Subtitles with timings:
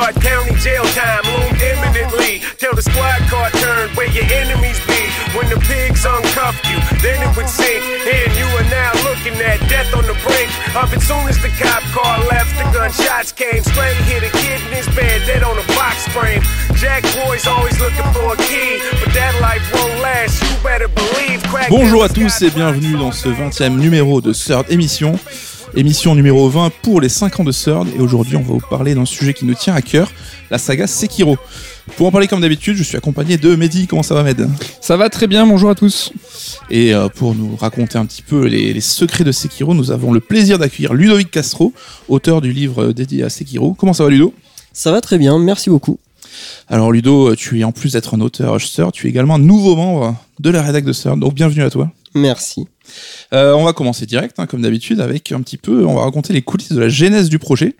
[0.00, 2.40] Stark County jail time loomed imminently.
[2.56, 4.96] Till the squad car turned where your enemies be.
[5.36, 7.84] When the pigs uncuffed you, then it would sink.
[8.08, 11.04] And you are now looking at death on the brink of it.
[11.04, 13.60] Soon as the cop car left, the gunshots came.
[13.60, 16.40] Straight hit a kid in his bed, dead on a box frame.
[16.80, 20.40] Jack boys always looking for a key, but that life won't last.
[20.40, 21.30] You better believe.
[21.68, 25.18] Bonjour à tous et bienvenue dans ce 20e numéro de Third Émission.
[25.76, 28.96] Émission numéro 20 pour les 5 ans de Third et aujourd'hui on va vous parler
[28.96, 30.10] d'un sujet qui nous tient à cœur,
[30.50, 31.38] la saga Sekiro.
[31.96, 33.86] Pour en parler comme d'habitude, je suis accompagné de Mehdi.
[33.86, 34.48] Comment ça va Med
[34.80, 36.12] Ça va très bien, bonjour à tous.
[36.70, 40.12] Et euh, pour nous raconter un petit peu les, les secrets de Sekiro, nous avons
[40.12, 41.72] le plaisir d'accueillir Ludovic Castro,
[42.08, 43.74] auteur du livre dédié à Sekiro.
[43.74, 44.34] Comment ça va Ludo?
[44.72, 45.98] Ça va très bien, merci beaucoup.
[46.68, 49.76] Alors Ludo, tu es en plus d'être un auteur Third, tu es également un nouveau
[49.76, 51.90] membre de la rédac de Third, donc bienvenue à toi.
[52.14, 52.66] Merci.
[53.32, 56.32] Euh, on va commencer direct, hein, comme d'habitude, avec un petit peu, on va raconter
[56.32, 57.76] les coulisses de la genèse du projet.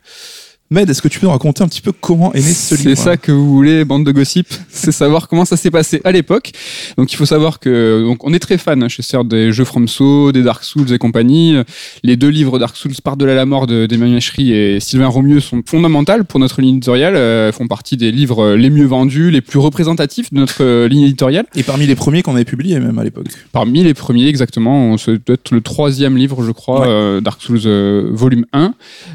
[0.72, 2.90] Med, est-ce que tu peux nous raconter un petit peu comment est né ce livre
[2.90, 6.12] C'est ça que vous voulez, bande de gossip, c'est savoir comment ça s'est passé à
[6.12, 6.52] l'époque.
[6.96, 10.30] Donc il faut savoir que donc on est très fan chez Sœur des jeux FromSo,
[10.30, 11.56] des Dark Souls et compagnie.
[12.04, 15.40] Les deux livres Dark Souls Par de la mort de d'Emmanuel Chery et Sylvain Romieux
[15.40, 17.16] sont fondamentales pour notre ligne éditoriale.
[17.16, 21.02] Euh, font partie des livres les mieux vendus, les plus représentatifs de notre euh, ligne
[21.02, 21.46] éditoriale.
[21.56, 23.26] Et parmi les premiers qu'on avait publiés même à l'époque.
[23.50, 26.86] Parmi les premiers, exactement, c'est peut-être le troisième livre, je crois, Ouais.
[26.88, 28.72] euh, Dark Souls euh, volume 1.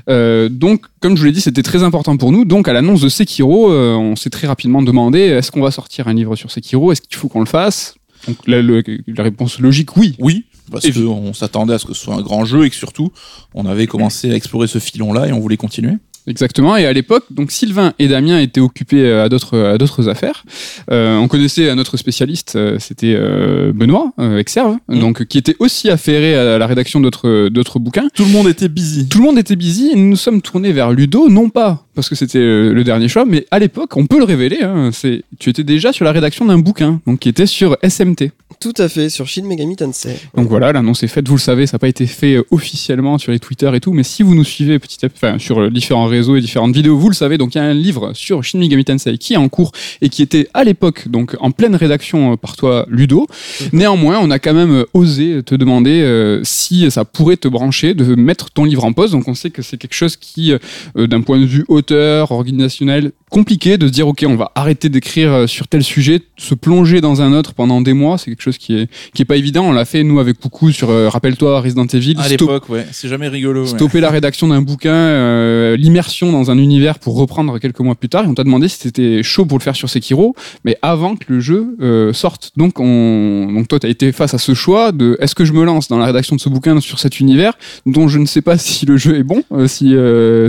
[0.09, 2.43] Euh, donc, comme je vous l'ai dit, c'était très important pour nous.
[2.43, 6.07] Donc, à l'annonce de Sekiro, euh, on s'est très rapidement demandé est-ce qu'on va sortir
[6.07, 6.91] un livre sur Sekiro?
[6.91, 7.95] Est-ce qu'il faut qu'on le fasse?
[8.27, 10.15] Donc, la, le- la réponse logique, oui.
[10.19, 13.11] Oui, parce qu'on s'attendait à ce que ce soit un grand jeu et que surtout,
[13.53, 15.93] on avait commencé à explorer ce filon-là et on voulait continuer.
[16.27, 16.75] Exactement.
[16.75, 20.43] Et à l'époque, donc Sylvain et Damien étaient occupés euh, à d'autres à d'autres affaires.
[20.91, 24.99] Euh, on connaissait un autre spécialiste, euh, c'était euh, Benoît euh, Exerve, Mhm.
[24.99, 28.07] donc qui était aussi affairé à la rédaction d'autres d'autres bouquins.
[28.15, 29.07] Tout le monde était busy.
[29.07, 32.09] Tout le monde était busy et nous nous sommes tournés vers Ludo, non pas parce
[32.09, 35.23] que c'était euh, le dernier choix, mais à l'époque, on peut le révéler, hein, c'est,
[35.39, 38.31] tu étais déjà sur la rédaction d'un bouquin, donc qui était sur SMT.
[38.59, 40.15] Tout à fait, sur Shin Megami Tensei.
[40.35, 43.17] Donc voilà, l'annonce est faite, vous le savez, ça n'a pas été fait euh, officiellement
[43.17, 45.61] sur les Twitter et tout, mais si vous nous suivez petit à petit, enfin, sur
[45.61, 48.11] euh, différents réseaux et différentes vidéos, vous le savez, donc il y a un livre
[48.13, 51.51] sur Shin Megami Tensei qui est en cours et qui était à l'époque donc en
[51.51, 53.27] pleine rédaction par toi, Ludo.
[53.73, 58.15] Néanmoins, on a quand même osé te demander euh, si ça pourrait te brancher de
[58.15, 59.11] mettre ton livre en pause.
[59.11, 63.77] Donc on sait que c'est quelque chose qui, euh, d'un point de vue organisationnel, compliqué
[63.77, 67.21] de se dire ok, on va arrêter d'écrire euh, sur tel sujet, se plonger dans
[67.21, 68.17] un autre pendant des mois.
[68.17, 69.65] C'est quelque chose qui est qui est pas évident.
[69.65, 72.15] On l'a fait nous avec beaucoup sur, euh, rappelle-toi, Resident Evil.
[72.19, 73.63] À l'époque, ouais, c'est jamais rigolo.
[73.63, 73.67] ouais.
[73.67, 78.09] stopper la rédaction d'un bouquin, euh, l'immersion dans un univers pour reprendre quelques mois plus
[78.09, 78.25] tard.
[78.25, 81.25] Et on t'a demandé si c'était chaud pour le faire sur Sekiro, mais avant que
[81.27, 82.51] le jeu euh, sorte.
[82.57, 85.63] Donc, on, donc toi, t'as été face à ce choix de est-ce que je me
[85.63, 87.53] lance dans la rédaction de ce bouquin sur cet univers
[87.85, 89.95] dont je ne sais pas si le jeu est bon, si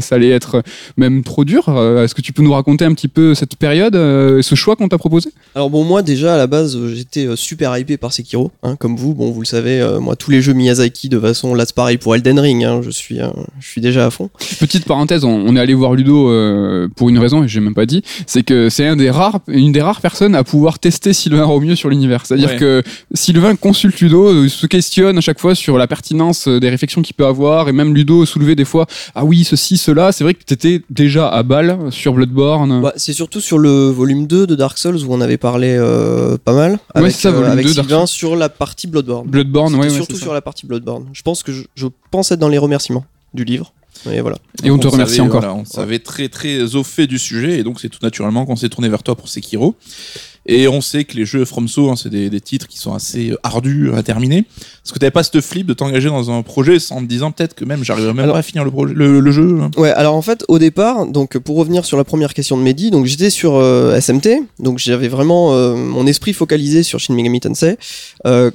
[0.00, 0.62] ça allait être
[0.96, 1.64] même trop dur.
[1.68, 4.76] Euh, est-ce que tu peux nous raconter un petit peu cette période, euh, ce choix
[4.76, 5.30] qu'on t'a proposé?
[5.54, 8.96] Alors bon, moi déjà à la base, j'étais euh, super hypé par Sekiro, hein, comme
[8.96, 9.14] vous.
[9.14, 11.98] Bon, vous le savez, euh, moi tous les jeux Miyazaki de façon, là c'est pareil
[11.98, 12.64] pour Elden Ring.
[12.64, 13.28] hein, je suis, euh,
[13.60, 14.30] je suis déjà à fond.
[14.58, 17.74] Petite parenthèse, on, on est allé voir Ludo euh, pour une raison et j'ai même
[17.74, 21.12] pas dit, c'est que c'est un des rares, une des rares personnes à pouvoir tester
[21.12, 22.24] Sylvain au mieux sur l'univers.
[22.24, 22.56] C'est-à-dire Ouais.
[22.56, 22.82] que
[23.14, 27.26] Sylvain consulte Ludo, se questionne à chaque fois sur la pertinence des réflexions qu'il peut
[27.26, 30.12] avoir et même Ludo soulevait des fois ah oui ceci cela.
[30.12, 32.84] C'est vrai que t'étais déjà à balle sur Bloodborne.
[32.84, 36.36] Ouais, c'est surtout sur le volume 2 de Dark Souls où on avait parlé euh,
[36.36, 39.26] pas mal avec, ça, volume avec 2 Dark Sylvain sur la partie Bloodborne.
[39.26, 41.06] Bloodborne, ouais, ouais, surtout sur la partie Bloodborne.
[41.12, 43.04] Je pense que je, je pense être dans les remerciements
[43.34, 43.72] du livre.
[44.10, 44.36] Et voilà.
[44.62, 45.40] Et on te remercie savait, encore.
[45.40, 48.56] voilà, on savait très très au fait du sujet et donc c'est tout naturellement qu'on
[48.56, 49.74] s'est tourné vers toi pour Sekiro.
[50.48, 53.30] Et on sait que les jeux FromSo, hein, c'est des, des titres qui sont assez
[53.30, 54.38] euh, ardus à terminer.
[54.38, 57.54] Est-ce que t'avais pas cette flip de t'engager dans un projet sans te disant peut-être
[57.54, 59.70] que même j'arriverai même Alors- pas à finir le, projet, le, le jeu hein?
[59.76, 62.90] Ouais, alors en fait, au départ, donc pour revenir sur la première question de Mehdi,
[62.90, 67.40] donc j'étais sur euh, SMT, donc j'avais vraiment euh, mon esprit focalisé sur Shin Megami
[67.40, 67.76] Tensei.
[68.26, 68.50] Euh,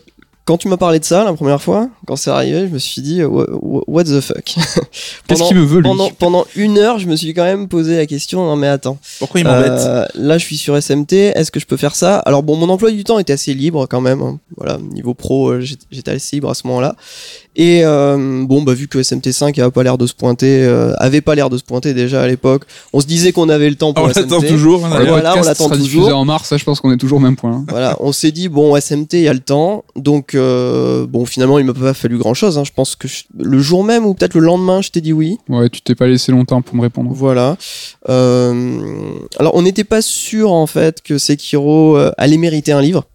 [0.51, 3.01] quand tu m'as parlé de ça la première fois, quand c'est arrivé, je me suis
[3.01, 4.43] dit what, the fuck?
[4.43, 4.79] Qu'est-ce
[5.27, 5.83] Pendant- qu'il me veut lui?
[5.83, 8.97] pendant, pendant une heure, je me suis quand même posé la question non mais attends,
[9.19, 9.71] Pourquoi il m'embête?
[9.71, 12.17] Euh, là je suis sur SMT, est-ce que je peux faire ça?
[12.19, 14.21] Alors bon, mon emploi du temps était assez libre quand même.
[14.21, 14.39] hein.
[14.57, 16.95] Voilà, niveau pro, euh, j'étais- j'étais assez libre à ce moment-là.
[17.57, 21.19] Et euh, bon, bah vu que SMT5 avait pas l'air de se pointer, euh, avait
[21.19, 22.63] pas l'air de se pointer déjà à l'époque,
[22.93, 24.21] on se disait qu'on avait le temps Ah, pour On SMT.
[24.31, 24.85] l'attend toujours.
[24.85, 25.07] hein, d'ailleurs.
[25.09, 26.15] voilà, on l'attend toujours.
[26.15, 27.51] en mars, ça, je pense qu'on est toujours au même point.
[27.51, 27.65] hein.
[27.67, 31.59] Voilà, on s'est dit bon SMT, il y a le temps, donc euh, bon finalement
[31.59, 32.57] il m'a pas fallu grand chose.
[32.63, 35.37] Je pense que je- le jour même ou peut-être le lendemain, je t'ai dit oui.
[35.49, 37.11] Ouais, tu t'es pas laissé longtemps pour me répondre.
[37.13, 37.57] Voilà.
[38.09, 38.79] Euh,
[39.39, 43.05] alors, on n'était pas sûr en fait que Sekiro euh, allait mériter un livre.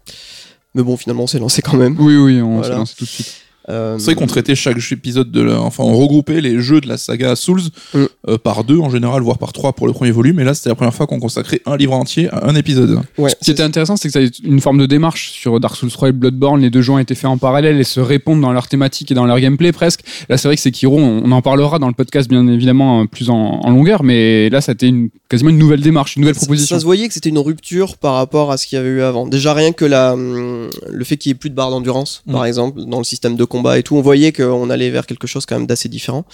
[0.75, 1.97] Mais bon, finalement, on s'est lancé quand même.
[1.99, 2.69] Oui, oui, on Voilà.
[2.69, 3.35] s'est lancé tout de suite.
[3.69, 5.61] Euh, C'est vrai qu'on traitait chaque épisode de la...
[5.61, 7.63] Enfin, on regroupait les jeux de la saga Souls
[7.95, 8.05] Mm.
[8.29, 10.39] euh, par deux en général, voire par trois pour le premier volume.
[10.41, 13.01] Et là, c'était la première fois qu'on consacrait un livre entier à un épisode.
[13.19, 15.77] ouais, Ce qui était intéressant, c'est que ça a une forme de démarche sur Dark
[15.77, 16.61] Souls 3 et Bloodborne.
[16.61, 19.15] Les deux jeux ont été faits en parallèle et se répondent dans leur thématique et
[19.15, 20.01] dans leur gameplay presque.
[20.29, 23.05] Là, c'est vrai que Sekiro, on, on en parlera dans le podcast bien évidemment euh,
[23.07, 26.41] plus en, en longueur, mais là, c'était une, quasiment une nouvelle démarche, une nouvelle Ça-
[26.47, 26.77] proposition.
[26.77, 29.03] Ça se voyait que c'était une rupture par rapport à ce qu'il y avait eu
[29.03, 29.27] avant.
[29.27, 32.33] Déjà rien que la, hum, le fait qu'il n'y ait plus de barre d'endurance, Mm.
[32.33, 35.27] par exemple, dans le système de combat et tout, on voyait qu'on allait vers quelque
[35.27, 36.25] chose quand même d'assez différent.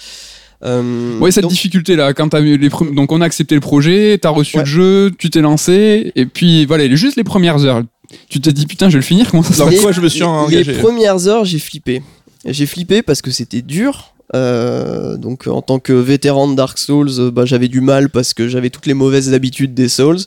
[0.63, 3.61] Euh, Ouais, cette donc- difficulté là, quand t'as eu les donc on a accepté le
[3.61, 4.63] projet, t'as reçu Ouais.
[4.63, 7.83] le jeu, tu t'es lancé, et puis voilà, juste les premières heures,
[8.29, 10.19] tu t'es dit putain, je vais le finir, comment ça se quoi je me suis
[10.21, 12.01] les- engagé Les premières heures, j'ai flippé.
[12.45, 14.13] J'ai flippé parce que c'était dur.
[14.35, 18.33] Euh, donc en tant que vétéran de Dark Souls, euh, bah, j'avais du mal parce
[18.33, 20.17] que j'avais toutes les mauvaises habitudes des Souls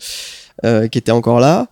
[0.64, 1.66] euh, qui étaient encore là.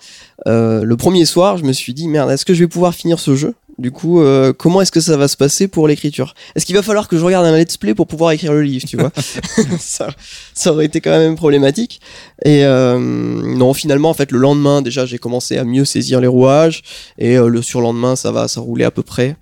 [0.46, 3.18] Euh, le premier soir, je me suis dit merde, est-ce que je vais pouvoir finir
[3.20, 3.54] ce jeu?
[3.78, 6.34] Du coup, euh, comment est-ce que ça va se passer pour l'écriture?
[6.54, 8.86] Est-ce qu'il va falloir que je regarde un let's play pour pouvoir écrire le livre,
[8.86, 9.10] tu vois?
[9.78, 10.08] Ça,
[10.52, 12.00] ça aurait été quand même problématique.
[12.44, 16.26] Et euh, non, finalement, en fait, le lendemain, déjà, j'ai commencé à mieux saisir les
[16.26, 16.82] rouages.
[17.18, 19.36] Et euh, le surlendemain, ça va, ça roulait à peu près.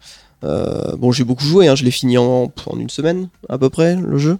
[0.98, 3.94] Bon, j'ai beaucoup joué, hein, je l'ai fini en, en une semaine à peu près
[3.94, 4.38] le jeu.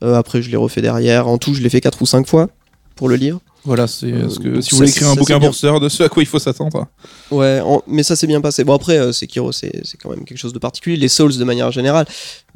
[0.00, 1.26] Après, je l'ai refait derrière.
[1.26, 2.48] En tout, je l'ai fait 4 ou 5 fois
[2.94, 3.40] pour le livre.
[3.64, 6.08] Voilà, c'est Euh, ce que si vous voulez écrire un bouquin sœur, de ce à
[6.08, 6.88] quoi il faut s'attendre.
[7.30, 8.64] Ouais, en- mais ça s'est bien passé.
[8.64, 9.70] Bon, après, euh, Sekiro, c'est
[10.02, 10.96] quand même quelque chose de particulier.
[10.96, 12.06] Les Souls, de manière générale,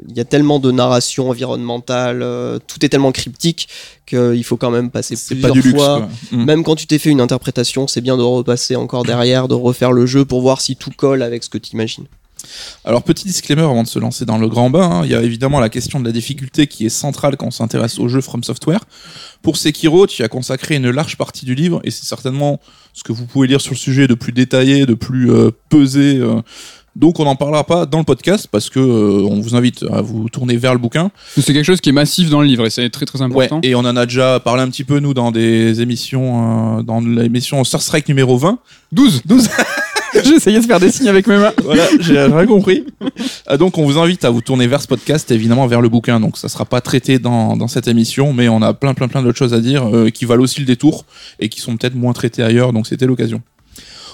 [0.08, 3.68] il y a tellement de narration environnementale, euh, tout est tellement cryptique
[4.04, 5.76] qu'il faut quand même passer plusieurs pas du luxe.
[5.78, 5.98] fois.
[6.30, 6.38] quoi.
[6.38, 6.44] Mm.
[6.44, 9.92] Même quand tu t'es fait une interprétation, c'est bien de repasser encore derrière, de refaire
[9.92, 12.06] le jeu pour voir si tout colle avec ce que tu imagines.
[12.84, 15.22] Alors, petit disclaimer avant de se lancer dans le grand bain, hein, il y a
[15.22, 18.42] évidemment la question de la difficulté qui est centrale quand on s'intéresse au jeu From
[18.44, 18.80] Software.
[19.42, 22.60] Pour Sekiro, tu y as consacré une large partie du livre, et c'est certainement
[22.92, 26.16] ce que vous pouvez lire sur le sujet de plus détaillé, de plus euh, pesé.
[26.18, 26.40] euh.
[26.96, 30.00] donc on n'en parlera pas dans le podcast parce que euh, on vous invite à
[30.00, 31.10] vous tourner vers le bouquin.
[31.36, 33.60] C'est quelque chose qui est massif dans le livre et c'est très très Ouais, important.
[33.62, 37.00] et on en a déjà parlé un petit peu nous dans des émissions, euh, dans
[37.00, 38.58] l'émission Star Strike numéro 20.
[38.92, 39.48] 12 12
[40.24, 41.52] J'essayais de faire des signes avec mes mains.
[41.62, 42.84] voilà, j'ai rien compris.
[43.50, 46.20] Euh, donc on vous invite à vous tourner vers ce podcast, évidemment vers le bouquin.
[46.20, 49.22] Donc ça sera pas traité dans, dans cette émission, mais on a plein plein plein
[49.22, 51.04] d'autres choses à dire euh, qui valent aussi le détour
[51.40, 52.72] et qui sont peut-être moins traitées ailleurs.
[52.72, 53.42] Donc c'était l'occasion.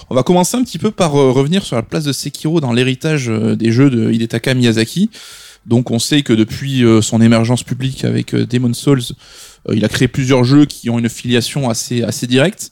[0.09, 2.73] On va commencer un petit peu par euh, revenir sur la place de Sekiro dans
[2.73, 5.09] l'héritage euh, des jeux de Hidetaka Miyazaki.
[5.65, 9.01] Donc on sait que depuis euh, son émergence publique avec Demon's Souls,
[9.71, 12.71] il a créé plusieurs jeux qui ont une filiation assez assez directe.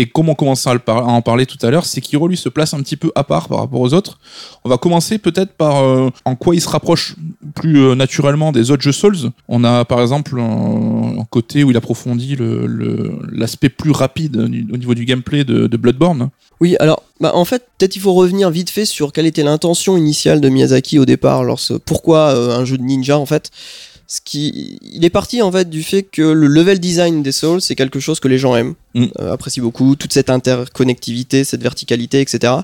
[0.00, 2.80] Et comme on commençait à, en parler tout à l'heure, Sekiro lui se place un
[2.82, 4.20] petit peu à part par rapport aux autres.
[4.64, 7.16] On va commencer peut-être par euh, en quoi il se rapproche
[7.56, 9.32] plus euh, naturellement des autres jeux Souls.
[9.48, 12.36] On a par exemple un, côté où il approfondit
[13.32, 16.30] l'aspect plus rapide au niveau du gameplay de, Bloodborne.
[16.60, 19.96] Oui, alors, bah, en fait, peut-être il faut revenir vite fait sur quelle était l'intention
[19.96, 21.44] initiale de Miyazaki au départ.
[21.44, 23.50] Lorsque, pourquoi euh, un jeu de ninja, en fait
[24.08, 27.60] ce qui, il est parti en fait du fait que le level design des Souls
[27.60, 29.06] c'est quelque chose que les gens aiment, Mm.
[29.20, 32.54] euh, apprécient beaucoup, toute cette interconnectivité, cette verticalité, etc.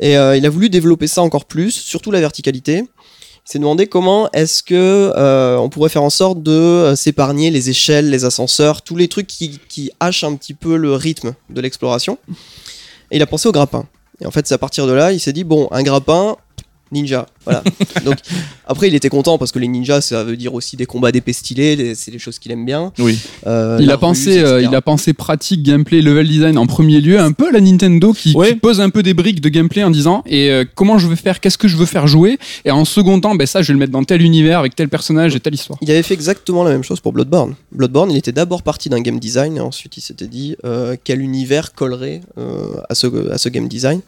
[0.00, 2.84] Et euh, il a voulu développer ça encore plus, surtout la verticalité.
[3.46, 7.68] Il s'est demandé comment est-ce que euh, on pourrait faire en sorte de s'épargner les
[7.68, 11.60] échelles, les ascenseurs, tous les trucs qui, qui hachent un petit peu le rythme de
[11.60, 12.18] l'exploration.
[13.10, 13.86] Et il a pensé au grappin.
[14.20, 16.36] Et en fait, c'est à partir de là, il s'est dit bon, un grappin,
[16.92, 17.26] ninja.
[17.44, 17.62] Voilà.
[18.04, 18.16] Donc
[18.66, 21.10] après, il était content parce que les ninjas, ça veut dire aussi des combats
[21.76, 22.92] les- c'est des choses qu'il aime bien.
[22.98, 23.18] Oui.
[23.46, 27.00] Euh, Il a pensé, ruse, euh, il a pensé pratique, gameplay, level design en premier
[27.00, 28.50] lieu, un peu à la Nintendo qui, Ouais.
[28.50, 31.16] qui pose un peu des briques de gameplay en disant et euh, comment je veux
[31.16, 33.72] faire, qu'est-ce que je veux faire jouer, et en second temps, ben ça je vais
[33.74, 35.78] le mettre dans tel univers avec tel personnage et telle histoire.
[35.82, 37.54] Il avait fait exactement la même chose pour Bloodborne.
[37.72, 41.20] Bloodborne, il était d'abord parti d'un game design et ensuite il s'était dit euh, quel
[41.20, 44.00] univers collerait euh, à, ce, à ce game design.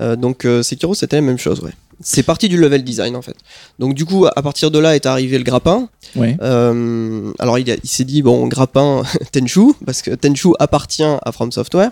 [0.00, 1.72] Euh, donc euh, Sekiro, c'était la même chose, ouais.
[2.02, 3.36] C'est parti du level design en fait.
[3.78, 5.88] Donc du coup, à partir de là est arrivé le grappin.
[6.16, 6.36] Ouais.
[6.42, 11.52] Euh, alors il, il s'est dit bon grappin Tenchu parce que Tenchu appartient à From
[11.52, 11.90] Software.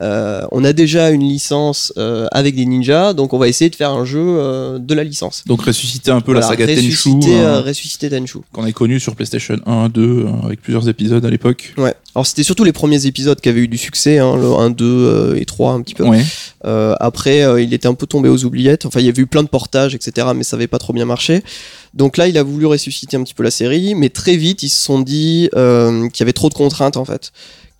[0.00, 3.76] Euh, on a déjà une licence euh, avec des ninjas, donc on va essayer de
[3.76, 5.44] faire un jeu euh, de la licence.
[5.46, 8.38] Donc ressusciter un peu la saga Tenchu ressusciter, euh, euh, ressusciter Tenchu.
[8.52, 11.74] qu'on a connu sur PlayStation 1, 2 euh, avec plusieurs épisodes à l'époque.
[11.76, 11.94] Ouais.
[12.14, 14.84] Alors c'était surtout les premiers épisodes qui avaient eu du succès, hein, le 1, 2
[14.84, 16.04] euh, et 3 un petit peu.
[16.04, 16.22] Ouais.
[16.64, 18.86] Après, il était un peu tombé aux oubliettes.
[18.86, 21.04] Enfin, il y avait eu plein de portages, etc., mais ça avait pas trop bien
[21.04, 21.42] marché.
[21.92, 24.68] Donc là, il a voulu ressusciter un petit peu la série, mais très vite, ils
[24.68, 27.32] se sont dit qu'il y avait trop de contraintes en fait.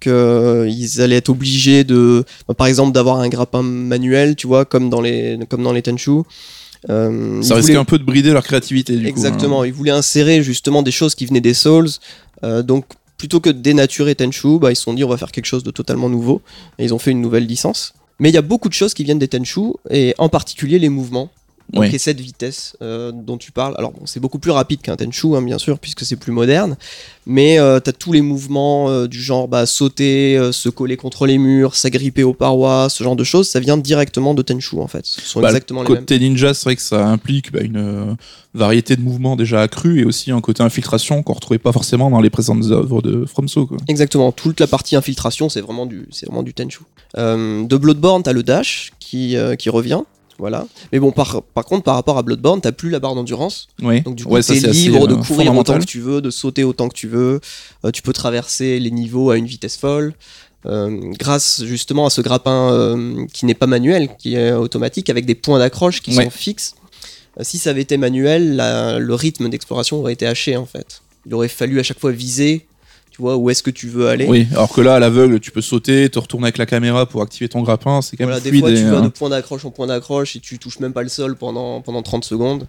[0.02, 2.24] Qu'ils allaient être obligés de,
[2.56, 6.10] par exemple, d'avoir un grappin manuel, tu vois, comme dans les, comme dans les Tenchu.
[6.90, 9.62] Euh, ils Ça risquait voulaient- un peu de brider leur créativité du Exactement, coup.
[9.62, 9.66] hein.
[9.66, 11.88] ils voulaient insérer justement des choses qui venaient des Souls.
[12.42, 12.84] Euh, donc
[13.16, 15.62] plutôt que de dénaturer Tenchu, bah, ils se sont dit on va faire quelque chose
[15.62, 16.42] de totalement nouveau.
[16.80, 17.94] Et ils ont fait une nouvelle licence.
[18.18, 20.88] Mais il y a beaucoup de choses qui viennent des Tenchu, et en particulier les
[20.88, 21.30] mouvements.
[21.72, 21.90] Donc, Oui.
[21.94, 25.34] et cette vitesse euh, dont tu parles, alors bon, c'est beaucoup plus rapide qu'un Tenchu,
[25.34, 26.76] hein, bien sûr, puisque c'est plus moderne,
[27.24, 31.26] mais euh, t'as tous les mouvements euh, du genre bah, sauter, euh, se coller contre
[31.26, 34.88] les murs, s'agripper aux parois, ce genre de choses, ça vient directement de Tenchu en
[34.88, 35.06] fait.
[35.06, 35.98] Ce sont Bah, exactement les mêmes.
[36.00, 38.16] Côté ninja, c'est vrai que ça implique bah, une
[38.54, 42.20] variété de mouvements déjà accrue et aussi un côté infiltration qu'on retrouvait pas forcément dans
[42.20, 43.66] les présentes œuvres de FromSo.
[43.66, 43.78] Quoi.
[43.88, 46.80] Exactement, toute la partie infiltration, c'est vraiment du, c'est vraiment du Tenchu.
[47.16, 50.02] De Bloodborne, t'as le dash qui, qui revient.
[50.38, 50.66] Voilà.
[50.92, 53.68] Mais bon, par, par contre, par rapport à Bloodborne, t'as plus la barre d'endurance.
[53.82, 54.00] Oui.
[54.00, 56.64] Donc du coup, Ouais, t'es libre de euh, courir autant que tu veux, de sauter
[56.64, 57.40] autant que tu veux.
[57.84, 60.14] Euh, tu peux traverser les niveaux à une vitesse folle.
[60.64, 65.26] Euh, grâce justement à ce grappin euh, qui n'est pas manuel, qui est automatique, avec
[65.26, 66.24] des points d'accroche qui Ouais.
[66.24, 66.74] sont fixes.
[67.40, 71.02] Si ça avait été manuel, la- le rythme d'exploration aurait été haché en fait.
[71.26, 72.66] Il aurait fallu à chaque fois viser,
[73.22, 74.26] vois, où est-ce que tu veux aller.
[74.26, 77.22] Oui, alors que là, à l'aveugle, tu peux sauter, te retourner avec la caméra pour
[77.22, 79.64] activer ton grappin, c'est quand même Voilà, des fois, tu vas euh, de point d'accroche
[79.64, 82.66] en point d'accroche et tu touches même pas le sol pendant, pendant 30 secondes.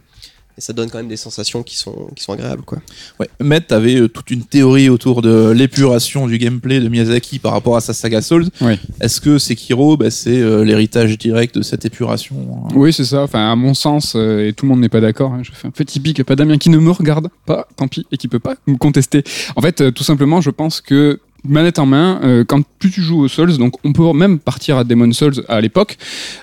[0.58, 2.80] Et ça donne quand même des sensations qui sont, qui sont agréables, quoi.
[3.20, 3.28] Ouais.
[3.40, 7.76] Matt avait euh, toute une théorie autour de l'épuration du gameplay de Miyazaki par rapport
[7.76, 8.48] à sa saga Souls.
[8.62, 8.80] Ouais.
[9.02, 12.74] Est-ce que Sekiro, bah, c'est euh, l'héritage direct de cette épuration hein?
[12.76, 13.24] Oui, c'est ça.
[13.24, 15.34] Enfin, à mon sens, euh, et tout le monde n'est pas d'accord.
[15.34, 18.06] hein, je fais un petit pic, pas Damien qui ne me regarde pas, tant pis,
[18.12, 19.24] et qui peut pas me contester.
[19.56, 23.02] En fait, euh, tout simplement, je pense que manette en main, euh, quand plus tu
[23.02, 25.98] joues aux Souls, donc on peut même partir à Demon Souls à l'époque,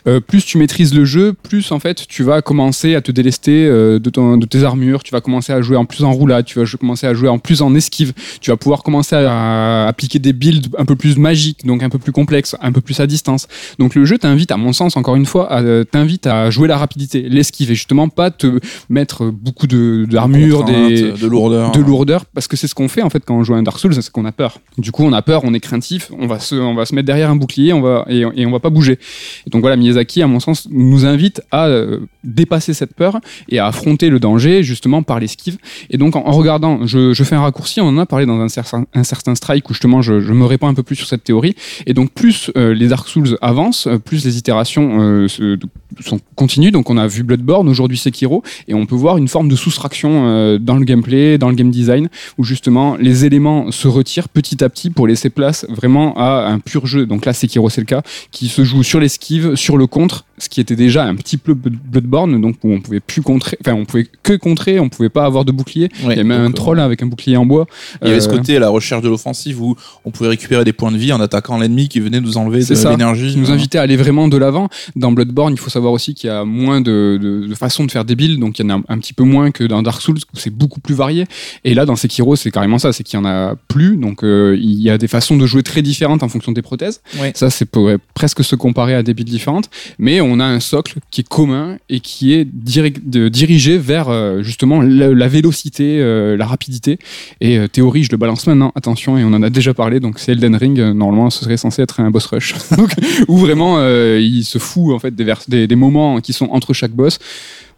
[0.07, 3.67] euh, plus tu maîtrises le jeu, plus en fait tu vas commencer à te délester
[3.67, 6.45] euh, de, ton, de tes armures, tu vas commencer à jouer en plus en roulade,
[6.45, 9.89] tu vas commencer à jouer en plus en esquive, tu vas pouvoir commencer à, à
[9.89, 13.01] appliquer des builds un peu plus magiques, donc un peu plus complexes, un peu plus
[13.01, 13.49] à distance.
[13.79, 16.79] Donc le jeu t'invite, à mon sens, encore une fois, euh, t'invite à jouer la
[16.79, 21.73] rapidité, l'esquive, et justement pas te mettre beaucoup de d'armure, Contrainte, des de lourdeur.
[21.73, 23.63] de lourdeur parce que c'est ce qu'on fait en fait quand on joue à un
[23.63, 26.27] Dark Souls c'est qu'on a peur du coup on a peur on est craintif on
[26.27, 28.61] va se on va se mettre derrière un bouclier on va et, et on va
[28.61, 28.99] pas bouger.
[29.47, 33.59] Et donc voilà Miyazaki à mon sens nous invite à euh, dépasser cette peur et
[33.59, 35.59] à affronter le danger justement par l'esquive.
[35.91, 38.85] Et donc en, regardant je, fais un raccourci on en a parlé dans un certain
[38.95, 41.55] un certain strike où justement je, me répands un peu plus sur cette théorie.
[41.87, 45.59] Et donc plus euh, les Dark Souls avancent euh, plus les itérations se-
[46.01, 49.49] sont continues donc on a vu Bloodborne aujourd'hui Sekiro et on peut voir une forme
[49.49, 53.89] de soustraction euh, dans le gameplay, dans le game design, où justement les éléments se
[53.89, 57.07] retirent petit à petit pour laisser place vraiment à un pur jeu.
[57.07, 60.49] Donc là, Sekiro, c'est le cas, qui se joue sur l'esquive, sur le contre, ce
[60.49, 63.85] qui était déjà un petit peu Bloodborne, donc où on pouvait plus contrer, enfin on
[63.85, 65.89] pouvait que contrer, on pouvait pas avoir de bouclier.
[66.05, 67.67] Ouais, Il y a même un euh, troll avec un bouclier en bois.
[68.03, 70.73] Il y avait ce Euh, côté, la recherche de l'offensive, où on pouvait récupérer des
[70.73, 73.33] points de vie en attaquant l'ennemi qui venait nous enlever de C'est ça, l'énergie.
[73.33, 73.55] qui nous hein.
[73.55, 74.69] invitait à aller vraiment de l'avant.
[74.97, 77.91] Dans Bloodborne, il faut savoir aussi qu'il y a moins de, de, de façons de
[77.91, 80.01] faire des builds, donc il y en a un, petit peu moins que dans Dark
[80.01, 81.27] Souls, où c'est beaucoup plus varié.
[81.65, 84.57] Et là, dans Sekiro, c'est carrément ça, c'est qu'il y en a plus, donc euh,
[84.61, 87.01] il y a des façons de jouer très différentes en fonction des prothèses.
[87.21, 87.33] Ouais.
[87.35, 87.69] Ça, c'est
[88.15, 89.69] presque se comparer à des builds différentes,
[89.99, 94.81] mais on a un socle qui est commun et qui est dirigé vers euh, justement
[94.83, 96.99] la, vélocité, euh, la rapidité.
[97.41, 100.19] Et euh, théorie, je le balance maintenant, attention, et on en a déjà parlé, donc
[100.19, 102.55] c'est Elden Ring, normalement ce serait censé être un boss rush,
[103.29, 103.81] où vraiment
[104.17, 107.19] il se fout en fait des, des, des moments qui sont entre chaque boss.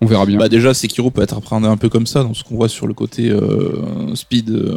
[0.03, 0.37] On verra bien.
[0.37, 2.87] Bah déjà, Sekiro peut être appréhendé un peu comme ça, dans ce qu'on voit sur
[2.89, 4.51] le côté euh, speed.
[4.51, 4.77] euh,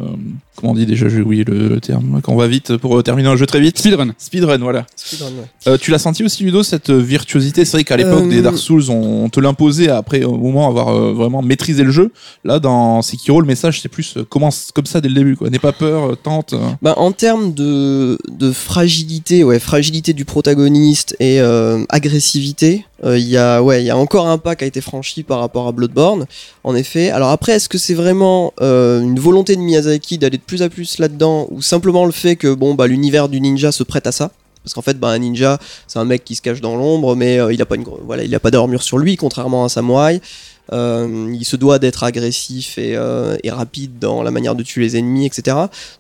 [0.56, 2.22] comment on dit déjà J'ai oublié le, le terme.
[2.24, 3.80] Quand on va vite pour euh, terminer un jeu très vite.
[3.80, 4.14] Speedrun.
[4.20, 4.86] Speedrun, voilà.
[4.96, 5.48] Speedrun, ouais.
[5.68, 7.66] Euh, tu l'as senti aussi, Ludo, cette virtuosité?
[7.66, 10.90] C'est vrai qu'à l'époque Euh, des Dark Souls, on, te l'imposait après au moment avoir
[10.90, 12.12] euh, vraiment maîtrisé le jeu.
[12.44, 15.36] Là, dans Sekiro, le message c'est plus euh, commence comme ça dès le début.
[15.36, 15.50] quoi.
[15.50, 16.54] N'aie pas peur, euh, tente.
[16.84, 21.84] Bah, en termes de, de fragilité, ouais, fragilité du protagoniste et euh,
[23.04, 25.40] euh, il y a, ouais, y a encore un pas qui a été franchi par
[25.40, 26.26] rapport à Bloodborne.
[26.64, 27.10] En effet.
[27.10, 30.70] Alors après, est-ce que c'est vraiment euh, une volonté de Miyazaki d'aller de plus à
[30.70, 34.12] plus là-dedans, ou simplement le fait que bon, bah, l'univers du ninja se prête à
[34.12, 34.32] ça?
[34.64, 37.40] Parce qu'en fait, bah, un ninja, c'est un mec qui se cache dans l'ombre, mais
[37.40, 40.22] euh, il a pas voilà, pas d'armure sur lui, contrairement à un samouraï.
[40.72, 42.98] Il se doit d'être agressif et,
[43.44, 45.56] et rapide dans la manière de tuer les ennemis, etc.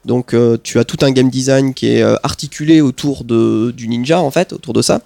[0.05, 4.31] Donc tu as tout un game design qui est articulé autour de, du ninja en
[4.31, 5.01] fait, autour de ça.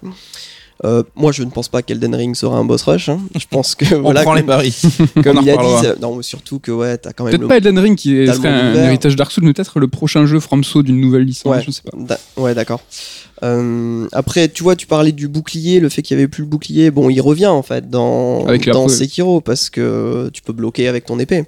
[0.86, 3.10] Euh, moi je ne pense pas qu'Elden Ring sera un boss rush.
[3.10, 3.20] hein.
[3.38, 4.74] Je pense que On voilà, prend les comme, paris.
[5.24, 5.58] comme On en il a
[5.94, 8.30] dit, non mais surtout que ouais, t'as quand même Peut-être pas Elden Ring qui est,
[8.30, 11.62] un héritage Dark Souls, mais peut-être le prochain jeu FromSo d'une nouvelle licence, Ouais.
[11.66, 11.98] je sais pas.
[11.98, 12.80] Da- Ouais, d'accord.
[13.44, 16.48] Euh, après, tu vois, tu parlais du bouclier, le fait qu'il y avait plus le
[16.50, 16.92] bouclier.
[16.92, 21.06] Bon, il revient en fait dans, Avec dans Sekiro parce que tu peux bloquer avec
[21.06, 21.44] ton épée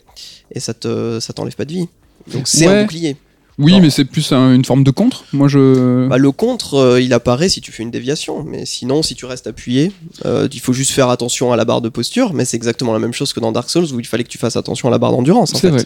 [0.54, 1.88] et ça te ça t'enlève pas de vie.
[2.34, 2.74] Donc c'est Ouais.
[2.74, 3.16] un bouclier.
[3.63, 5.24] Oui, mais c'est plus un- une forme de contre.
[5.34, 6.08] Moi, je.
[6.08, 9.25] Bah, le contre, euh, il apparaît si tu fais une déviation, mais sinon, si tu
[9.25, 9.91] restes appuyé,
[10.25, 13.00] euh, il faut juste faire attention à la barre de posture, mais c'est exactement la
[13.00, 14.98] même chose que dans Dark Souls où il fallait que tu fasses attention à la
[14.98, 15.53] barre d'endurance.
[15.53, 15.86] en c'est vrai.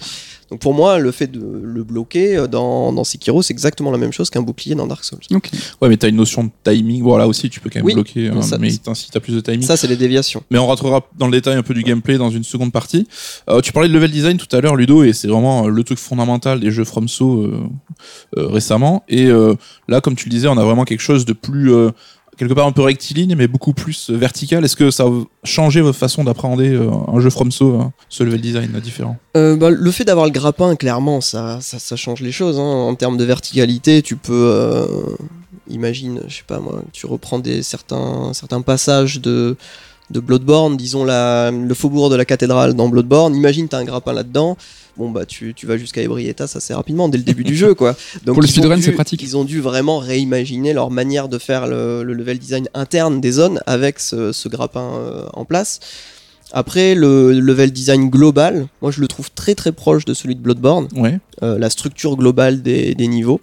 [0.51, 3.97] Donc pour moi, le fait de le bloquer euh, dans, dans Sekiro, c'est exactement la
[3.97, 5.19] même chose qu'un bouclier dans Dark Souls.
[5.33, 5.49] Ok.
[5.81, 7.01] Ouais, mais t'as une notion de timing.
[7.03, 8.79] Bon, là aussi, tu peux quand même Oui, bloquer, hein, ça- mais si
[9.11, 9.63] t'as plus de timing.
[9.63, 10.43] Ça, c'est les déviations.
[10.51, 13.07] Mais on rentrera dans le détail un peu du gameplay dans une seconde partie.
[13.49, 15.83] Euh, tu parlais de level design tout à l'heure, Ludo, et c'est vraiment euh, le
[15.83, 17.63] truc fondamental des jeux FromSo euh,
[18.37, 19.03] euh, récemment.
[19.09, 19.55] Et euh,
[19.87, 21.89] là, comme tu le disais, on a vraiment quelque chose de plus euh,
[22.37, 24.63] quelque part un peu rectiligne, mais beaucoup plus euh, vertical.
[24.63, 28.41] Est-ce que ça a changé votre façon d'appréhender euh, un jeu FromSo, hein, ce level
[28.41, 29.17] design là, différent?
[29.37, 32.59] Euh, bah, le fait d'avoir le grappin, clairement, ça, ça, change les choses.
[32.59, 32.63] hein.
[32.63, 34.33] En termes de verticalité, tu peux.
[34.33, 34.85] euh,
[35.69, 39.55] imagine, je sais pas moi, tu reprends des, certains, certains passages de,
[40.11, 43.35] de Bloodborne, disons la, le faubourg de la cathédrale dans Bloodborne.
[43.35, 44.57] Imagine, t'as un grappin là-dedans.
[44.97, 47.95] Bon, bah, tu, tu vas jusqu'à Ebrietas assez rapidement, dès le début du jeu, quoi.
[48.25, 49.21] Donc, Pour le speedrun, c'est pratique.
[49.23, 53.31] Ils ont dû vraiment réimaginer leur manière de faire le, le level design interne des
[53.31, 55.79] zones avec ce, ce grappin euh, en place.
[56.51, 60.39] Après, le level design global, moi je le trouve très très proche de celui de
[60.41, 61.19] Bloodborne, Ouais.
[61.43, 63.41] euh, la structure globale des, des niveaux.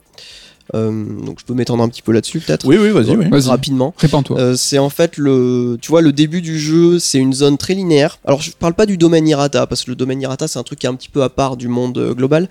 [0.74, 0.90] Euh,
[1.24, 3.28] donc je peux m'étendre un petit peu là-dessus peut-être Oui, oui, vas-y, oui.
[3.28, 3.48] Vas-y.
[3.48, 3.92] rapidement.
[3.98, 4.38] Répands-toi.
[4.38, 7.74] Euh, c'est en fait le, tu vois, le début du jeu, c'est une zone très
[7.74, 8.18] linéaire.
[8.24, 10.78] Alors je parle pas du domaine Hirata parce que le domaine Hirata c'est un truc
[10.78, 12.48] qui est un petit peu à part du monde euh, global.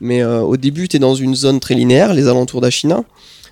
[0.00, 3.04] Mais euh, au début, t'es dans une zone très linéaire, les alentours d'Ashina.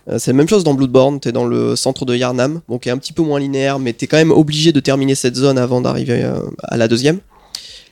[0.08, 2.88] Euh, c'est la même chose dans Bloodborne, t'es dans le centre de Yarnam, donc qui
[2.88, 5.58] est un petit peu moins linéaire, mais t'es quand même obligé de terminer cette zone
[5.58, 7.20] avant d'arriver euh, à la deuxième.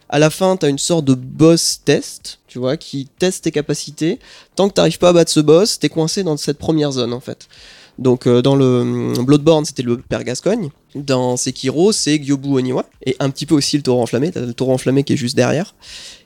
[0.09, 4.19] À la fin, t'as une sorte de boss test, tu vois, qui teste tes capacités.
[4.57, 7.21] Tant que t'arrives pas à battre ce boss, t'es coincé dans cette première zone en
[7.21, 7.47] fait.
[7.99, 10.71] Donc euh, dans le hum, Bloodborne, c'était le père Gascogne.
[10.95, 12.85] Dans Sekiro, c'est Gyobu Oniwa.
[13.05, 14.31] Et un petit peu aussi le torrent enflammé.
[14.31, 15.75] T'as le torrent enflammé qui est juste derrière.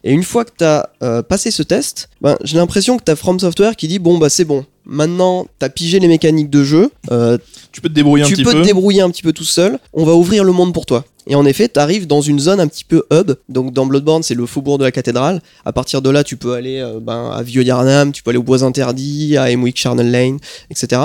[0.05, 3.39] Et une fois que t'as euh, passé ce test, ben, j'ai l'impression que t'as From
[3.41, 4.65] Software qui dit bon bah c'est bon.
[4.85, 6.91] Maintenant, t'as pigé les mécaniques de jeu.
[7.13, 7.39] euh,
[7.71, 8.61] Tu peux te débrouiller un tu petit peux peu.
[8.63, 9.79] te débrouiller un petit peu tout seul.
[9.93, 11.05] On va ouvrir le monde pour toi.
[11.29, 13.33] Et en effet, t'arrives dans une zone un petit peu hub.
[13.49, 15.41] Donc dans Bloodborne, c'est le faubourg de la cathédrale.
[15.65, 18.39] À partir de là, tu peux aller euh, ben, à Vieux Yarnam, tu peux aller
[18.41, 20.39] aux Bois Interdits, à Emwick Charnel Lane,
[20.69, 21.01] etc.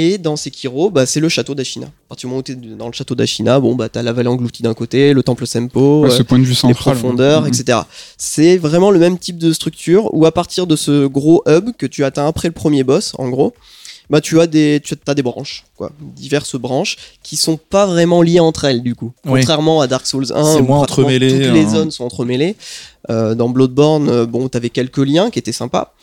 [0.00, 1.86] Et dans Sekiro, bah, c'est le château d'Ashina.
[1.86, 4.28] À partir du moment où t'es dans le château d'Ashina, bon, bah, t'as la vallée
[4.28, 7.80] engloutie d'un côté, le temple Sempo, Ouais, euh, ce point de vue les profondeurs, etc.
[8.16, 11.84] C'est vraiment le même type de structure où à partir de ce gros hub que
[11.86, 13.54] tu atteins après le premier boss, en gros,
[14.08, 18.22] bah tu as des, tu as des branches, quoi, diverses branches qui sont pas vraiment
[18.22, 19.12] liées entre elles du coup.
[19.26, 19.40] Oui.
[19.40, 21.70] Contrairement à Dark Souls 1, C'est où moins pratiquement entremêlé, Toutes les hein.
[21.70, 22.54] zones sont entremêlées.
[23.10, 25.94] Euh, dans Bloodborne, euh, bon, t'avais quelques liens qui étaient sympas.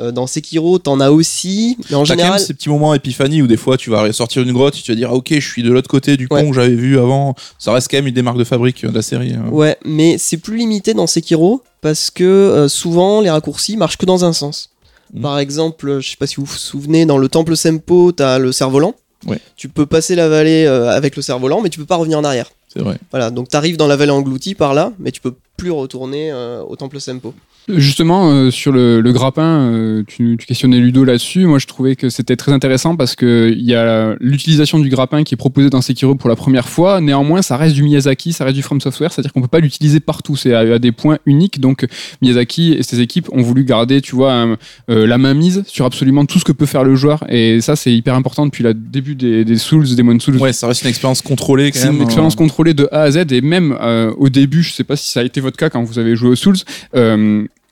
[0.00, 3.42] Euh, dans Sekiro, t'en as aussi, mais en quand général, même ces petits moments épiphanie
[3.42, 5.46] où des fois tu vas sortir d'une grotte et tu vas dire ah, ok je
[5.48, 6.48] suis de l'autre côté du pont Ouais.
[6.48, 8.94] que j'avais vu avant ça reste quand même une des marques de fabrique euh, de
[8.94, 9.48] la série euh.
[9.50, 14.06] Ouais, mais c'est plus limité dans Sekiro parce que euh, souvent les raccourcis marchent que
[14.06, 14.70] dans un sens.
[15.12, 15.22] Mhm.
[15.22, 18.50] Par exemple, je sais pas si vous vous souvenez, dans le temple Sempo, t'as le
[18.50, 18.94] cerf-volant.
[19.26, 19.38] Ouais.
[19.56, 22.24] Tu peux passer la vallée euh, avec le cerf-volant, mais tu peux pas revenir en
[22.24, 22.50] arrière.
[22.72, 25.70] c'est vrai Voilà, donc t'arrives dans la vallée engloutie par là, mais tu peux plus
[25.70, 26.32] retourner
[26.68, 27.32] au temple Sempo.
[27.68, 31.46] Justement, euh, sur le, le grappin, euh, tu, tu questionnais Ludo là-dessus.
[31.46, 35.24] Moi, je trouvais que c'était très intéressant parce que il y a l'utilisation du grappin
[35.24, 37.00] qui est proposée dans Sekiro pour la première fois.
[37.00, 40.00] Néanmoins, ça reste du Miyazaki, ça reste du From Software, c'est-à-dire qu'on peut pas l'utiliser
[40.00, 40.36] partout.
[40.36, 41.58] C'est à, à des points uniques.
[41.60, 41.86] Donc,
[42.20, 44.56] Miyazaki et ses équipes ont voulu garder, tu vois, un-
[44.90, 47.24] euh, la main mise sur absolument tout ce que peut faire le joueur.
[47.30, 50.36] Et ça, c'est hyper important depuis le début des, des Souls, des Demon Souls.
[50.36, 52.36] ouais ça reste une expérience contrôlée quand C'est une expérience euh.
[52.36, 55.20] contrôlée de A à Z et même euh, au début, je sais pas si ça
[55.20, 56.56] a été votre cas quand vous avez joué aux Souls,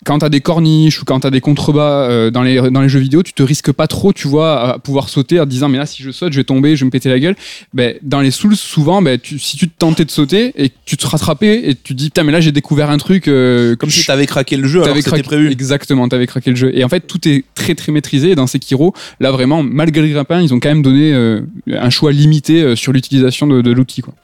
[0.05, 2.99] quand t'as des corniches ou quand t'as des contrebas euh, dans, les, dans les jeux
[3.01, 5.79] vidéo, tu te risques pas trop, tu vois, à pouvoir sauter en te disant mais
[5.79, 7.37] là si je saute, je vais tomber, je vais me péter la gueule.
[7.73, 10.75] Ben, dans les Souls, souvent, ben, tu, si tu te tentais de sauter et que
[10.85, 13.77] tu te rattrapais et tu te dis putain mais là j'ai découvert un truc euh,
[13.77, 16.51] comme si t'avais craqué le jeu alors T'avais que c'était craqué- prévu Exactement, t'avais craqué
[16.51, 16.71] le jeu.
[16.77, 18.31] Et en fait, tout est très très maîtrisé.
[18.31, 21.91] Et dans Sekiro, là vraiment, malgré le grappin, ils ont quand même donné euh, un
[21.91, 24.03] choix limité euh, sur l'utilisation de, de l'outil.
[24.03, 24.15] quoi.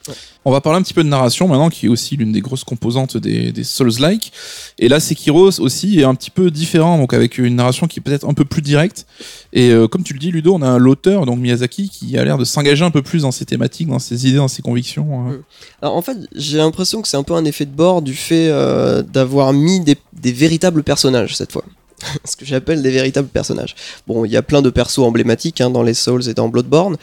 [0.49, 2.65] On va parler un petit peu de narration maintenant, qui est aussi l'une des grosses
[2.65, 4.33] composantes des, Souls-like.
[4.79, 8.03] Et là, Sekiro aussi est un petit peu différent, donc avec une narration qui est
[8.03, 9.07] peut-être un peu plus directe.
[9.53, 12.39] Et euh, comme tu le dis, Ludo, on a l'auteur, donc Miyazaki, qui a l'air
[12.39, 15.29] de s'engager un peu plus dans ses thématiques, dans ses idées, dans ses convictions.
[15.29, 15.43] euh.
[15.83, 18.49] Alors en fait, j'ai l'impression que c'est un peu un effet de bord du fait
[18.49, 21.65] euh, d'avoir mis des, des véritables personnages cette fois.
[22.25, 23.75] Ce que j'appelle des véritables personnages.
[24.07, 26.97] Bon, il y a plein de persos emblématiques hein, dans les Souls et dans Bloodborne,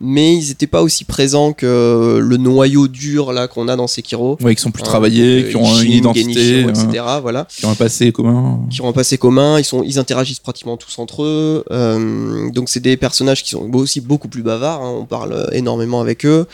[0.00, 4.38] mais ils n'étaient pas aussi présents que le noyau dur là qu'on a dans Sekiro.
[4.40, 7.04] Ouais, qui sont plus Hein, travaillés, euh, qui ont Ishin, une identité, Genichiro, euh, etc.
[7.20, 7.46] Voilà.
[7.50, 8.60] qui ont un passé commun.
[8.70, 11.64] qui ont un passé commun, ils, sont, ils interagissent pratiquement tous entre eux.
[11.70, 15.46] euh, donc c'est des personnages qui sont aussi beaucoup plus bavards, hein, on parle euh,
[15.52, 16.46] énormément avec eux.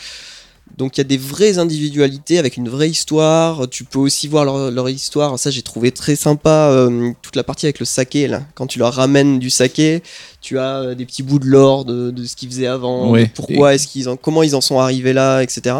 [0.77, 3.67] Donc il y a des vraies individualités avec une vraie histoire.
[3.69, 5.39] Tu peux aussi voir leur, leur histoire.
[5.39, 8.43] Ça j'ai trouvé très sympa euh, toute la partie avec le saké là.
[8.55, 10.03] Quand tu leur ramènes du saké,
[10.41, 13.25] tu as euh, des petits bouts de l'or de, de ce qu'ils faisaient avant, Ouais.
[13.25, 15.75] de pourquoi est-ce qu'ils en, comment ils en sont arrivés là, etc.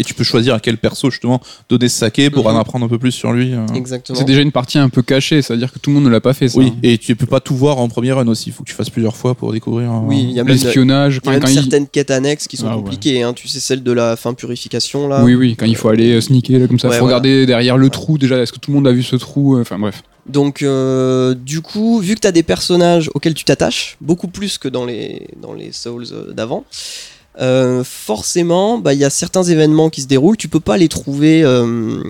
[0.00, 2.56] Et tu peux choisir à quel perso justement donner ce saké pour Mhm.
[2.56, 3.52] en apprendre un peu plus sur lui.
[3.52, 3.66] euh.
[3.74, 4.18] Exactement.
[4.18, 6.32] C'est déjà une partie un peu cachée, c'est-à-dire que tout le monde ne l'a pas
[6.32, 6.48] fait.
[6.48, 6.58] Ça.
[6.58, 8.48] Oui, et tu peux pas tout voir en première run aussi.
[8.48, 9.92] Il faut que tu fasses plusieurs fois pour découvrir.
[9.92, 11.54] euh, Oui, il y a même, il L'espionnage, y a quand, même il...
[11.54, 12.82] certaines quêtes annexes qui sont Ah ouais.
[12.82, 13.22] compliquées.
[13.22, 13.34] hein.
[13.34, 15.22] Tu sais celle de la fin purification là.
[15.22, 17.16] Oui, oui, quand il faut aller euh, sneaker là, comme ça, Ouais, faut voilà.
[17.18, 18.38] regarder derrière le trou déjà.
[18.38, 20.02] Est-ce que tout le monde a vu ce trou Enfin bref.
[20.26, 24.58] Donc, euh, du coup, vu que tu as des personnages auxquels tu t'attaches, beaucoup plus
[24.58, 26.64] que dans les, dans les Souls euh, d'avant,
[27.40, 30.88] euh, forcément, bah, il y a certains événements qui se déroulent, tu peux pas les
[30.88, 32.02] trouver euh,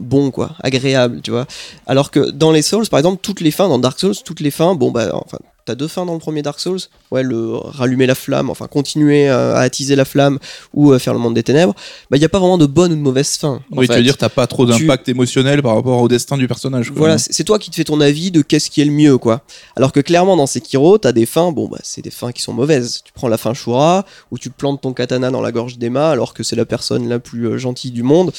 [0.00, 1.46] bons, quoi, agréables, tu vois.
[1.86, 4.50] Alors que dans les Souls, par exemple, toutes les fins, dans Dark Souls, toutes les
[4.50, 6.78] fins, bon, bah, enfin, t'as deux fins dans le premier Dark Souls,
[7.10, 10.38] ouais, le rallumer la flamme, enfin, continuer euh, à attiser la flamme
[10.72, 11.74] ou euh, faire le monde des ténèbres,
[12.10, 13.60] bah, il n'y a pas vraiment de bonne ou de mauvaise fin.
[13.72, 13.98] Oui, tu fait.
[13.98, 16.88] veux dire, t'as pas trop Tu- d'impact émotionnel par rapport au destin du personnage.
[16.90, 16.98] quoi.
[16.98, 19.42] Voilà, c'est toi qui te fais ton avis de qu'est-ce qui est le mieux, quoi.
[19.76, 22.52] Alors que clairement, dans Sekiro, t'as des fins, bon, bah, c'est des fins qui sont
[22.54, 23.02] mauvaises.
[23.04, 26.32] Tu prends la fin Shura, où tu plantes ton katana dans la gorge d'Emma, alors
[26.32, 28.32] que c'est la personne la plus euh, gentille du monde.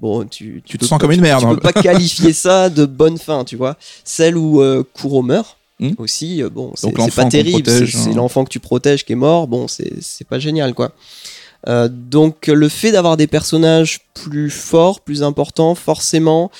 [0.00, 1.42] Bon, tu, Tu te sens pas- comme une merde.
[1.42, 1.54] Tu hein.
[1.54, 3.76] peux pas qualifier ça de bonne fin, tu vois.
[4.02, 5.56] Celle où euh, Kuro meurt.
[5.80, 5.92] Hmm.
[5.98, 8.12] Aussi, euh, bon, c'est pas terrible, c'est hein.
[8.14, 10.92] l'enfant que tu protèges qui est mort, bon, c'est pas génial, quoi.
[11.68, 16.50] Euh, donc le fait d'avoir des personnages plus forts, plus importants, forcément,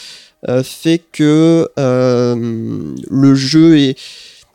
[0.48, 3.98] euh, fait que euh, le jeu est.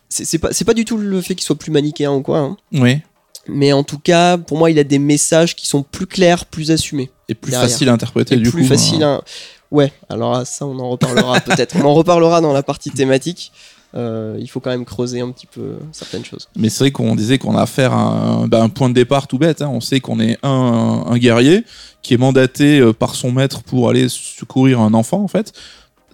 [0.09, 2.57] C'est pas, pas du tout le fait qu'il soit plus manichéen ou quoi, hein.
[2.71, 3.01] Oui.
[3.47, 6.71] mais en tout cas, pour moi, il a des messages qui sont plus clairs, plus
[6.71, 7.11] assumés.
[7.27, 7.69] Et plus Derrière.
[7.69, 8.67] facile à interpréter Et du plus coup.
[8.69, 9.21] facile hein.
[9.21, 9.75] à...
[9.75, 11.75] Ouais, alors ça, on en reparlera peut-être.
[11.75, 13.51] On en reparlera dans la partie thématique.
[13.95, 16.49] Euh, il faut quand même creuser un petit peu certaines choses.
[16.57, 19.27] Mais c'est vrai qu'on disait qu'on a affaire à un, bah, un point de départ
[19.27, 19.61] tout bête.
[19.61, 19.69] hein.
[19.71, 21.63] On sait qu'on est un, guerrier
[22.01, 25.53] qui est mandaté euh, par son maître pour aller secourir un enfant en fait.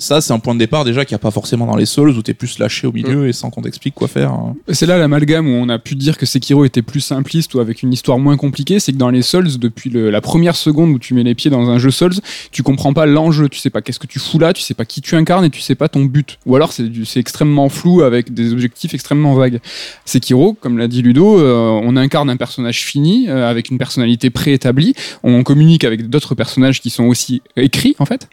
[0.03, 2.09] Ça, c'est un point de départ déjà qu'il n'y a pas forcément dans les Souls
[2.09, 4.33] où t'es plus lâché au milieu et sans qu'on t'explique quoi faire.
[4.67, 7.83] C'est là l'amalgame où on a pu dire que Sekiro était plus simpliste ou avec
[7.83, 10.99] une histoire moins compliquée, c'est que dans les Souls, depuis le- la première seconde où
[10.99, 12.15] tu mets les pieds dans un jeu Souls,
[12.51, 14.83] tu comprends pas l'enjeu, tu sais pas qu'est-ce que tu fous là, tu sais pas
[14.83, 16.37] qui tu incarnes et tu sais pas ton but.
[16.45, 19.61] Ou alors c'est extrêmement flou avec des objectifs extrêmement vagues.
[20.03, 24.29] Sekiro, comme l'a dit Ludo, euh, on incarne un personnage fini euh, avec une personnalité
[24.29, 28.27] préétablie, on communique avec d'autres personnages qui sont aussi écrits en fait,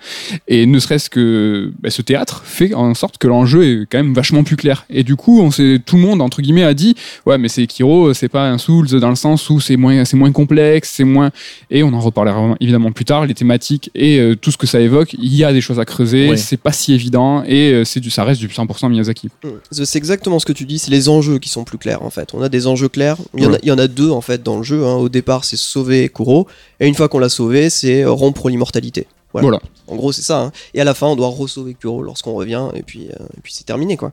[0.49, 4.15] et ne serait-ce que bah, ce théâtre fait en sorte que l'enjeu est quand même
[4.15, 4.85] vachement plus clair.
[4.91, 6.95] Et du coup, on sait, tout le monde entre guillemets a dit
[7.27, 10.33] ouais mais Sekiro c'est pas un Souls dans le sens où c'est moins c'est moins
[10.33, 11.31] complexe, c'est moins
[11.71, 14.81] et on en reparlera évidemment plus tard les thématiques et euh, tout ce que ça
[14.81, 16.37] évoque, il y a des choses à creuser, Ouais.
[16.37, 19.29] c'est pas si évident et euh, c'est du ça reste du 100% Miyazaki.
[19.71, 22.35] C'est exactement ce que tu dis, c'est les enjeux qui sont plus clairs en fait.
[22.35, 23.17] On a des enjeux clairs.
[23.37, 23.59] Il y, en a, Ouais.
[23.63, 24.85] il y en a deux en fait dans le jeu.
[24.87, 24.95] hein.
[24.95, 26.47] Au départ, c'est sauver Kuro,
[26.81, 29.07] et une fois qu'on l'a sauvé, c'est rompre l'immortalité.
[29.33, 29.47] Voilà.
[29.49, 29.61] Voilà.
[29.87, 30.41] En gros, c'est ça.
[30.41, 30.53] hein.
[30.75, 33.53] Et à la fin, on doit re-sauver Kuro lorsqu'on revient, et puis, euh, et puis
[33.53, 34.13] c'est terminé quoi.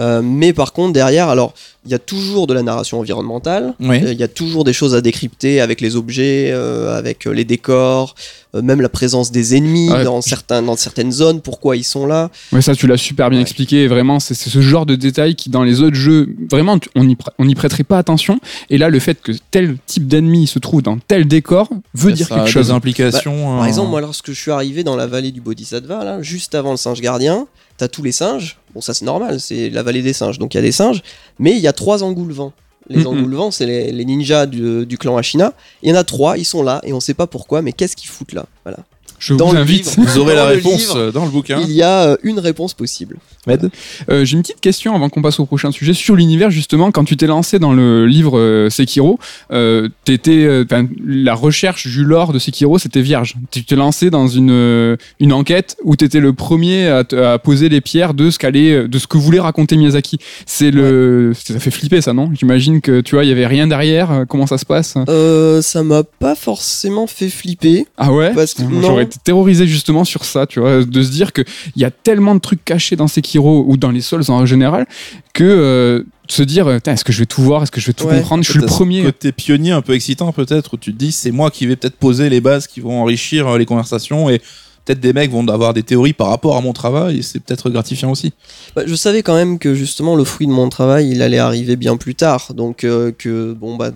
[0.00, 1.52] Euh, mais par contre, derrière, alors,
[1.84, 3.74] il y a toujours de la narration environnementale.
[3.80, 4.00] Oui.
[4.02, 7.44] Euh, Il y a toujours des choses à décrypter avec les objets, euh, avec les
[7.44, 8.14] décors,
[8.54, 10.04] euh, même la présence des ennemis Ouais.
[10.04, 12.30] dans, certains, dans certaines zones, pourquoi ils sont là.
[12.52, 13.42] Ouais, ça, tu l'as super bien Ouais.
[13.42, 13.88] expliqué.
[13.88, 17.52] Vraiment, c'est ce genre de détail qui, dans les autres jeux, vraiment, on n'y on
[17.52, 18.38] prêterait pas attention.
[18.70, 22.28] Et là, le fait que tel type d'ennemi se trouve dans tel décor veut dire
[22.28, 22.70] Ça a quelque des chose.
[22.70, 23.56] implications.
[23.56, 26.54] Par euh, exemple, moi, lorsque je suis arrivé dans la vallée du Bodhisattva, là, juste
[26.54, 27.46] avant le singe gardien,
[27.82, 28.58] t'as tous les singes.
[28.74, 31.02] Bon, ça c'est normal, c'est la vallée des singes, donc il y a des singes.
[31.40, 32.52] Mais il y a trois engoulevents.
[32.88, 35.52] Les engoulevents, c'est les, les ninjas du, du clan Ashina.
[35.82, 37.96] Il y en a trois, ils sont là, et on sait pas pourquoi, mais qu'est-ce
[37.96, 38.46] qu'ils foutent là?
[38.64, 38.78] Voilà.
[39.22, 39.96] Je dans vous le invite.
[39.96, 40.10] livre.
[40.10, 41.60] Vous aurez la réponse livre, euh, dans le bouquin.
[41.62, 43.18] Il y a euh, une réponse possible.
[43.46, 43.70] Med
[44.10, 46.90] Euh, J'ai une petite question avant qu'on passe au prochain sujet sur l'univers justement.
[46.90, 49.20] Quand tu t'es lancé dans le livre Sekiro,
[49.52, 49.88] euh,
[50.28, 50.64] euh,
[51.06, 53.34] la recherche du lore de Sekiro, c'était vierge.
[53.52, 58.14] Tu t'es lancé dans une une enquête où t'étais le premier à, poser les pierres
[58.14, 60.18] de ce qu'allait, de ce que voulait raconter Miyazaki.
[60.46, 62.30] C'est le, ça fait flipper ça, non?
[62.34, 64.24] J'imagine que tu vois, il y avait rien derrière.
[64.28, 64.94] Comment ça se passe?
[65.08, 67.86] Euh, ça m'a pas forcément fait flipper.
[67.96, 68.32] Ah ouais?
[68.34, 69.08] Parce que- Moi, non.
[69.12, 71.44] Été terrorisé justement sur ça, tu vois, de se dire qu'il
[71.76, 74.86] y a tellement de trucs cachés dans Sekiro ou dans les Souls en général
[75.34, 78.06] que euh, se dire, est-ce que je vais tout voir, est-ce que je vais tout
[78.06, 78.16] Ouais.
[78.18, 79.02] comprendre, je suis le premier.
[79.02, 81.96] Côté pionnier un peu excitant peut-être où tu te dis c'est moi qui vais peut-être
[81.96, 84.40] poser les bases qui vont enrichir euh, les conversations et
[84.84, 87.70] peut-être des mecs vont avoir des théories par rapport à mon travail et c'est peut-être
[87.70, 88.32] gratifiant aussi.
[88.74, 91.76] Bah, je savais quand même que justement le fruit de mon travail, il allait arriver
[91.76, 92.52] bien plus tard.
[92.54, 93.90] Donc euh, que bon bah,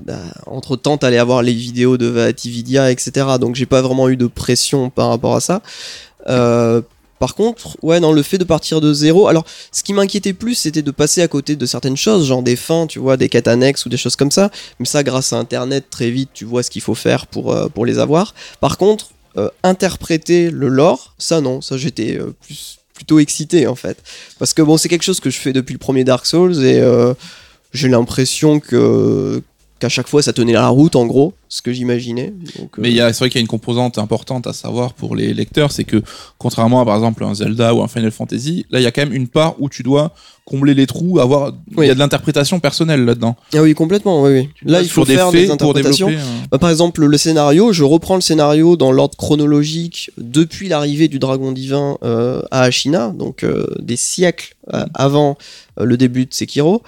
[0.46, 3.26] entre temps, t'allais avoir les vidéos de Vatividia, etc.
[3.40, 5.62] Donc j'ai pas vraiment eu de pression par rapport à ça.
[6.28, 6.82] Euh,
[7.18, 9.26] Par contre, ouais, dans le fait de partir de zéro.
[9.26, 12.56] Alors, ce qui m'inquiétait plus, c'était de passer à côté de certaines choses, genre des
[12.56, 14.50] fins, tu vois, des quêtes annexes ou des choses comme ça.
[14.78, 17.68] Mais ça, grâce à Internet, très vite, tu vois ce qu'il faut faire pour, euh,
[17.68, 18.34] pour les avoir.
[18.60, 19.06] Par contre,
[19.38, 24.02] euh, interpréter le lore, ça non, ça j'étais euh, plus plutôt excité en fait.
[24.38, 26.80] Parce que bon, c'est quelque chose que je fais depuis le premier Dark Souls et
[26.80, 27.12] euh,
[27.72, 29.42] j'ai l'impression que
[29.78, 32.32] qu'à chaque fois ça tenait la route en gros, ce que j'imaginais.
[32.58, 35.14] Donc, euh, Mais a- c'est vrai qu'il y a une composante importante à savoir pour
[35.16, 36.02] les lecteurs, c'est que
[36.38, 39.02] contrairement à par exemple un Zelda ou un Final Fantasy, là il y a quand
[39.02, 40.12] même une part où tu dois
[40.44, 43.34] combler les trous, avoir il y a de l'interprétation personnelle là-dedans.
[43.52, 44.48] Ah oui, complètement, oui, oui.
[44.64, 46.08] Là, il faut faire des interprétations.
[46.08, 51.08] un- Bah, par exemple, le scénario, je reprends le scénario dans l'ordre chronologique depuis l'arrivée
[51.08, 55.36] du dragon divin euh, à Ashina, donc euh, des siècles euh, avant
[55.80, 56.82] euh, le début de Sekiro.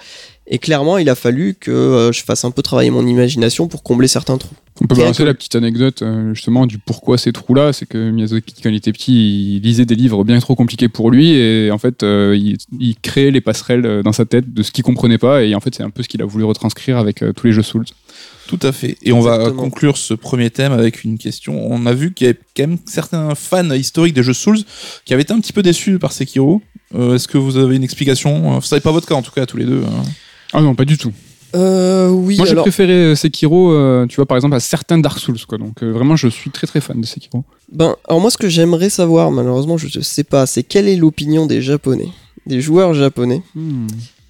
[0.51, 3.83] Et clairement, il a fallu que euh, je fasse un peu travailler mon imagination pour
[3.83, 4.55] combler certains trous.
[4.81, 7.71] On peut balancer que- la petite anecdote euh, justement du pourquoi ces trous-là.
[7.71, 11.11] C'est que Miyazaki, quand il était petit, il lisait des livres bien trop compliqués pour
[11.11, 14.71] lui et en fait, euh, il, il créait les passerelles dans sa tête de ce
[14.71, 17.23] qu'il comprenait pas et en fait, c'est un peu ce qu'il a voulu retranscrire avec
[17.35, 17.85] tous les jeux Souls.
[18.47, 18.97] Tout à fait.
[19.03, 21.71] Et on va conclure ce premier thème avec une question.
[21.71, 24.57] On a vu qu'il y avait quand même certains fans historiques des jeux Souls
[25.05, 26.63] qui avaient été un petit peu déçus par Sekiro.
[26.95, 28.59] Euh, Est-ce que vous avez une explication?
[28.61, 29.83] Ce n'est pas votre cas en tout cas tous les deux.
[29.85, 30.03] hein.
[30.53, 31.13] Ah non, pas du tout.
[31.55, 34.99] Euh, oui, Moi, j'ai alors, préféré euh, Sekiro, euh, tu vois, par exemple, à certains
[34.99, 35.57] Dark Souls, quoi.
[35.57, 37.43] Donc, euh, vraiment, je suis très très fan de Sekiro.
[37.71, 40.95] ben, alors moi, ce que j'aimerais savoir, malheureusement, je ne sais pas, c'est quelle est
[40.95, 42.09] l'opinion des Japonais,
[42.45, 43.41] des joueurs japonais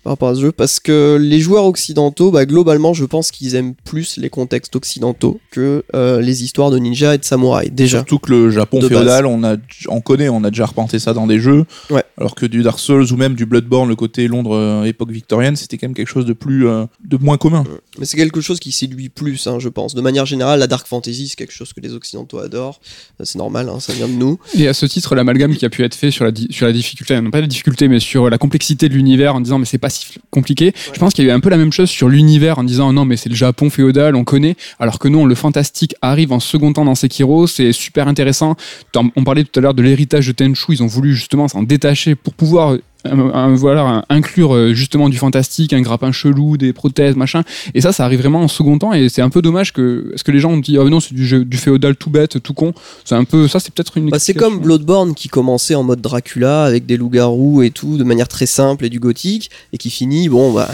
[0.10, 3.54] par rapport à ce jeu parce que les joueurs occidentaux, bah, globalement, je pense qu'ils
[3.54, 7.70] aiment plus les contextes occidentaux que euh, les histoires de ninja et de samouraï.
[7.70, 8.00] Déjà.
[8.00, 11.28] Surtout que le Japon féodal, on, a, on connaît, on a déjà repenté ça dans
[11.28, 11.64] des jeux.
[11.92, 12.04] Ouais.
[12.18, 15.56] Alors que du Dark Souls ou même du Bloodborne, le côté Londres euh, époque victorienne,
[15.56, 17.64] c'était quand même quelque chose de plus, euh, de moins commun.
[18.00, 19.94] Mais c'est quelque chose qui séduit plus, hein, je pense.
[19.94, 22.82] De manière générale, la dark fantasy, c'est quelque chose que les occidentaux adorent.
[23.24, 24.40] C'est normal, hein, ça vient de nous.
[24.56, 26.74] Et à ce titre, l'amalgame qui a pu être fait sur la, di- sur la
[26.74, 29.78] difficulté, non pas la difficulté, mais sur la complexité de l'univers en disant mais c'est
[29.78, 29.99] pas si
[30.32, 30.74] compliqué.
[30.94, 32.94] Je pense qu'il y a eu un peu la même chose sur l'univers en disant
[32.94, 36.40] non mais c'est le Japon féodal, on connaît, alors que non, le fantastique arrive en
[36.40, 38.56] second temps dans Sekiro, c'est super intéressant.
[38.96, 42.16] On parlait tout à l'heure de l'héritage de Tenchu, ils ont voulu justement s'en détacher
[42.16, 47.16] pour pouvoir euh, un- voilà, inclure euh, justement du fantastique, un grappin chelou, des prothèses,
[47.16, 47.44] machin.
[47.74, 48.94] Et ça, ça arrive vraiment en second temps.
[48.94, 51.14] Et c'est un peu dommage que, est-ce que les gens ont dit, oh non, c'est
[51.14, 52.74] du, jeu- du féodal tout bête, tout con.
[53.06, 54.10] C'est un peu, ça, c'est peut-être une.
[54.10, 58.04] Bah, c'est comme Bloodborne qui commençait en mode Dracula avec des loups-garous et tout, de
[58.04, 60.70] manière très simple et du gothique, et qui finit, bon, bah,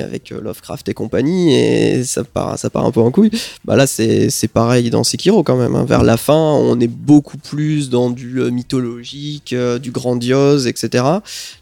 [0.00, 3.30] avec euh, Lovecraft et compagnie, et ça part, ça part un peu en couille.
[3.64, 5.74] Bah là, c'est pareil dans Sekiro quand même.
[5.74, 5.84] hein.
[5.84, 11.04] Vers la fin, on est beaucoup plus dans du euh, mythologique, euh, du grandiose, etc.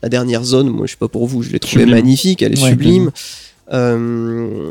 [0.02, 2.62] La dernière zone, moi, je sais pas pour vous, je l'ai trouvée magnifique, elle est
[2.62, 3.10] Ouais, sublime.
[3.72, 4.70] Euh,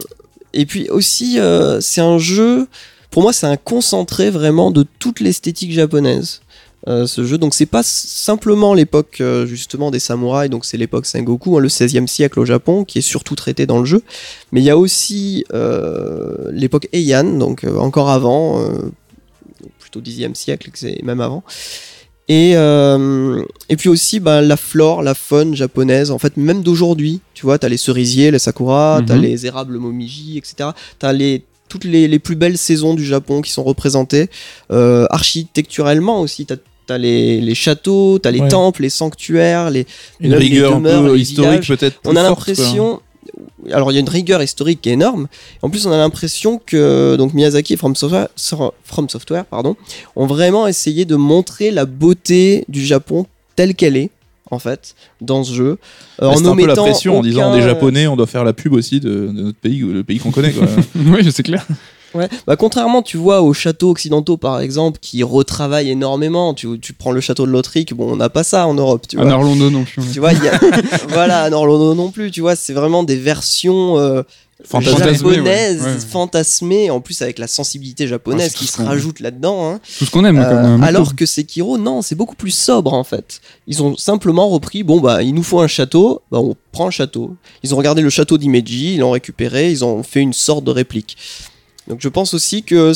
[0.53, 2.67] et puis aussi, euh, c'est un jeu,
[3.09, 6.41] pour moi, c'est un concentré vraiment de toute l'esthétique japonaise.
[6.87, 11.05] Euh, ce jeu, donc c'est pas simplement l'époque euh, justement des samouraïs, donc c'est l'époque
[11.05, 14.03] Sengoku, hein, le 16e siècle au Japon, qui est surtout traité dans le jeu,
[14.51, 18.61] mais il y a aussi euh, l'époque Heian, donc encore avant,
[19.79, 20.69] plutôt 10e siècle,
[21.03, 21.43] même avant.
[22.29, 27.19] Et, et puis aussi bah, la flore, la faune japonaise, en fait, même d'aujourd'hui.
[27.33, 29.05] Tu vois, t'as les cerisiers, les sakura, Mhm.
[29.05, 30.69] t'as les érables momiji, etc.
[30.99, 34.29] T'as les, toutes les, les plus belles saisons du Japon qui sont représentées.
[34.71, 36.57] Euh, architecturellement aussi, t'as as
[36.91, 38.47] les, les châteaux, t'as les Ouais.
[38.47, 39.85] temples, les sanctuaires, les,
[40.19, 41.99] Une les rigueur un peu les historique peut-être.
[42.05, 43.01] On a l'impression.
[43.71, 45.27] Alors, il y a une rigueur historique qui est énorme.
[45.61, 48.27] En plus, on a l'impression que donc Miyazaki et From Software,
[48.83, 49.75] From Software pardon,
[50.17, 54.09] ont vraiment essayé de montrer la beauté du Japon telle qu'elle est,
[54.51, 55.77] en fait, dans ce jeu.
[56.21, 58.43] Euh, C'est un peu la pression en disant on aucun- est japonais, on doit faire
[58.43, 60.51] la pub aussi de, de notre pays, le pays qu'on connaît.
[60.51, 60.67] Quoi.
[60.95, 61.65] oui, je sais clair.
[62.13, 62.29] Ouais.
[62.47, 66.53] Bah, contrairement, tu vois, aux châteaux occidentaux, par exemple, qui retravaillent énormément.
[66.53, 69.19] Tu, tu prends le château de Lothric, bon, on n'a pas ça en Europe, tu
[69.19, 69.33] À vois.
[69.33, 70.03] Orlando non plus.
[70.13, 70.59] Tu vois, il y a...
[71.09, 74.21] voilà, à non plus, tu vois, c'est vraiment des versions euh,
[75.81, 75.81] ouais.
[75.81, 75.99] Ouais.
[76.09, 79.71] fantasmées, en plus avec la sensibilité japonaise Ouais, c'est qui se rajoute là-dedans.
[79.71, 79.79] hein.
[79.99, 80.37] Tout ce qu'on aime.
[80.37, 83.41] Euh, comme, euh, alors que Sekiro, non, c'est beaucoup plus sobre en fait.
[83.67, 86.91] Ils ont simplement repris, bon bah il nous faut un château, bah on prend le
[86.91, 87.35] château.
[87.63, 90.71] Ils ont regardé le château d'Imeji, ils l'ont récupéré, ils ont fait une sorte de
[90.71, 91.17] réplique.
[91.87, 92.93] Donc je pense aussi que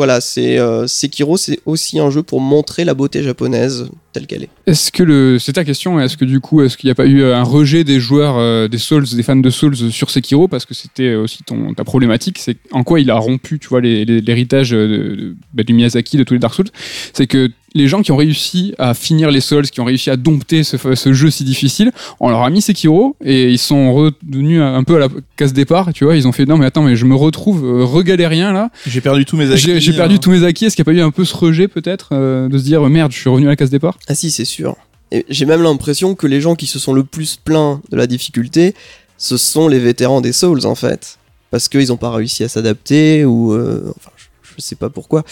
[0.00, 4.44] voilà, c'est euh, Sekiro, c'est aussi un jeu pour montrer la beauté japonaise telle qu'elle
[4.44, 4.48] est.
[4.66, 7.04] Est-ce que le, c'est ta question, est-ce que du coup, est-ce qu'il n'y a pas
[7.04, 10.48] eu un rejet des joueurs, euh, des Souls, des fans de Souls sur Sekiro?
[10.48, 13.82] Parce que c'était aussi ton, ta problématique, c'est en quoi il a rompu, tu vois,
[13.82, 16.70] l'héritage de, de- bah, du Miyazaki, de tous les Dark Souls,
[17.12, 20.16] c'est que les gens qui ont réussi à finir les Souls, qui ont réussi à
[20.16, 24.60] dompter ce, ce jeu si difficile, on leur a mis Sekiro et ils sont revenus
[24.60, 26.96] un peu à la case départ, tu vois, ils ont fait non mais attends mais
[26.96, 29.60] je me retrouve euh, regalérien là, J'ai perdu tous mes acquis.
[29.90, 30.64] J'ai perdu tous mes acquis.
[30.66, 32.82] Est-ce qu'il n'y a pas eu un peu ce rejet peut-être euh, de se dire
[32.88, 33.98] merde, je suis revenu à la case départ?
[34.08, 34.76] Ah si, c'est sûr.
[35.12, 38.06] Et j'ai même l'impression que les gens qui se sont le plus plaints de la
[38.06, 38.74] difficulté,
[39.18, 41.18] ce sont les vétérans des Souls en fait.
[41.50, 43.52] Parce qu'ils n'ont pas réussi à s'adapter ou...
[43.52, 44.24] euh, enfin, je,
[44.56, 45.24] je sais pas pourquoi.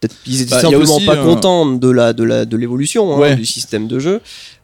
[0.00, 3.22] Peut-être qu'ils étaient Bah, simplement aussi, pas euh, contents de la de la de l'évolution
[3.22, 4.20] hein, du système de jeu.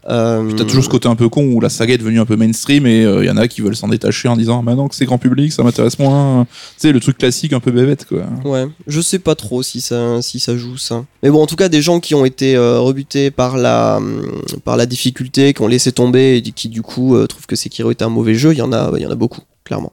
[0.08, 2.36] Euh, T'as toujours ce côté un peu con où la saga est devenue un peu
[2.36, 5.04] mainstream et il y en a qui veulent s'en détacher en disant maintenant que c'est
[5.04, 6.46] grand public, ça m'intéresse moins.
[6.46, 8.22] Tu sais, le truc classique un peu bébête quoi.
[8.44, 11.04] Ouais, je sais pas trop si ça, si ça joue ça.
[11.22, 14.22] Mais bon, en tout cas, des gens qui ont été euh, rebutés par la, hum,
[14.64, 17.90] par la difficulté, qui ont laissé tomber et qui du coup euh, trouvent que Sekiro
[17.90, 19.92] est un mauvais jeu, il y en a, il y en a beaucoup, clairement.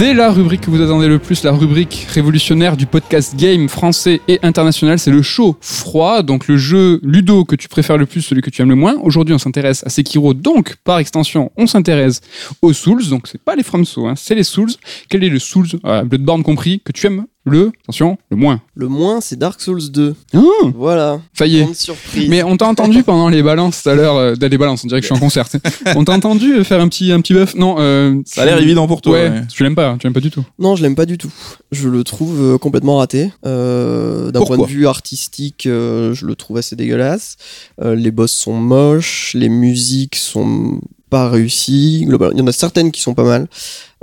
[0.00, 4.22] C'est la rubrique que vous attendez le plus, la rubrique révolutionnaire du podcast game français
[4.28, 4.98] et international.
[4.98, 8.48] C'est le chaud froid, donc le jeu ludo que tu préfères le plus, celui que
[8.48, 8.94] tu aimes le moins.
[9.02, 12.22] Aujourd'hui, on s'intéresse à Sekiro, donc par extension, on s'intéresse
[12.62, 13.10] aux Souls.
[13.10, 14.70] Donc c'est pas les FromSo, hein, c'est les Souls.
[15.10, 18.88] Quel est le Souls, euh, Bloodborne compris, que tu aimes le, attention, le moins Le
[18.88, 20.14] moins, c'est Dark Souls 2.
[20.36, 21.62] Oh Voilà, Ça y est.
[21.62, 22.28] grande surprise.
[22.28, 25.00] Mais on t'a entendu pendant les balances tout à l'heure, euh, les balances, on dirait
[25.00, 25.46] que je suis en concert.
[25.96, 27.54] on t'a entendu faire un petit, un petit bœuf?
[27.54, 29.12] Non, euh, Ça a l'air évident pour toi.
[29.14, 29.42] Ouais, ouais.
[29.52, 30.44] tu l'aimes pas, tu l'aimes pas du tout.
[30.58, 31.30] Non, je l'aime pas du tout.
[31.72, 33.30] Je le trouve euh, complètement raté.
[33.46, 37.36] Euh, D'un point de vue artistique, euh, je le trouve assez dégueulasse.
[37.82, 42.04] Euh, les boss sont moches, les musiques sont pas réussies.
[42.06, 43.48] Globalement, il y en a certaines qui sont pas mal.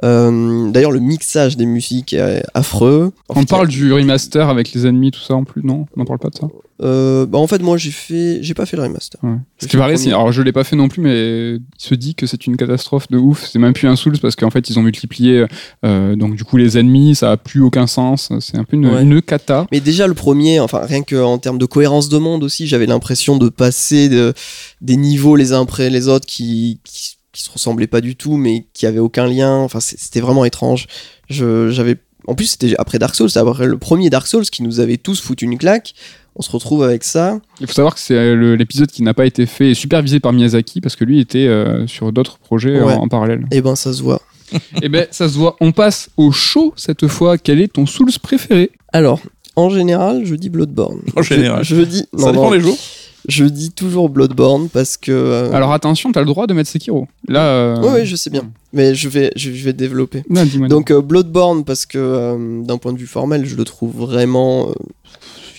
[0.04, 3.12] Euh, D'ailleurs, le mixage des musiques est affreux.
[3.30, 5.86] En On fait, parle du remaster avec les ennemis, tout ça en plus, non?
[5.96, 6.48] On n'en parle pas de ça?
[6.84, 9.20] Euh, bah, en fait, moi, j'ai fait, j'ai pas fait le remaster.
[9.24, 9.38] Ouais.
[9.58, 12.28] Ce qui paraît, alors je l'ai pas fait non plus, mais il se dit que
[12.28, 13.48] c'est une catastrophe de ouf.
[13.52, 15.46] C'est même plus un Souls parce qu'en fait ils ont multiplié,
[15.84, 18.32] euh, donc du coup les ennemis, ça a plus aucun sens.
[18.42, 19.02] C'est un peu une, Ouais.
[19.02, 19.66] une cata.
[19.72, 23.38] Mais déjà le premier, enfin rien qu'en termes de cohérence de monde aussi, j'avais l'impression
[23.38, 24.36] de passer de-
[24.82, 28.36] des niveaux les uns après les autres qui, qui, qui se ressemblaient pas du tout,
[28.38, 29.58] mais qui avaient aucun lien.
[29.58, 30.88] Enfin c'était vraiment étrange.
[31.30, 31.98] Je, j'avais,
[32.28, 34.98] en plus c'était après Dark Souls, c'est après le premier Dark Souls qui nous avait
[34.98, 35.94] tous foutu une claque.
[36.36, 37.40] On se retrouve avec ça.
[37.62, 40.20] Il faut savoir que c'est euh, le- l'épisode qui n'a pas été fait et supervisé
[40.20, 42.94] par Miyazaki parce que lui était euh, sur d'autres projets Ouais.
[42.94, 43.46] en, en parallèle.
[43.52, 44.22] Et ben ça se voit.
[44.82, 45.56] et ben ça se voit.
[45.62, 47.38] On passe au show cette fois.
[47.38, 48.72] Quel est ton Souls préféré?
[48.94, 49.20] Alors.
[49.56, 51.02] En général, je dis Bloodborne.
[51.16, 51.64] En général.
[51.64, 52.78] Je, je dis Ça dépend non, les jours.
[53.28, 57.08] Je dis toujours Bloodborne parce que euh, Alors attention, t'as le droit de mettre Sekiro.
[57.28, 57.42] Là.
[57.48, 60.24] euh, oui, oui, je sais bien, mais je vais je, je vais développer.
[60.30, 60.44] Non.
[60.68, 64.70] Donc euh, Bloodborne parce que d'un point de vue formel, je le trouve vraiment,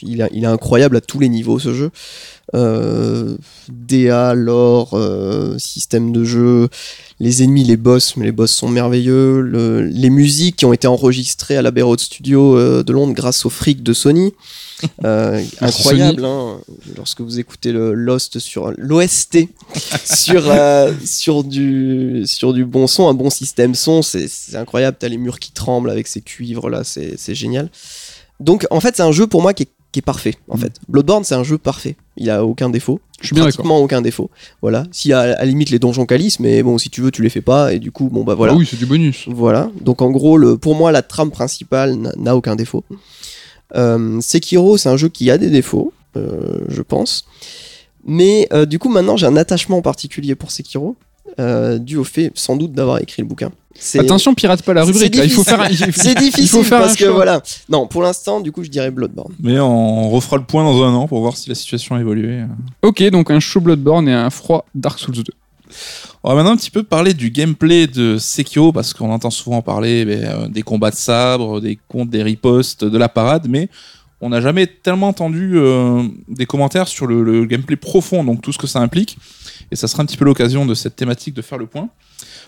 [0.02, 1.90] il, a- il est incroyable à tous les niveaux ce jeu.
[3.68, 4.98] DA, lore,
[5.58, 6.68] système de jeu,
[7.20, 9.40] les ennemis, les boss, mais les boss sont merveilleux.
[9.40, 13.50] Le- les musiques qui ont été enregistrées à l'Abbey Road Studio de Londres grâce au
[13.50, 14.32] fric de Sony.
[15.04, 16.58] Euh, incroyable, hein,
[16.96, 19.38] lorsque vous écoutez le Lost sur l'OST
[20.04, 24.96] sur euh, sur du sur du bon son, un bon système son, c'est incroyable.
[25.00, 27.70] T'as les murs qui tremblent avec ces cuivres là, c'est génial.
[28.40, 30.34] Donc en fait, c'est un jeu pour moi qui est, qui est parfait.
[30.48, 30.60] En Mm.
[30.60, 31.96] fait, Bloodborne, c'est un jeu parfait.
[32.16, 33.00] Il a aucun défaut.
[33.20, 34.30] Je suis pratiquement aucun défaut.
[34.62, 34.84] Voilà.
[34.92, 37.22] S'il y a à la limite les donjons calices, mais bon, si tu veux, tu
[37.22, 38.52] les fais pas et du coup, bon bah voilà.
[38.52, 39.24] Ah oui, c'est du bonus.
[39.26, 39.70] Voilà.
[39.80, 42.84] Donc en gros, le, pour moi, la trame principale n'a aucun défaut.
[43.76, 47.24] Euh, Sekiro, c'est un jeu qui a des défauts, euh, je pense.
[48.04, 50.96] Mais euh, du coup, maintenant, j'ai un attachement particulier pour Sekiro,
[51.38, 53.50] euh, dû au fait, sans doute, d'avoir écrit le bouquin.
[54.00, 55.14] Attention, pirate pas la rubrique.
[55.14, 55.24] là.
[55.24, 55.56] Il faut difficile.
[55.56, 55.60] faire.
[55.60, 57.14] un- il faut- C'est difficile il faut faire parce un que choix.
[57.14, 57.42] voilà.
[57.68, 59.32] Non, pour l'instant, du coup, je dirais Bloodborne.
[59.40, 62.42] Mais on refera le point dans un an pour voir si la situation a évolué.
[62.82, 65.22] Ok, donc un chaud Bloodborne et un froid Dark Souls 2.
[66.22, 69.62] On va maintenant un petit peu parler du gameplay de Sekiro parce qu'on entend souvent
[69.62, 73.68] parler ben, euh, des combats de sabre, des comptes, des ripostes, de la parade, mais
[74.20, 78.52] on n'a jamais tellement entendu euh, des commentaires sur le, le gameplay profond, donc tout
[78.52, 79.16] ce que ça implique.
[79.70, 81.88] Et ça sera un petit peu l'occasion de cette thématique de faire le point.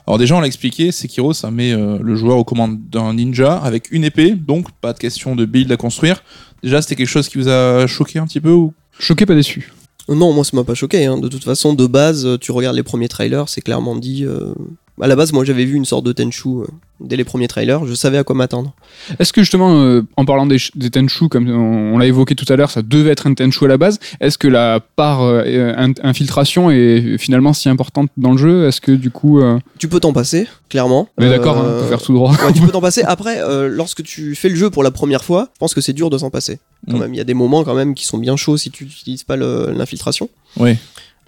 [0.06, 3.56] Alors déjà, on l'a expliqué, Sekiro, ça met euh, le joueur aux commandes d'un ninja
[3.58, 6.22] avec une épée, donc pas de question de build à construire.
[6.62, 9.72] Déjà, c'était quelque chose qui vous a choqué un petit peu ou Choqué, pas déçu.
[10.10, 11.06] Non, moi, ça m'a pas choqué.
[11.06, 11.18] hein.
[11.18, 14.24] De toute façon, de base, euh, tu regardes les premiers trailers, c'est clairement dit.
[14.24, 14.52] euh,
[15.00, 16.66] à la base, moi j'avais vu une sorte de Tenchu euh,
[17.00, 18.74] dès les premiers trailers, je savais à quoi m'attendre.
[19.18, 22.34] Est-ce que justement, euh, en parlant des, ch- des Tenchu, comme on, on l'a évoqué
[22.34, 23.98] tout à l'heure, ça devait être un Tenchu à la base.
[24.20, 28.66] Est-ce que la part euh, in- infiltration est finalement si importante dans le jeu?
[28.68, 31.08] Est-ce que du coup, euh, Tu peux t'en passer, clairement.
[31.20, 32.32] est d'accord, hein, on peut faire tout droit.
[32.32, 33.02] Ouais, tu peux t'en passer.
[33.02, 35.92] Après, euh, lorsque tu fais le jeu pour la première fois, je pense que c'est
[35.94, 36.58] dur de s'en passer.
[36.90, 37.00] Quand Mm.
[37.00, 39.22] même, il y a des moments quand même qui sont bien chauds si tu n'utilises
[39.24, 40.28] pas l'infiltration.
[40.58, 40.76] Oui.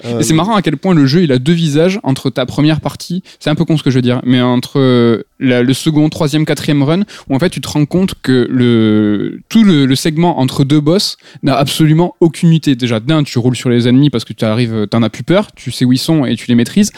[0.04, 2.46] Euh, Et c'est marrant à quel point le jeu il a deux visages entre ta
[2.46, 5.62] première partie, c'est un peu con ce que je veux dire, mais entre euh, la-
[5.62, 9.64] le second, troisième, quatrième run, où en fait tu te rends compte que le tout
[9.64, 12.74] le, le segment entre deux boss n'a absolument aucune unité.
[12.74, 15.52] Déjà d'un, tu roules sur les ennemis parce que tu arrives, t'en as plus peur,
[15.54, 16.90] tu sais où ils sont et tu les maîtrises,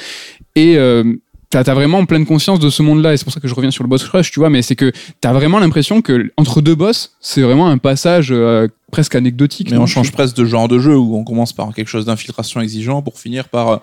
[0.57, 1.05] et euh,
[1.55, 3.71] T'as as vraiment pleine conscience de ce monde-là, et c'est pour ça que je reviens
[3.71, 4.91] sur le boss rush, tu vois, mais c'est que
[5.21, 9.71] t'as vraiment l'impression que entre deux boss, c'est vraiment un passage euh, presque anecdotique.
[9.71, 12.61] Mais on change presque de genre de jeu où on commence par quelque chose d'infiltration
[12.61, 13.77] exigeant pour finir par euh,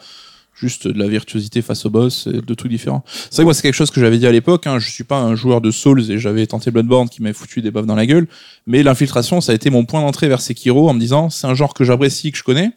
[0.54, 3.06] juste de la virtuosité face au boss et deux trucs différents.
[3.06, 5.06] C'est vrai que moi c'est quelque chose que j'avais dit à l'époque, hein, je suis
[5.06, 7.96] pas un joueur de Souls et j'avais tenté Bloodborne qui m'avait foutu des baffes dans
[7.96, 8.28] la gueule,
[8.68, 11.56] mais l'infiltration ça a été mon point d'entrée vers Sekiro en me disant c'est un
[11.56, 12.72] genre que j'apprécie, que je connais.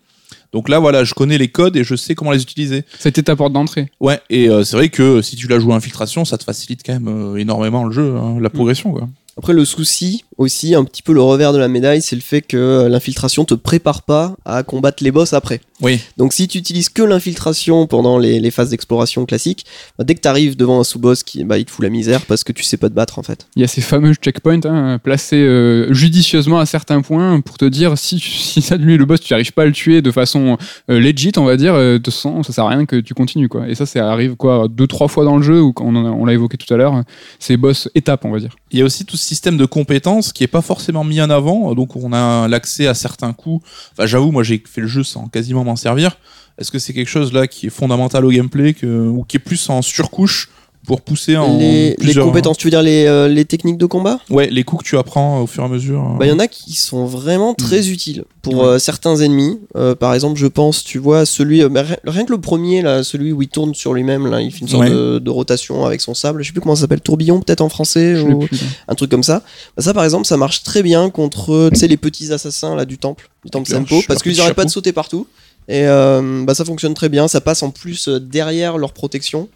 [0.54, 2.84] Donc là voilà, je connais les codes et je sais comment les utiliser.
[3.04, 3.90] Été ta porte d'entrée.
[3.98, 6.82] Ouais, et euh, c'est vrai que si tu la joues à infiltration, ça te facilite
[6.86, 9.08] quand même euh, énormément le jeu, hein, la progression quoi.
[9.36, 12.42] Après, le souci aussi, un petit peu le revers de la médaille, c'est le fait
[12.42, 15.60] que l'infiltration te prépare pas à combattre les boss après.
[15.80, 16.00] Oui.
[16.16, 19.66] Donc, si tu utilises que l'infiltration pendant les, les phases d'exploration classiques,
[19.98, 22.22] bah, dès que tu arrives devant un sous-boss, qui, bah, il te fout la misère
[22.22, 23.46] parce que tu sais pas te battre en fait.
[23.56, 27.64] Il y a ces fameux checkpoints hein, placés euh, judicieusement à certains points pour te
[27.64, 30.56] dire si, si ça lui le boss, tu n'arrives pas à le tuer de façon
[30.90, 33.14] euh, legit, on va dire, euh, de toute façon, ça sert à rien que tu
[33.14, 33.68] continues quoi.
[33.68, 36.24] Et ça, ça arrive quoi deux trois fois dans le jeu ou quand on, on
[36.24, 37.02] l'a évoqué tout à l'heure,
[37.38, 38.56] c'est boss étape, on va dire.
[38.70, 41.30] Il y a aussi tout ce système de compétences qui est pas forcément mis en
[41.30, 43.66] avant, donc on a l'accès à certains coups.
[43.92, 46.16] Enfin, j'avoue, moi j'ai fait le jeu sans quasiment m'en servir.
[46.58, 49.68] Est-ce que c'est quelque chose là qui est fondamental au gameplay ou qui est plus
[49.70, 50.48] en surcouche
[50.86, 52.26] pour pousser en Les, les plusieurs...
[52.26, 54.20] compétences, tu veux dire les, euh, les techniques de combat?
[54.30, 56.00] Ouais, les coups que tu apprends au fur et à mesure.
[56.00, 56.18] euh.
[56.18, 58.64] Bah, il y en a qui sont vraiment très utiles pour Ouais.
[58.64, 59.58] euh, certains ennemis.
[59.76, 63.02] Euh, par exemple, je pense, tu vois, celui, bah, ri- rien que le premier, là,
[63.02, 64.90] celui où il tourne sur lui-même, là, il fait une sorte Ouais.
[64.90, 66.42] de, de rotation avec son sable.
[66.42, 68.66] Je sais plus comment ça s'appelle, tourbillon peut-être en français, Je ou plus, là.
[68.88, 69.42] un truc comme ça.
[69.76, 72.84] Bah, ça, par exemple, ça marche très bien contre, tu sais, les petits assassins là
[72.84, 75.26] du temple, du temple ch- parce qu'ils petit arrêtent pas de sauter partout.
[75.66, 77.26] Et euh, bah, ça fonctionne très bien.
[77.26, 79.48] Ça passe en plus derrière leur protection.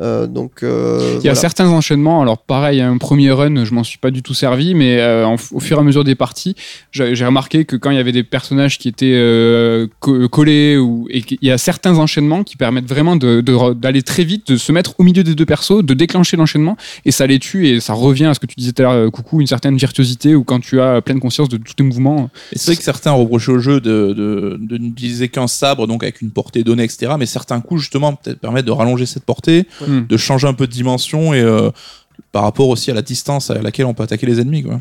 [0.00, 1.34] Euh, donc, euh, Il y a voilà.
[1.36, 4.98] certains enchaînements, alors pareil, un premier run, je m'en suis pas du tout servi, mais
[5.00, 6.56] euh, en- au fur et à mesure des parties,
[6.90, 11.06] j'ai remarqué que quand il y avait des personnages qui étaient euh, co- collés, ou,
[11.10, 14.48] et qu'il y a certains enchaînements qui permettent vraiment de- de re- d'aller très vite,
[14.52, 17.68] de se mettre au milieu des deux persos, de déclencher l'enchaînement, et ça les tue,
[17.68, 20.34] et ça revient à ce que tu disais tout à l'heure, Coucou, une certaine virtuosité,
[20.34, 22.30] ou quand tu as pleine conscience de tous tes mouvements.
[22.52, 26.20] C'est vrai que certains reprochaient au jeu de, de, de n'utiliser qu'un sabre, donc avec
[26.20, 27.12] une portée donnée, etc.
[27.18, 30.06] Mais certains coups, justement, peut-être permettent de rallonger cette portée, Hmm.
[30.06, 31.70] de changer un peu de dimension et euh,
[32.32, 34.62] par rapport aussi à la distance à laquelle on peut attaquer les ennemis.
[34.62, 34.80] Quoi.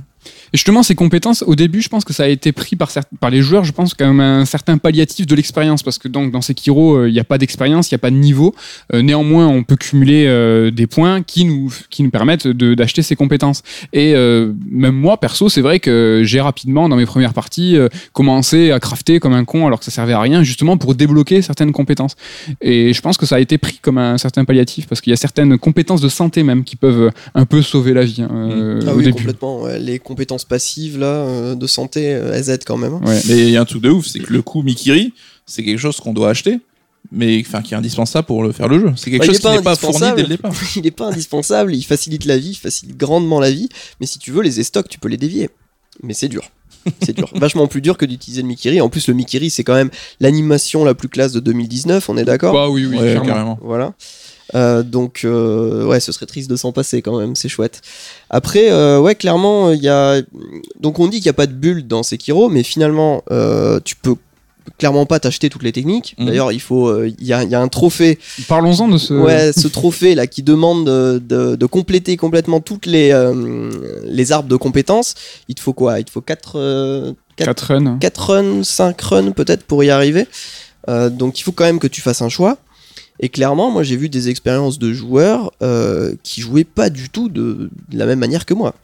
[0.53, 2.89] Et justement, ces compétences, au début, je pense que ça a été pris par,
[3.29, 5.83] les joueurs, je pense, comme un certain palliatif de l'expérience.
[5.83, 8.11] Parce que donc, dans Sekiro, euh, il n'y a pas d'expérience, il n'y a pas
[8.11, 8.53] de niveau.
[8.93, 13.15] Euh, néanmoins, on peut cumuler euh, des points qui nous, qui nous permettent d'acheter ces
[13.15, 13.63] compétences.
[13.93, 17.77] Et même moi, perso, c'est vrai que j'ai rapidement, dans mes premières parties,
[18.11, 21.41] commencé à crafter comme un con alors que ça servait à rien, justement pour débloquer
[21.41, 22.15] certaines compétences.
[22.61, 25.13] Et je pense que ça a été pris comme un certain palliatif parce qu'il y
[25.13, 28.81] a certaines compétences de santé même qui peuvent un peu sauver la vie hein, euh,
[28.87, 29.17] Ah au oui, début.
[29.17, 29.61] complètement.
[29.61, 29.79] ouais.
[29.79, 30.12] Les compétences
[30.47, 32.93] passives là euh, de santé, euh, elles aident quand même.
[32.93, 33.01] hein.
[33.05, 33.19] Ouais.
[33.27, 35.13] Mais il y a un truc de ouf, c'est que le coup Mikiri,
[35.45, 36.59] c'est quelque chose qu'on doit acheter,
[37.11, 38.93] mais enfin qui est indispensable pour le faire le jeu.
[38.95, 40.15] C'est quelque Bah, il chose qui n'est pas fourni indispensable.
[40.17, 40.53] dès le départ.
[40.75, 44.19] il n'est pas indispensable, il facilite la vie, il facilite grandement la vie, mais si
[44.19, 45.49] tu veux les stocks, tu peux les dévier.
[46.01, 46.43] Mais c'est dur.
[47.03, 47.29] C'est dur.
[47.35, 48.81] Vachement plus dur que d'utiliser le Mikiri.
[48.81, 49.89] En plus, le Mikiri, c'est quand même
[50.19, 52.53] l'animation la plus classe de 2019, on est d'accord?
[52.53, 53.57] Bah oui, oui, Ouais, carrément.
[53.61, 53.93] Voilà.
[54.55, 57.81] Euh, donc euh, ouais, ce serait triste de s'en passer quand même, c'est chouette.
[58.29, 60.21] Après, euh, ouais, clairement, il y a.
[60.79, 63.95] Donc on dit qu'il n'y a pas de bulle dans Sekiro, mais finalement, euh, tu
[63.95, 64.15] peux
[64.77, 66.15] clairement pas t'acheter toutes les techniques.
[66.17, 66.25] Mhm.
[66.25, 68.17] D'ailleurs, il faut, euh, il y, a, il y a un trophée
[68.47, 69.13] Parlons-en de ce.
[69.13, 73.71] Ouais, ce trophée là qui demande de, de- de compléter complètement toutes les, euh,
[74.05, 75.15] les arbres de compétences.
[75.49, 75.99] Il te faut quoi?
[75.99, 77.97] Il te faut 4 4 runs.
[77.99, 80.27] 4 runs, 5 runs peut-être pour y arriver.
[80.89, 82.57] Euh, donc il faut quand même que tu fasses un choix.
[83.25, 87.29] Et clairement, moi j'ai vu des expériences de joueurs euh, qui jouaient pas du tout
[87.29, 88.75] de, de la même manière que moi.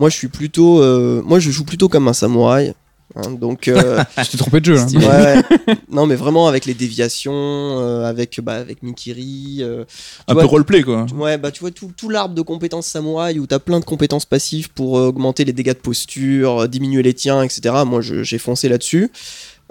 [0.00, 2.72] Moi je suis plutôt, euh, moi je joue plutôt comme un samouraï.
[3.14, 4.78] hein, donc euh, Je t'ai trompé de jeu.
[4.96, 5.42] Ouais, ouais.
[5.90, 9.58] non mais vraiment avec les déviations, euh, avec bah, avec Mikiri.
[9.60, 9.84] euh,
[10.28, 11.04] Un vois, peu roleplay quoi.
[11.14, 14.24] Ouais, bah tu vois tout, tout l'arbre de compétences samouraï où t'as plein de compétences
[14.24, 17.74] passives pour augmenter les dégâts de posture, diminuer les tiens, etc.
[17.84, 19.10] Moi j'ai foncé là-dessus.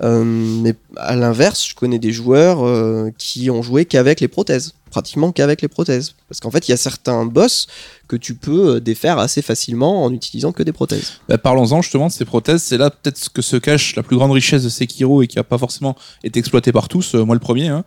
[0.04, 4.74] Euh, mais à l'inverse, je connais des joueurs euh, qui ont joué qu'avec les prothèses.
[4.90, 6.14] pratiquement qu'avec les prothèses.
[6.30, 7.68] Parce qu'en fait, il y a certains boss
[8.08, 11.14] que tu peux euh, défaire assez facilement en utilisant que des prothèses.
[11.28, 12.64] Bah, Parlons-en justement de ces prothèses.
[12.64, 15.40] C'est là peut-être ce que se cache la plus grande richesse de Sekiro et qui
[15.40, 17.68] a pas forcément été exploité par tous, moi le premier.
[17.68, 17.84] hein.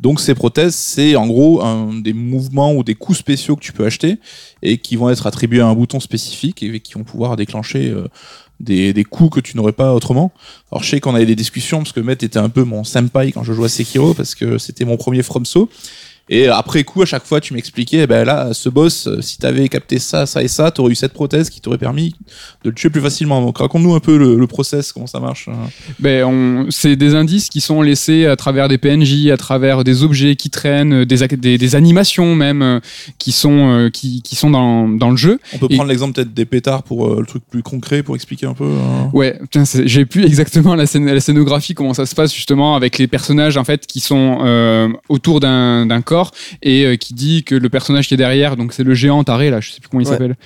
[0.00, 1.62] Donc ces prothèses, c'est en gros
[2.02, 4.18] des mouvements ou des coups spéciaux que tu peux acheter
[4.60, 7.94] et qui vont être attribués à un bouton spécifique et qui vont pouvoir déclencher
[8.60, 10.32] des, des coups que tu n'aurais pas autrement.
[10.70, 13.32] Alors je sais qu'on avait des discussions parce que Matt était un peu mon senpai
[13.32, 15.68] quand je jouais à Sekiro parce que c'était mon premier FromSo.
[16.28, 19.68] Et après coup, à chaque fois, tu m'expliquais, ben là, ce boss, euh, si t'avais
[19.68, 22.14] capté ça, ça et ça, t'aurais eu cette prothèse qui t'aurait permis
[22.64, 23.40] de le tuer plus facilement.
[23.42, 25.48] Donc raconte-nous un peu le, le process, comment ça marche.
[25.48, 25.68] hein.
[25.98, 30.04] Ben, on- c'est des indices qui sont laissés à travers des PNJ, à travers des
[30.04, 32.80] objets qui traînent, des, ac- des, des animations même euh,
[33.18, 35.38] qui sont, euh, qui, qui sont dans, dans le jeu.
[35.54, 38.14] On peut Et- prendre l'exemple peut-être des pétards pour euh, le truc plus concret pour
[38.14, 38.64] expliquer un peu.
[38.70, 39.10] hein.
[39.12, 39.38] Ouais,
[39.84, 43.86] j'ai plus exactement la, scénographie, comment ça se passe justement avec les personnages en fait
[43.86, 46.30] qui sont euh, autour d'un d'un corps
[46.62, 49.50] et euh, qui dit que le personnage qui est derrière, donc c'est le géant taré
[49.50, 50.12] là, je sais plus comment il Ouais.
[50.12, 50.36] s'appelle.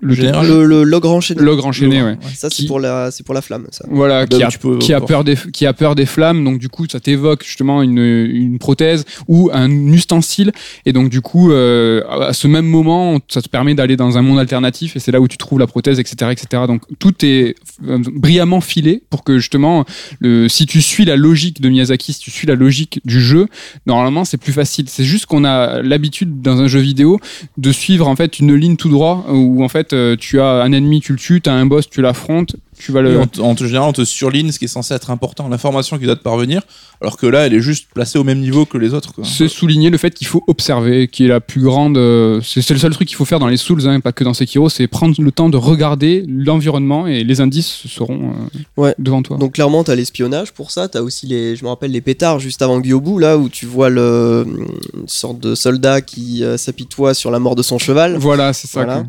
[0.00, 0.46] Le général.
[0.46, 1.40] Le, le logre enchaîné.
[1.42, 2.16] L'ogre enchaîné, ouais.
[2.34, 3.84] Ça, c'est pour, la, c'est pour la flamme, ça.
[3.90, 4.50] Voilà, Bah qui, a,
[4.80, 7.82] qui, a peur des, qui a peur des flammes, donc du coup ça t'évoque justement
[7.82, 10.52] une, une prothèse ou un ustensile,
[10.86, 14.22] et donc du coup euh, à ce même moment ça te permet d'aller dans un
[14.22, 16.30] monde alternatif, et c'est là où tu trouves la prothèse, etc.
[16.32, 16.64] etc.
[16.66, 17.54] Donc tout est
[17.86, 19.84] euh, brillamment filé pour que justement,
[20.20, 23.46] le, si tu suis la logique de Miyazaki, si tu suis la logique du jeu,
[23.86, 24.86] normalement c'est plus facile.
[24.98, 27.20] C'est juste qu'on a l'habitude dans un jeu vidéo
[27.56, 30.72] de suivre en fait une ligne tout droit, où en fait euh, tu as un
[30.72, 33.20] ennemi, tu le tues, tu as un boss, tu l'affrontes, tu vas le...
[33.40, 36.22] En général, on te surligne ce qui est censé être important, l'information qui doit te
[36.22, 36.62] parvenir,
[37.00, 39.12] alors que là, elle est juste placée au même niveau que les autres.
[39.24, 41.96] C'est souligner le fait qu'il faut observer, qui est la plus grande.
[41.98, 44.34] euh, c'est le seul truc qu'il faut faire dans les Souls, hein, pas que dans
[44.34, 48.94] Sekiro, c'est prendre le temps de regarder l'environnement et les indices seront euh, Ouais.
[48.98, 49.36] devant toi.
[49.38, 50.88] Donc clairement, t'as l'espionnage pour ça.
[50.88, 53.90] T'as aussi les, je me rappelle les pétards juste avant Gyobu, là où tu vois
[53.90, 54.46] le,
[54.94, 58.16] une sorte de soldat qui euh, s'apitoie sur la mort de son cheval.
[58.18, 58.84] voilà, c'est ça.
[58.84, 59.04] Voilà.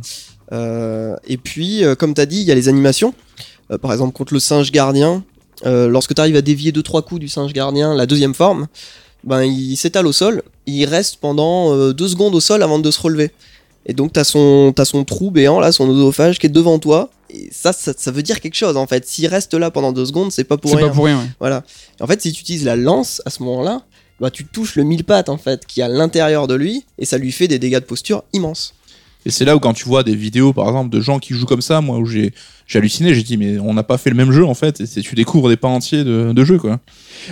[0.51, 3.13] Euh, et puis, euh, comme t'as dit, il y a les animations.
[3.71, 5.23] Euh, par exemple, contre le singe gardien,
[5.65, 8.67] euh, lorsque t'arrives à dévier deux trois coups du singe gardien, la deuxième forme,
[9.23, 10.43] ben il s'étale au sol.
[10.65, 13.31] Il reste pendant euh, deux secondes au sol avant de se relever.
[13.85, 17.09] Et donc t'as son, t'as son trou béant là, son oesophage qui est devant toi.
[17.29, 19.05] Et ça, ça, ça veut dire quelque chose en fait.
[19.07, 20.87] S'il reste là pendant deux secondes, c'est pas pour C'est rien.
[20.89, 21.19] pas pour rien.
[21.19, 21.27] ouais.
[21.39, 21.63] Voilà.
[21.99, 23.81] En fait, si tu utilises la lance à ce moment-là,
[24.19, 27.05] bah, tu touches le mille pattes en fait qui est à l'intérieur de lui et
[27.05, 28.73] ça lui fait des dégâts de posture immenses.
[29.25, 31.45] Et c'est là où quand tu vois des vidéos, par exemple, de gens qui jouent
[31.45, 32.33] comme ça, moi, où j'ai
[32.69, 35.01] j'ai halluciné, j'ai dit, mais on n'a pas fait le même jeu, en fait, et
[35.01, 36.79] tu découvres des pas entiers de, de jeu, quoi.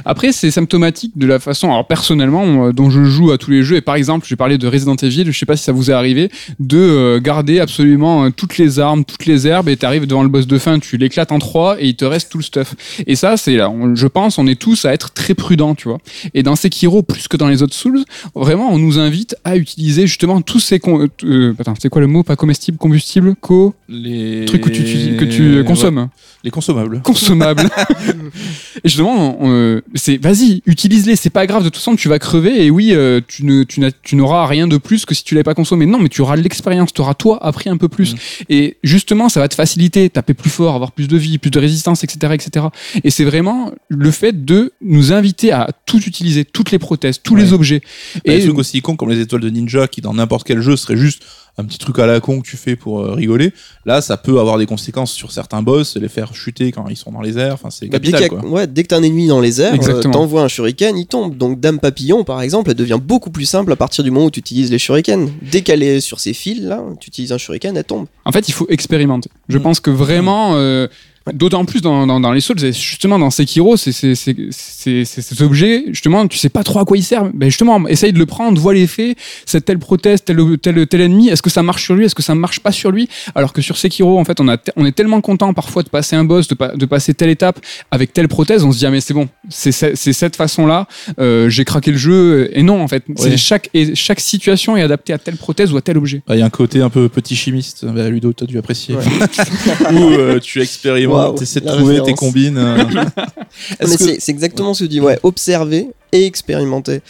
[0.03, 3.61] Après, c'est symptomatique de la façon, alors personnellement, moi, dont je joue à tous les
[3.63, 5.91] jeux, et par exemple, j'ai parlé de Resident Evil, je sais pas si ça vous
[5.91, 6.29] est arrivé,
[6.59, 10.29] de euh, garder absolument euh, toutes les armes, toutes les herbes, et t'arrives devant le
[10.29, 12.75] boss de fin, tu l'éclates en trois, et il te reste tout le stuff.
[13.05, 15.87] Et ça, c'est là, on- je pense, on est tous à être très prudents, tu
[15.87, 15.99] vois.
[16.33, 20.07] Et dans Sekiro, plus que dans les autres Souls, vraiment, on nous invite à utiliser
[20.07, 20.79] justement tous ces...
[20.79, 22.23] con- euh, attends, c'est quoi le mot?
[22.23, 23.75] Pas comestible, combustible Co?
[23.87, 24.81] Les Trucs que tu,
[25.17, 26.09] que tu Ouais, consommes
[26.43, 27.01] les consommables.
[27.01, 27.63] consommables.
[28.83, 32.65] et justement, euh, c'est vas-y, utilise-les, c'est pas grave, de toute façon tu vas crever
[32.65, 35.53] et oui, euh, tu ne tu n'auras rien de plus que si tu l'avais pas
[35.55, 35.85] consommé.
[35.85, 38.13] Non, mais tu auras l'expérience, tu auras toi appris un peu plus.
[38.13, 38.17] Mm.
[38.49, 41.59] Et justement, ça va te faciliter, taper plus fort, avoir plus de vie, plus de
[41.59, 42.67] résistance, etc., etc.
[43.03, 47.35] Et c'est vraiment le fait de nous inviter à tout utiliser, toutes les prothèses, tous
[47.35, 47.41] Ouais.
[47.41, 47.81] les objets.
[48.25, 50.61] Et des Et trucs aussi cons comme les étoiles de ninja, qui dans n'importe quel
[50.61, 51.23] jeu serait juste
[51.59, 53.51] un petit truc à la con que tu fais pour euh, rigoler.
[53.85, 57.11] Là, ça peut avoir des conséquences sur certains boss, les faire chuter quand ils sont
[57.11, 57.55] dans les airs.
[57.55, 58.49] Enfin, c'est Bah, dès capital, qu'il y a- quoi.
[58.51, 61.35] ouais, dès que t'as un ennemi dans les airs, euh, t'envoies un shuriken, il tombe.
[61.35, 64.31] Donc Dame Papillon, par exemple, elle devient beaucoup plus simple à partir du moment où
[64.31, 65.29] tu utilises les shurikens.
[65.41, 68.05] Dès qu'elle est sur ses fils, là, tu utilises un shuriken, elle tombe.
[68.25, 69.29] En fait, il faut expérimenter.
[69.49, 69.61] Je Mm.
[69.63, 70.87] pense que vraiment, euh,
[71.33, 75.05] d'autant plus dans, dans, dans les Souls, et justement dans Sekiro, c'est c'est- c'est- c'est-
[75.05, 77.25] c'est cet objet, justement, tu sais pas trop à quoi il sert.
[77.33, 79.15] Ben justement, essaye de le prendre, vois l'effet,
[79.45, 82.23] cette telle prothèse, tel, tel, tel ennemi, est-ce que ça marche sur lui, est-ce que
[82.23, 83.09] ça marche pas sur lui?
[83.35, 85.89] Alors que sur Sekiro, en fait, on, a te- on est tellement content parfois de
[85.89, 87.59] passer un boss, de, pa- de passer telle étape
[87.91, 90.87] avec telle prothèse, on se dit, ah mais c'est bon, c'est c'est- c'est cette façon-là,
[91.19, 92.49] euh, j'ai craqué le jeu.
[92.53, 93.37] Et non, en fait, c'est Ouais.
[93.37, 96.21] chaque, et chaque situation est adaptée à telle prothèse ou à tel objet.
[96.27, 97.85] Bah, Il y a un côté un peu petit chimiste.
[97.85, 98.95] Bah, Ludo, t'as dû apprécier.
[98.95, 99.03] Ouais.
[99.91, 102.57] Où euh, tu expérimentes, Waouh, t'essaies de trouver tes combines.
[102.57, 102.83] euh.
[103.79, 107.01] Que- c'est exactement ce que tu dis, ouais, observer et expérimenter.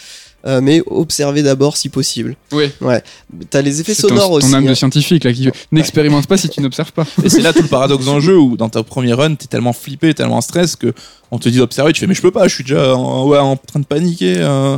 [0.45, 2.35] Euh, mais observer d'abord si possible.
[2.53, 2.65] Oui.
[2.79, 3.03] Ouais.
[3.49, 4.55] T'as les effets ton- sonores ton, aussi.
[4.55, 4.75] âme de hein.
[4.75, 7.05] scientifique là qui n'expérimente pas si tu n'observes pas.
[7.23, 9.73] Et c'est là tout le paradoxe le jeu où dans ta première run, t'es tellement
[9.73, 10.93] flippé, tellement en stress que
[11.31, 13.39] on te dit d'observer, tu fais mais je peux pas, je suis déjà en, ouais,
[13.39, 14.35] en train de paniquer.
[14.37, 14.77] euh.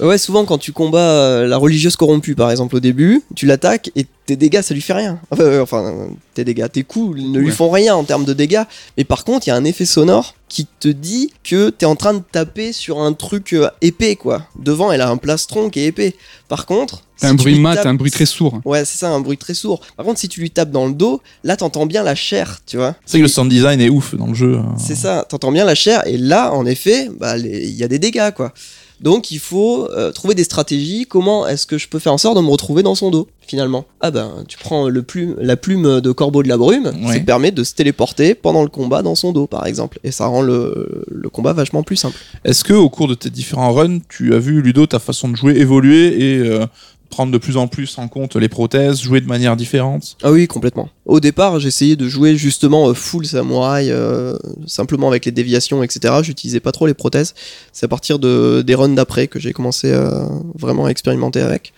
[0.00, 3.90] Ouais, souvent quand tu combats euh, la religieuse corrompue, par exemple, au début, tu l'attaques
[3.96, 5.18] et tes dégâts, ça lui fait rien.
[5.30, 7.52] Enfin, euh, enfin, tes dégâts, tes coups ne lui Ouais.
[7.52, 8.62] font rien en termes de dégâts.
[8.96, 11.96] Mais par contre, il y a un effet sonore qui te dit que t'es en
[11.96, 14.46] train de taper sur un truc euh, épais, quoi.
[14.58, 16.14] Devant, elle a un plastron qui est épais.
[16.48, 18.60] Par contre, T'as si un bruit mat, tapes- un bruit très sourd.
[18.64, 19.80] Ouais, c'est ça, un bruit très sourd.
[19.96, 22.78] Par contre, si tu lui tapes dans le dos, là, t'entends bien la chair, tu
[22.78, 22.94] vois.
[23.04, 24.56] C'est que le sound design est ouf dans le jeu.
[24.56, 24.74] hein.
[24.78, 27.88] C'est ça, t'entends bien la chair, et là, en effet, bah, les- il y a
[27.88, 28.52] des dégâts, quoi.
[29.00, 31.06] Donc, il faut euh, trouver des stratégies.
[31.08, 33.86] Comment est-ce que je peux faire en sorte de me retrouver dans son dos, finalement?
[34.00, 37.14] Ah ben, tu prends le plume, la plume de corbeau de la brume, Ouais.
[37.14, 39.98] ça te permet de se téléporter pendant le combat dans son dos, par exemple.
[40.04, 42.16] Et ça rend le, le combat vachement plus simple.
[42.44, 45.36] Est-ce que au cours de tes différents runs, tu as vu Ludo ta façon de
[45.36, 46.66] jouer évoluer et euh,
[47.10, 50.46] prendre de plus en plus en compte les prothèses, jouer de manière différente Ah oui,
[50.46, 50.88] complètement.
[51.04, 54.36] Au départ, j'essayais de jouer justement euh, full samouraï, euh,
[54.66, 56.14] simplement avec les déviations, etc.
[56.22, 57.34] J'utilisais pas trop les prothèses.
[57.72, 60.24] C'est à partir de, des runs d'après que j'ai commencé euh,
[60.58, 61.72] vraiment à expérimenter avec.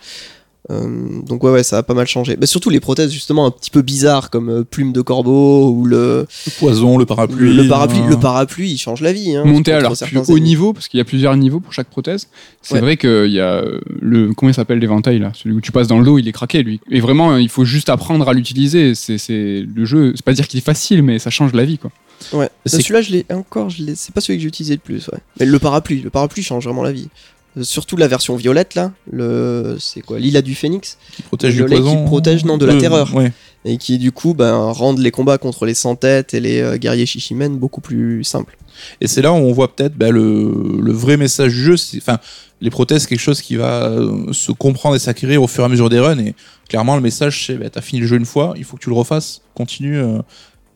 [0.71, 2.37] Euh, donc ouais, ouais, ça a pas mal changé.
[2.39, 5.85] Mais surtout les prothèses justement un petit peu bizarres comme euh, plume de corbeau ou
[5.85, 7.49] le, Le poison, le parapluie.
[7.53, 7.99] le, le parapluie.
[7.99, 8.07] hein.
[8.09, 9.35] Le parapluie, il change la vie.
[9.35, 12.29] Hein, Monter alors plus haut niveau, parce qu'il y a plusieurs niveaux pour chaque prothèse.
[12.61, 12.79] C'est Ouais.
[12.81, 13.61] vrai qu'il y a
[14.01, 14.33] le.
[14.33, 16.63] Comment il s'appelle l'éventail là Celui où tu passes dans le dos, il est craqué
[16.63, 16.79] lui.
[16.89, 18.95] Et vraiment, il faut juste apprendre à l'utiliser.
[18.95, 20.13] C'est c'est- le jeu.
[20.15, 21.91] C'est pas dire qu'il est facile, mais ça change la vie quoi.
[22.31, 22.49] Ouais.
[22.65, 23.69] C'est- Celui-là, je l'ai encore.
[23.69, 25.09] Je l'ai- c'est pas celui que j'ai utilisé le plus.
[25.09, 25.19] Ouais.
[25.41, 27.09] Mais le parapluie, le parapluie change vraiment la vie.
[27.57, 31.61] Euh, Surtout la version violette là, le c'est quoi Lila du phénix qui protège le
[31.65, 32.05] du violet qui poison.
[32.05, 33.13] protège, non, de la Euh, terreur.
[33.15, 33.31] Ouais.
[33.65, 37.05] et qui du coup ben, rendent les combats contre les sans-têtes et les euh, guerriers
[37.05, 38.57] Shishimen beaucoup plus simples.
[39.01, 40.51] Et c'est là où on voit peut-être bah, le,
[40.81, 41.77] le vrai message du jeu.
[41.77, 42.17] c'est- Enfin,
[42.59, 45.65] les prothèses, c'est quelque chose qui va euh, se comprendre et s'acquérir au fur et
[45.65, 46.17] à mesure des runs.
[46.17, 46.33] Et
[46.69, 48.89] clairement, le message, c'est bah, t'as fini le jeu une fois, il faut que tu
[48.89, 49.41] le refasses.
[49.53, 49.97] Continue.
[49.97, 50.19] euh.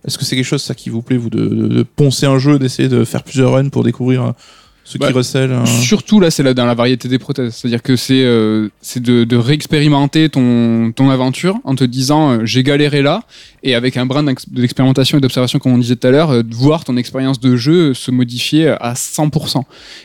[0.05, 2.38] Est-ce que c'est quelque chose ça qui vous plaît, vous, de, de- de poncer un
[2.39, 4.32] jeu, d'essayer de faire plusieurs runs pour découvrir euh,
[4.89, 7.55] ce Bah, qui recèle euh, Surtout là, c'est là dans la variété des prothèses.
[7.55, 12.39] C'est-à-dire que c'est euh, c'est de, de réexpérimenter ton, ton aventure en te disant euh,
[12.45, 13.23] j'ai galéré là
[13.63, 16.41] et avec un brin d'ex- d'expérimentation et d'observation comme on disait tout à l'heure, euh,
[16.43, 19.63] de voir ton expérience de jeu se modifier à 100%.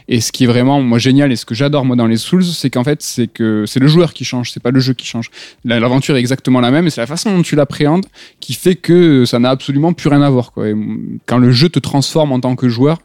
[0.08, 2.44] Et ce qui est vraiment moi génial et ce que j'adore moi dans les Souls,
[2.44, 5.06] c'est qu'en fait c'est que c'est le joueur qui change, c'est pas le jeu qui
[5.06, 5.30] change.
[5.64, 8.06] La- L'aventure est exactement la même et c'est la façon dont tu l'appréhendes
[8.40, 10.50] qui fait que ça n'a absolument plus rien à voir.
[10.52, 10.68] Quoi.
[10.68, 12.98] Et, mm, quand le jeu te transforme en tant que joueur,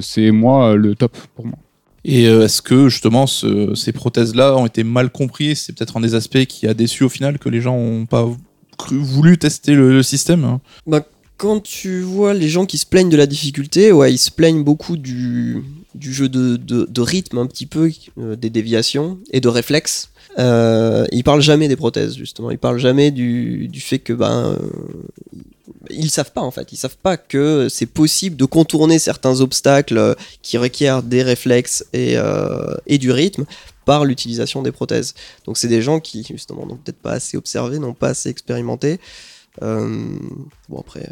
[0.00, 1.58] c'est moi le top pour moi.
[2.04, 6.00] Et euh, est-ce que justement ce- ces prothèses-là ont été mal comprises C'est peut-être un
[6.00, 8.26] des aspects qui a déçu au final que les gens ont pas
[8.78, 10.44] cru, voulu tester le, le système.
[10.44, 10.60] hein.
[11.36, 14.64] Quand tu vois les gens qui se plaignent de la difficulté, ouais, ils se plaignent
[14.64, 15.62] beaucoup du,
[15.98, 20.10] du jeu de, de, rythme un petit peu, euh, des déviations et de réflexes.
[20.38, 24.56] Euh, ils parlent jamais des prothèses justement, ils parlent jamais du, du fait que ben
[24.56, 24.56] euh,
[25.90, 30.16] ils savent pas en fait, ils savent pas que c'est possible de contourner certains obstacles
[30.42, 33.46] qui requièrent des réflexes et, euh, et du rythme
[33.84, 35.14] par l'utilisation des prothèses.
[35.46, 39.00] Donc c'est des gens qui justement n'ont peut-être pas assez observé, n'ont pas assez expérimenté.
[39.62, 40.08] Euh,
[40.68, 41.10] bon après,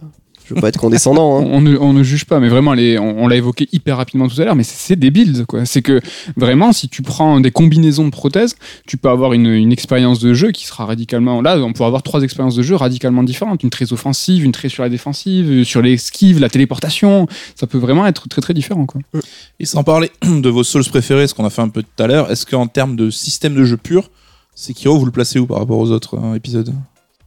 [0.48, 1.40] je veux pas être condescendant.
[1.40, 1.46] hein.
[1.50, 4.28] on, ne, on ne juge pas, mais vraiment, les, on, on l'a évoqué hyper rapidement
[4.28, 5.64] tout à l'heure, mais c'est c'est des builds, quoi.
[5.66, 6.00] C'est que
[6.36, 8.54] vraiment, si tu prends des combinaisons de prothèses,
[8.86, 11.42] tu peux avoir une, une expérience de jeu qui sera radicalement.
[11.42, 13.62] Là, on pourrait avoir trois expériences de jeu radicalement différentes.
[13.62, 17.26] Une très offensive, une très sur la défensive, sur l'esquive, la téléportation.
[17.56, 19.00] Ça peut vraiment être très très différent, quoi.
[19.58, 22.06] Et sans parler de vos souls préférés, ce qu'on a fait un peu tout à
[22.06, 24.10] l'heure, est-ce qu'en termes de système de jeu pur,
[24.54, 26.72] Sekiro, vous le placez où par rapport aux autres hein, épisodes?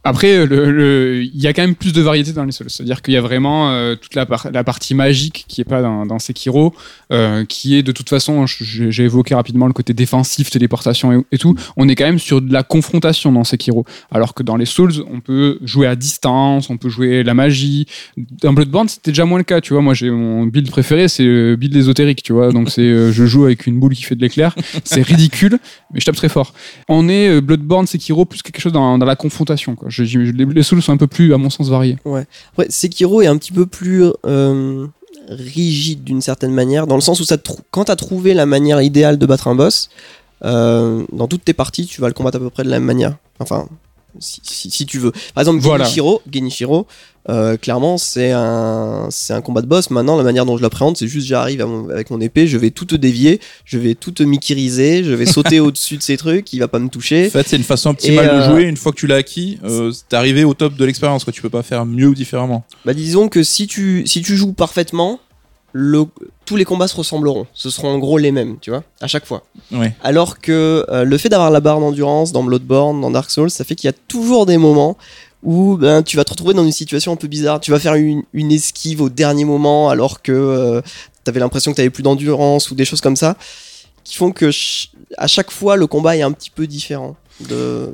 [0.02, 2.70] Après, il y a quand même plus de variété dans les Souls.
[2.70, 5.82] C'est-à-dire qu'il y a vraiment euh, toute la, par- la partie magique qui est pas
[5.82, 6.74] dans, Sekiro,
[7.12, 11.54] euh, qui est de toute façon, j'ai évoqué rapidement le côté défensif, téléportation et, tout.
[11.76, 13.84] On est quand même sur de la confrontation dans Sekiro.
[14.10, 17.86] Alors que dans les Souls, on peut jouer à distance, on peut jouer la magie.
[18.16, 19.60] Dans Bloodborne, c'était déjà moins le cas.
[19.60, 22.22] Tu vois, moi, mon build préféré, c'est le build ésotérique.
[22.22, 24.54] Tu vois, donc c'est euh, je joue avec une boule qui fait de l'éclair.
[24.84, 25.58] C'est ridicule,
[25.92, 26.54] mais je tape très fort.
[26.88, 29.74] On est euh, Bloodborne, Sekiro, plus quelque chose dans, dans la confrontation.
[29.74, 29.89] Quoi.
[29.98, 31.96] Les, Souls sont un peu plus, à mon sens, variés.
[32.52, 34.86] Après, Sekiro est un petit peu plus euh,
[35.28, 37.36] rigide d'une certaine manière, dans le sens où ça
[37.70, 39.90] quand tu as trouvé la manière idéale de battre un boss,
[40.44, 42.86] euh, dans toutes tes parties, tu vas le combattre à peu près de la même
[42.86, 43.16] manière.
[43.38, 43.68] Enfin,
[44.18, 45.12] si, si- si tu veux.
[45.34, 45.84] Par exemple, Voilà.
[45.84, 46.86] Genichiro, Genichiro
[47.28, 49.90] euh, clairement, c'est un, c'est un combat de boss.
[49.90, 52.86] Maintenant, la manière dont je l'appréhende, c'est juste j'arrive avec mon épée, je vais tout
[52.86, 56.60] te dévier, je vais tout te mikiriser, je vais sauter au-dessus de ces trucs, il
[56.60, 57.26] va pas me toucher.
[57.26, 58.62] En fait, c'est une façon optimale de euh, jouer.
[58.64, 61.24] Une fois que tu l'as acquis, euh, t'es arrivé au top de l'expérience.
[61.24, 61.32] quoi.
[61.32, 62.64] Tu peux pas faire mieux ou différemment.
[62.86, 65.20] Bah disons que si tu, si tu joues parfaitement,
[65.72, 66.04] le-
[66.44, 67.46] tous les combats se ressembleront.
[67.54, 69.44] Ce seront en gros les mêmes, tu vois, à chaque fois.
[69.72, 69.94] Ouais.
[70.02, 73.64] Alors que euh, le fait d'avoir la barre d'endurance dans Bloodborne, dans Dark Souls, ça
[73.64, 74.96] fait qu'il y a toujours des moments
[75.42, 77.60] où ben, tu vas te retrouver dans une situation un peu bizarre.
[77.60, 80.90] Tu vas faire une, une esquive au dernier moment alors que tu
[81.24, 83.36] t'avais l'impression que t'avais plus d'endurance ou des choses comme ça
[84.04, 87.16] qui font que ch- à chaque fois, le combat est un petit peu différent
[87.48, 87.90] de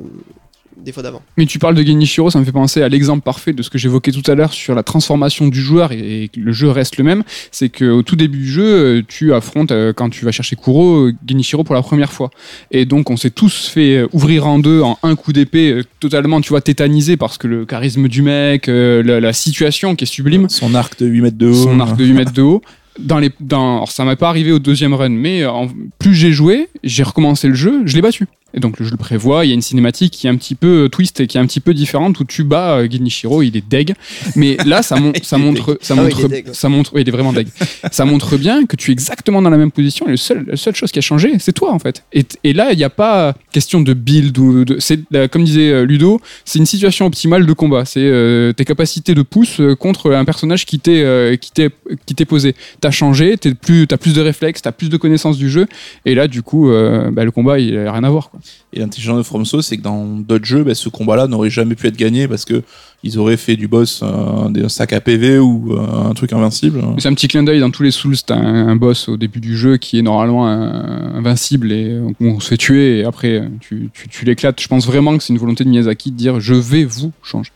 [0.83, 1.21] des fois d'avant.
[1.37, 3.77] Mais tu parles de Genichiro, ça me fait penser à l'exemple parfait de ce que
[3.77, 7.23] j'évoquais tout à l'heure sur la transformation du joueur et, le jeu reste le même.
[7.51, 8.63] C'est qu'au tout début du jeu,
[8.99, 12.29] euh, tu affrontes, euh, quand tu vas chercher Kuro, euh, Genichiro pour la première fois.
[12.71, 16.41] Et donc, on s'est tous fait ouvrir en deux en un coup d'épée, euh, totalement,
[16.41, 20.07] tu vois, tétanisé parce que le charisme du mec, euh, la, la situation qui est
[20.07, 21.53] sublime, Son arc de 8 mètres de haut.
[21.53, 22.61] son arc de 8 mètres de haut.
[22.99, 25.67] Dans les, dans, alors ça m'est pas arrivé au deuxième run, mais en-
[25.99, 28.25] plus j'ai joué, j'ai recommencé le jeu, je l'ai battu.
[28.57, 30.55] Et donc le jeu le prévoit, il y a une cinématique qui est un petit
[30.55, 33.43] peu euh, twist et qui est un petit peu différente où tu bats euh, Genichiro,
[33.43, 33.93] il est deg.
[34.35, 37.47] Mais là, ça, mon- montre, ça Ah montre, il ça montre, il est vraiment deg.
[37.91, 40.07] ça montre bien que tu es exactement dans la même position.
[40.07, 42.03] Et le seul, la seule chose qui a changé, c'est toi en fait.
[42.13, 45.43] Et, et là, il n'y a pas question de build ou de, c'est euh, comme
[45.43, 47.85] disait euh, Ludo, c'est une situation optimale de combat.
[47.85, 51.69] C'est euh, tes capacités de pouce contre un personnage qui t'est euh, qui t'est
[52.07, 52.55] qui t'est posé.
[52.81, 55.67] T'as changé, t'es plus, t'as plus de réflexes, t'as plus de connaissances du jeu.
[56.05, 58.29] Et là, du coup, euh, bah, le combat, il a rien à voir.
[58.29, 58.39] Quoi.
[58.73, 61.87] Et l'intelligence de FromSo, c'est que dans d'autres jeux, bah, ce combat-là n'aurait jamais pu
[61.87, 62.63] être gagné parce que
[63.03, 66.81] ils auraient fait du boss euh, des sacs à PV ou euh, un truc invincible.
[66.97, 68.17] C'est un petit clin d'œil dans tous les Souls.
[68.25, 72.09] T'as un, un boss au début du jeu qui est normalement un- invincible et euh,
[72.19, 74.59] on se fait tuer et après euh, tu, tu, tu l'éclates.
[74.61, 77.51] Je pense vraiment que c'est une volonté de Miyazaki de dire je vais vous changer.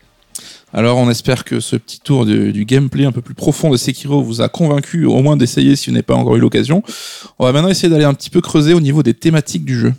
[0.74, 3.76] Alors on espère que ce petit tour du, du gameplay un peu plus profond de
[3.76, 6.82] Sekiro vous a convaincu au moins d'essayer si vous n'avez pas encore eu l'occasion.
[7.40, 9.94] On va maintenant essayer d'aller un petit peu creuser au niveau des thématiques du jeu.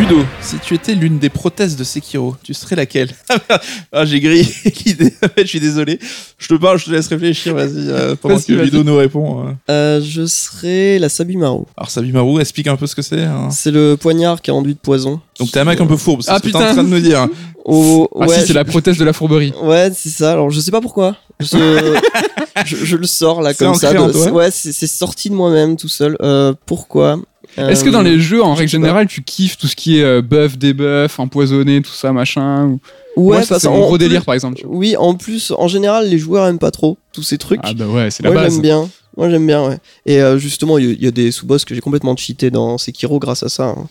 [0.00, 3.10] Ludo, si tu étais l'une des prothèses de Sekiro, tu serais laquelle
[3.92, 4.46] Ah, j'ai grillé
[4.86, 5.12] l'idée.
[5.36, 5.98] je suis désolé.
[6.38, 7.54] Je te parle, je te laisse réfléchir.
[7.54, 8.50] Vas-y, euh, pendant que.
[8.52, 9.46] Ludo nous répond.
[9.46, 9.52] euh.
[9.70, 11.64] Euh, je serais la Sabimaru.
[11.76, 13.24] Alors, Sabimaru, explique un peu ce que c'est.
[13.24, 13.50] hein.
[13.50, 15.20] C'est le poignard qui est enduit de poison.
[15.38, 16.72] Donc, t'es un mec un peu fourbe, c'est Ah, ce que t'es en putain.
[16.72, 17.28] train de me dire.
[17.66, 19.52] Oh, Ah ouais, si, c'est je- la prothèse de la fourberie.
[19.62, 20.32] Ouais, c'est ça.
[20.32, 21.16] Alors, je sais pas pourquoi.
[21.40, 21.46] Je,
[22.64, 23.92] je, je le sors là C'est comme ça.
[23.92, 26.16] de- ouais, c'est c'est sorti de moi-même tout seul.
[26.22, 27.18] Euh, pourquoi?
[27.56, 30.04] Est-ce que Euh, dans les jeux, en règle générale, tu kiffes tout ce qui est
[30.04, 32.80] euh, buff, debuff, empoisonné, tout ça, machin ou-
[33.16, 34.60] Ouais, parce c'est mon gros plus- délire, par exemple.
[34.66, 37.60] Oui, en plus, en général, les joueurs aiment pas trop tous ces trucs.
[37.64, 38.88] Ah bah ouais, c'est la Moi, j'aime bien.
[39.16, 39.78] Moi, j'aime bien, ouais.
[40.06, 42.50] Et euh, justement, il y, a- il y a des sous-boss que j'ai complètement cheaté
[42.50, 43.74] dans Sekiro grâce à ça.
[43.76, 43.86] hein.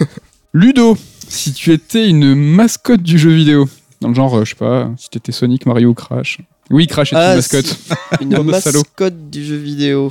[0.54, 0.96] Ludo,
[1.28, 3.68] si tu étais une mascotte du jeu vidéo,
[4.00, 6.38] dans le genre, euh, je sais pas, si t'étais Sonic, Mario ou Crash.
[6.70, 7.66] Oui, Crash est Ah, une mascotte.
[7.66, 7.76] si.
[8.22, 10.10] Une mascotte du jeu vidéo.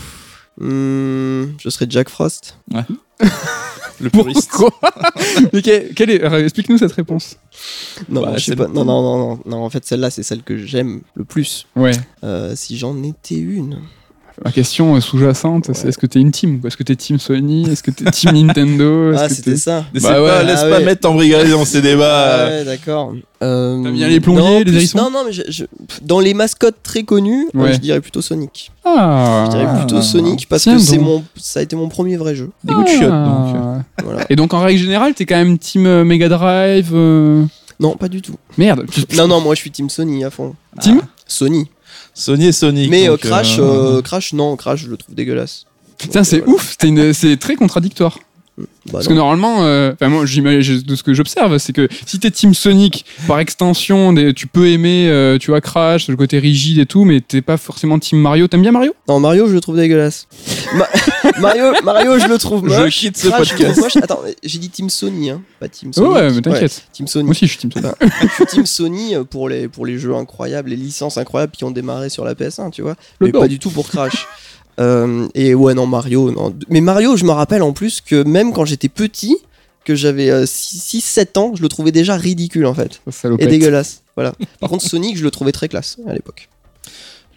[0.60, 2.58] Hmm, je serais Jack Frost.
[4.00, 4.50] Le puriste.
[4.52, 4.72] Pourquoi
[5.54, 7.38] Mais quel- quel est- alors, Explique-nous cette réponse.
[8.10, 8.68] Non, Bah, non, je sais c'est pas.
[8.68, 9.64] le- Non, non, non, non, non.
[9.64, 11.68] En fait, celle-là, c'est celle que j'aime le plus.
[11.76, 11.92] Ouais.
[12.24, 13.80] Euh, si j'en étais une.
[14.44, 17.70] La question sous-jacente, c'est est-ce que t'es une team Est-ce que t'es team Sony?
[17.70, 19.12] Est-ce que t'es team Nintendo?
[19.18, 19.86] Ah, c'était ça.
[19.94, 20.86] Laisse Bah pas, ouais, laisse ah pas ouais.
[20.86, 22.46] mettre t'embrigader dans ces débats.
[22.46, 23.14] Ah ouais, d'accord.
[23.44, 24.98] Euh, T'aimes bien les plombiers, non, les plus- hérissons?
[24.98, 25.66] Non, non, mais je- je-
[26.02, 27.74] dans les mascottes très connues, euh, Ouais.
[27.74, 28.72] je dirais plutôt Sonic.
[28.86, 29.78] Ah Je dirais Ah.
[29.80, 32.50] plutôt Sonic parce que c'est mon, ça a été mon premier vrai jeu.
[32.64, 33.56] Des goûts de chiottes, donc.
[33.56, 33.80] Ah.
[34.04, 34.26] Voilà.
[34.30, 37.44] Et donc en règle générale, t'es quand même team euh, Mega Drive euh,
[37.80, 38.36] Non, pas du tout.
[38.58, 38.86] Merde.
[39.18, 40.56] Non, non, moi je suis Team Sony à fond.
[40.80, 41.02] Team?
[41.28, 41.68] Sony.
[42.14, 42.90] Sony et Sonic.
[42.90, 45.66] Mais euh, donc, Crash, euh, euh, Crash, non, Crash, je le trouve dégueulasse.
[45.98, 46.78] Putain, c'est ouf.
[47.14, 48.18] C'est très contradictoire.
[48.86, 49.10] Bah, Parce non.
[49.12, 53.40] que normalement, euh, moi, de ce que j'observe, c'est que si t'es Team Sonic, par
[53.40, 57.22] extension, des- tu peux aimer, euh, tu vois, Crash, le côté rigide et tout, mais
[57.22, 58.48] t'es pas forcément Team Mario.
[58.48, 58.94] T'aimes bien Mario?
[59.08, 60.28] Non, Mario, je le trouve dégueulasse.
[60.76, 60.88] Ma-
[61.40, 62.98] Mario, Mario, je le trouve Je moche.
[62.98, 63.98] quitte ce Crash, je podcast.
[64.02, 66.08] Attends, j'ai dit Team Sony, hein, pas Team Sony.
[66.14, 66.84] Ouais, mais t'inquiète.
[66.92, 67.26] Team Sony.
[67.26, 67.92] Moi aussi, je suis Team Sonic.
[68.02, 71.64] je suis Team Sony euh, pour les, pour les jeux incroyables, les licences incroyables qui
[71.64, 72.96] ont démarré sur la PS1, tu vois.
[73.20, 74.26] Le mais pas du tout pour Crash.
[74.80, 76.32] Euh, et ouais, non, Mario.
[76.32, 76.56] Non.
[76.70, 79.38] Mais Mario, je me rappelle en plus que même quand j'étais petit,
[79.84, 83.02] que j'avais 6-7 ans, je le trouvais déjà ridicule en fait.
[83.40, 84.04] Et dégueulasse.
[84.16, 84.34] Voilà.
[84.60, 86.50] Par contre, Sonic, je le trouvais très classe à l'époque.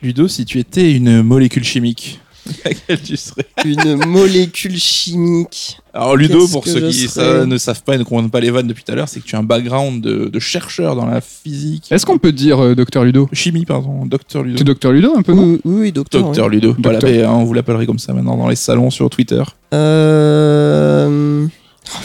[0.03, 2.20] Ludo, si tu étais une molécule chimique,
[2.65, 5.79] laquelle tu serais Une molécule chimique.
[5.93, 8.51] Alors Ludo, Qu'est-ce pour ceux qui ça, ne savent pas et ne comprennent pas les
[8.51, 11.07] vannes depuis tout à l'heure, c'est que tu as un background de, de chercheur dans
[11.07, 11.87] la physique.
[11.91, 14.63] Est-ce qu'on peut dire euh, Docteur Ludo Chimie, pardon, docteur Ludo.
[14.65, 16.23] Docteur Ludo un peu, non Oui, oui, oui, docteur.
[16.23, 16.75] Docteur Ludo.
[16.83, 17.31] Voilà, Docteur.
[17.31, 19.43] hein, on vous l'appellerait comme ça maintenant dans les salons sur Twitter.
[19.73, 21.47] Euh...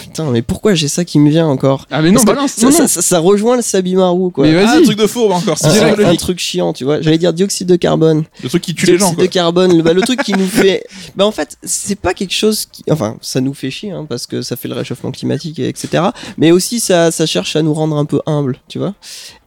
[0.02, 2.72] Putain, mais pourquoi j'ai ça qui me vient encore Ah mais non, balance, ça, non,
[2.72, 2.88] ça, non.
[2.90, 4.46] ça- ça rejoint le Sabimaru, quoi.
[4.46, 4.78] Mais Ah, vas-y.
[4.80, 5.58] un truc de fourbe encore.
[5.58, 7.02] c'est Un, un- truc chiant, tu vois.
[7.02, 8.26] J'allais dire dioxyde de carbone.
[8.44, 9.06] le truc qui tue les gens.
[9.14, 10.84] Dioxyde de carbone, le, bah, le truc qui nous fait.
[11.16, 12.84] Bah, en fait, c'est pas quelque chose qui.
[12.92, 16.04] Enfin, ça nous fait chier, hein, parce que ça fait le réchauffement climatique, et etc.
[16.38, 18.96] Mais aussi, ça, ça cherche à nous rendre un peu humbles, tu vois.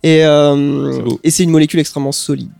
[0.03, 2.51] Et, euh, et c'est une molécule extrêmement solide.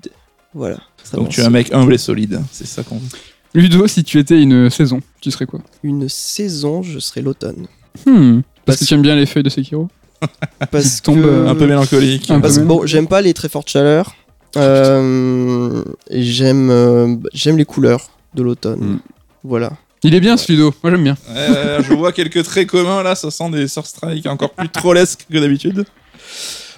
[0.55, 0.77] Voilà.
[1.15, 2.41] Donc tu es un mec humble et solide.
[2.53, 3.09] C'est ça qu'on veut.
[3.55, 7.67] Ludo, si tu étais une saison, tu serais quoi Une saison, je serais l'automne.
[8.07, 8.41] Hmm.
[8.41, 9.89] Parce Parce- que tu aimes bien les feuilles de Sekiro
[10.71, 12.31] Parce tombe, que- euh, Un peu mélancolique.
[12.31, 12.69] Un peu Parce que même.
[12.69, 14.15] bon, j'aime pas les très fortes chaleurs.
[14.57, 18.81] Euh, et j'aime euh, j'aime les couleurs de l'automne.
[18.81, 18.99] Mm.
[19.45, 19.73] Voilà.
[20.05, 21.17] Il est bien ce Ludo, moi j'aime bien.
[21.37, 25.85] Je vois quelques traits communs là, ça sent des Surstrike encore plus trollesques que d'habitude.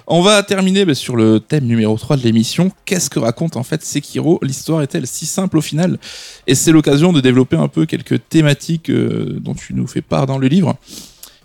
[0.07, 2.71] On va terminer sur le thème numéro 3 de l'émission.
[2.85, 4.39] Qu'est-ce que raconte en fait Sekiro?
[4.43, 5.97] L'histoire est-elle si simple au final?
[6.45, 10.27] Et c'est l'occasion de développer un peu quelques thématiques euh, dont tu nous fais part
[10.27, 10.75] dans le livre.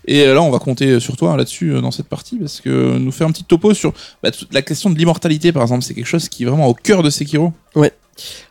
[0.05, 2.97] Et là, on va compter sur toi hein, là-dessus euh, dans cette partie parce que
[2.99, 5.83] nous faire un petit topo sur bah, la question de l'immortalité par exemple.
[5.83, 7.53] C'est quelque chose qui est vraiment au cœur de Sekiro.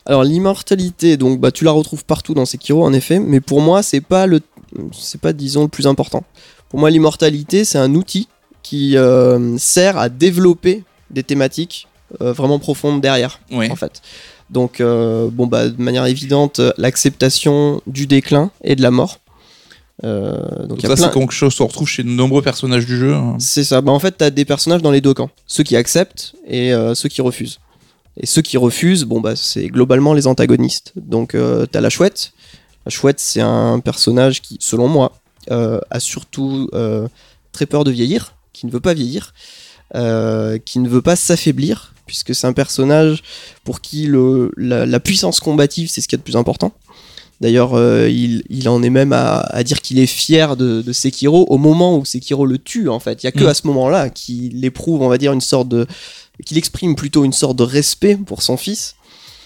[0.06, 3.84] Alors l'immortalité, donc bah tu la retrouves partout dans Sekiro en effet, mais pour moi
[3.84, 4.40] c'est pas le,
[4.92, 6.24] c'est pas disons le plus important.
[6.68, 8.26] Pour moi l'immortalité c'est un outil
[8.70, 11.88] qui euh, sert à développer des thématiques
[12.20, 13.68] euh, vraiment profondes derrière Ouais.
[13.68, 14.00] en fait.
[14.48, 19.18] Donc euh, bon bah de manière évidente l'acceptation du déclin et de la mort.
[20.04, 23.12] Euh, donc ça, plein- c'est quelque chose qu'on retrouve chez de nombreux personnages du jeu.
[23.14, 23.36] hein.
[23.40, 23.80] C'est ça.
[23.80, 25.30] Bah, en fait, t'as des personnages dans les deux camps.
[25.46, 27.58] Ceux qui acceptent et euh, ceux qui refusent.
[28.16, 30.92] Et ceux qui refusent, bon, bah, c'est globalement les antagonistes.
[30.96, 32.32] Donc, euh, t'as la chouette.
[32.86, 35.12] La chouette, c'est un personnage qui, selon moi,
[35.50, 36.68] a surtout
[37.52, 39.32] très peur de vieillir, qui ne veut pas vieillir,
[39.94, 43.22] euh, qui ne veut pas s'affaiblir, puisque c'est un personnage
[43.64, 46.72] pour qui le, la, la puissance combative, c'est ce qu'il y a de plus important.
[47.40, 50.92] D'ailleurs, euh, il, il en est même à, à dire qu'il est fier de, de
[50.92, 53.22] Sekiro au moment où Sekiro le tue, en fait.
[53.22, 53.48] Il y a que Mm.
[53.48, 55.86] à ce moment-là qu'il éprouve, on va dire, une sorte de.
[56.44, 58.94] qu'il exprime plutôt une sorte de respect pour son fils.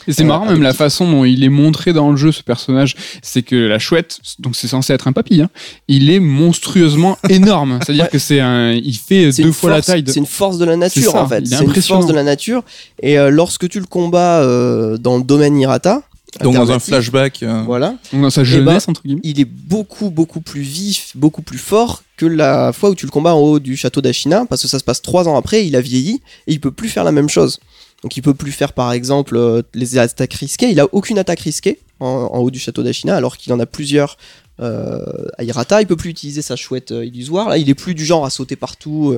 [0.09, 2.33] Et c'est Euh, marrant même avec- la façon dont il est montré dans le jeu
[2.33, 5.51] ce personnage, c'est que la chouette, donc c'est censé être un papy, hein,
[5.89, 7.79] il est monstrueusement énorme.
[7.85, 8.11] C'est-à-dire Ouais.
[8.11, 10.03] que c'est un, il fait deux fois la force- taille.
[10.03, 10.13] De...
[10.13, 11.47] C'est une force de la nature, ça, en fait.
[11.47, 12.63] C'est une force de la nature.
[13.03, 16.03] Et euh, lorsque tu le combats euh, dans le domaine Hirata,
[16.43, 17.43] Donc dans un flashback.
[17.45, 17.95] euh, Voilà.
[18.13, 19.21] Donc dans sa Eh ben, jeunesse entre guillemets.
[19.25, 23.11] il est beaucoup beaucoup plus vif, beaucoup plus fort que la fois où tu le
[23.13, 25.77] combats en haut du château d'Ashina, parce que ça se passe trois ans après, il
[25.77, 27.61] a vieilli et il peut plus faire la même chose.
[28.05, 31.41] Donc il peut plus faire par exemple euh, les attaques risquées, il a aucune attaque
[31.41, 34.19] risquée en, en haut du château d'Ashina, alors qu'il en a plusieurs
[34.61, 35.01] euh,
[35.39, 38.05] à Hirata, il peut plus utiliser sa chouette euh, illusoire, là il est plus du
[38.05, 39.17] genre à sauter partout.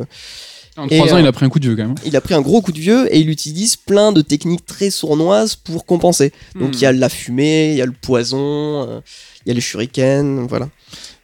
[0.77, 1.97] En et, ans, il a pris un coup de vieux quand même.
[2.05, 4.91] Il a pris un gros coup de vieux et il utilise plein de techniques très
[4.91, 6.33] sournoises pour compenser.
[6.55, 6.75] Donc Hmm.
[6.75, 9.03] il y a la fumée, il y a le poison,
[9.45, 10.69] il y a les shurikens, voilà.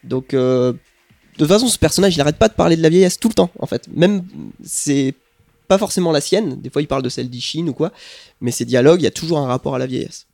[0.03, 0.75] Donc de
[1.39, 3.51] toute façon, ce personnage, il arrête pas de parler de la vieillesse tout le temps,
[3.61, 3.87] en fait.
[3.95, 4.25] Même
[4.65, 5.15] c'est
[5.69, 6.61] pas forcément la sienne.
[6.61, 7.93] Des fois, il parle de celle d'Ishin ou quoi,
[8.41, 10.27] mais ses dialogues, il y a toujours un rapport à la vieillesse.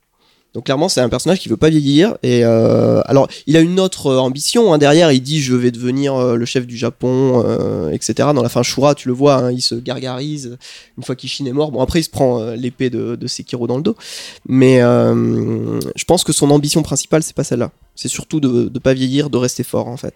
[0.54, 2.16] Donc clairement, c'est un personnage qui veut pas vieillir.
[2.22, 5.12] Et euh, alors, il a une autre euh, ambition hein, derrière.
[5.12, 8.30] Il dit, je vais devenir euh, le chef du Japon, euh, etc.
[8.34, 10.56] Dans la fin, Shura, tu le vois, hein, il se gargarise
[10.96, 11.70] une fois qu'Ishin est mort.
[11.70, 13.94] Bon, après, il se prend l'épée de, de Sekiro dans le dos.
[14.48, 17.70] Mais je pense que son ambition principale, c'est pas celle-là.
[17.94, 20.14] C'est surtout de, de pas vieillir, de rester fort, en fait.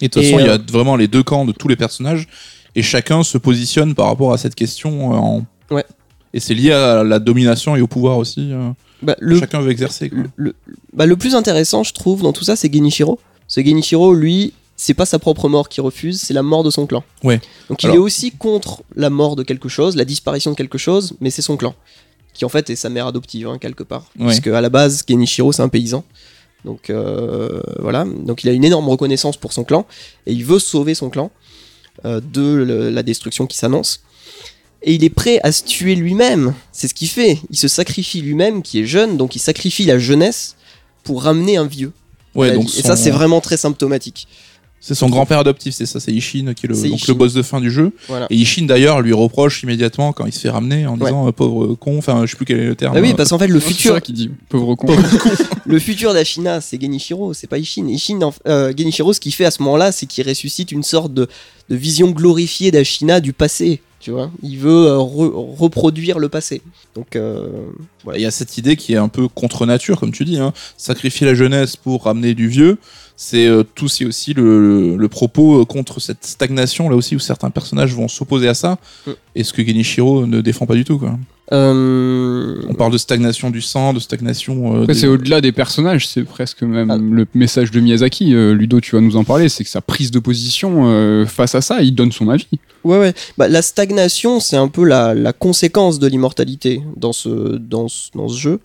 [0.00, 2.28] Et de toute façon, il y a vraiment les deux camps de tous les personnages,
[2.74, 5.12] et chacun se positionne par rapport à cette question.
[5.12, 5.44] euh, En...
[5.70, 5.84] Ouais.
[6.32, 8.50] Et c'est lié à la domination et au pouvoir aussi.
[8.52, 8.70] euh,
[9.02, 10.10] Bah, le, Chacun veut exercer.
[10.10, 10.18] Quoi.
[10.18, 10.54] le, le-
[10.92, 13.18] bah, le plus intéressant, je trouve, dans tout ça, c'est Genichiro.
[13.46, 16.86] Ce Genichiro, lui, c'est pas sa propre mort qu'il refuse, c'est la mort de son
[16.86, 17.04] clan.
[17.22, 17.40] Ouais.
[17.68, 20.78] Donc il Alors- est aussi contre la mort de quelque chose, la disparition de quelque
[20.78, 21.74] chose, mais c'est son clan.
[22.32, 24.06] Qui en fait est sa mère adoptive, hein, quelque part.
[24.18, 24.26] Ouais.
[24.26, 26.02] Puisque à la base, Genichiro, c'est un paysan.
[26.64, 28.04] Donc euh, voilà.
[28.04, 29.86] Donc il a une énorme reconnaissance pour son clan,
[30.26, 31.30] et il veut sauver son clan
[32.04, 34.00] de le- la destruction qui s'annonce.
[34.82, 36.54] Et il est prêt à se tuer lui-même.
[36.72, 37.38] C'est ce qu'il fait.
[37.50, 40.56] Il se sacrifie lui-même, qui est jeune, donc il sacrifie la jeunesse
[41.04, 41.92] pour ramener un vieux.
[42.34, 42.78] Ouais, donc vie.
[42.78, 44.28] Et ça, c'est vraiment très symptomatique.
[44.86, 47.12] C'est son grand-père adoptif, c'est ça, c'est Ishin qui est le, C'est donc Ishin.
[47.12, 47.92] le boss de fin du jeu.
[48.08, 48.26] Voilà.
[48.28, 51.06] Et Ishin d'ailleurs lui reproche immédiatement quand il se fait ramener en Ouais.
[51.06, 52.94] disant euh, pauvre con, enfin je sais plus quel est le terme.
[52.96, 54.94] Ah oui, parce qu'en fait, le futur, ça qui dit pauvre con.
[55.64, 57.86] le futur d'Ashina, c'est Genichiro, c'est pas Ishin.
[57.88, 61.14] Ishin, en- euh, Genichiro, ce qu'il fait à ce moment-là, c'est qu'il ressuscite une sorte
[61.14, 61.28] de,
[61.70, 63.80] de vision glorifiée d'Ashina du passé.
[64.00, 66.60] Tu vois, il veut euh, re- reproduire le passé.
[66.94, 67.48] Donc, euh,
[68.04, 70.36] Voilà, Il y a cette idée qui est un peu contre nature, comme tu dis.
[70.38, 70.52] Hein.
[70.76, 72.76] Sacrifier la jeunesse pour ramener du vieux,
[73.16, 77.20] c'est euh, tout c'est aussi le, le propos euh, contre cette stagnation, là aussi, où
[77.20, 78.78] certains personnages vont s'opposer à ça.
[79.06, 79.10] Mm.
[79.36, 80.98] Et ce que Genichiro ne défend pas du tout.
[80.98, 81.16] Quoi.
[81.52, 84.82] Euh, On parle de stagnation du sang, de stagnation.
[84.82, 86.96] euh, des- c'est au-delà des personnages, c'est presque même Ah.
[86.96, 88.34] le message de Miyazaki.
[88.34, 91.54] Euh, Ludo, tu vas nous en parler, c'est que sa prise de position euh, face
[91.54, 92.46] à ça, il donne son avis.
[92.84, 93.14] Ouais, ouais.
[93.38, 98.10] Bah, la stagnation, c'est un peu la, la conséquence de l'immortalité dans ce, dans ce,
[98.14, 98.60] dans ce jeu.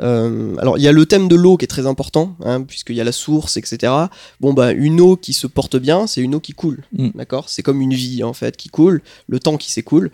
[0.00, 2.96] Euh, alors, il y a le thème de l'eau qui est très important, hein, puisqu'il
[2.96, 3.92] y a la source, etc.
[4.40, 6.82] Bon, bah, une eau qui se porte bien, c'est une eau qui coule.
[6.92, 7.10] Mm.
[7.14, 7.48] D'accord?
[7.48, 10.10] C'est comme une vie, en fait, qui coule, le temps qui s'écoule.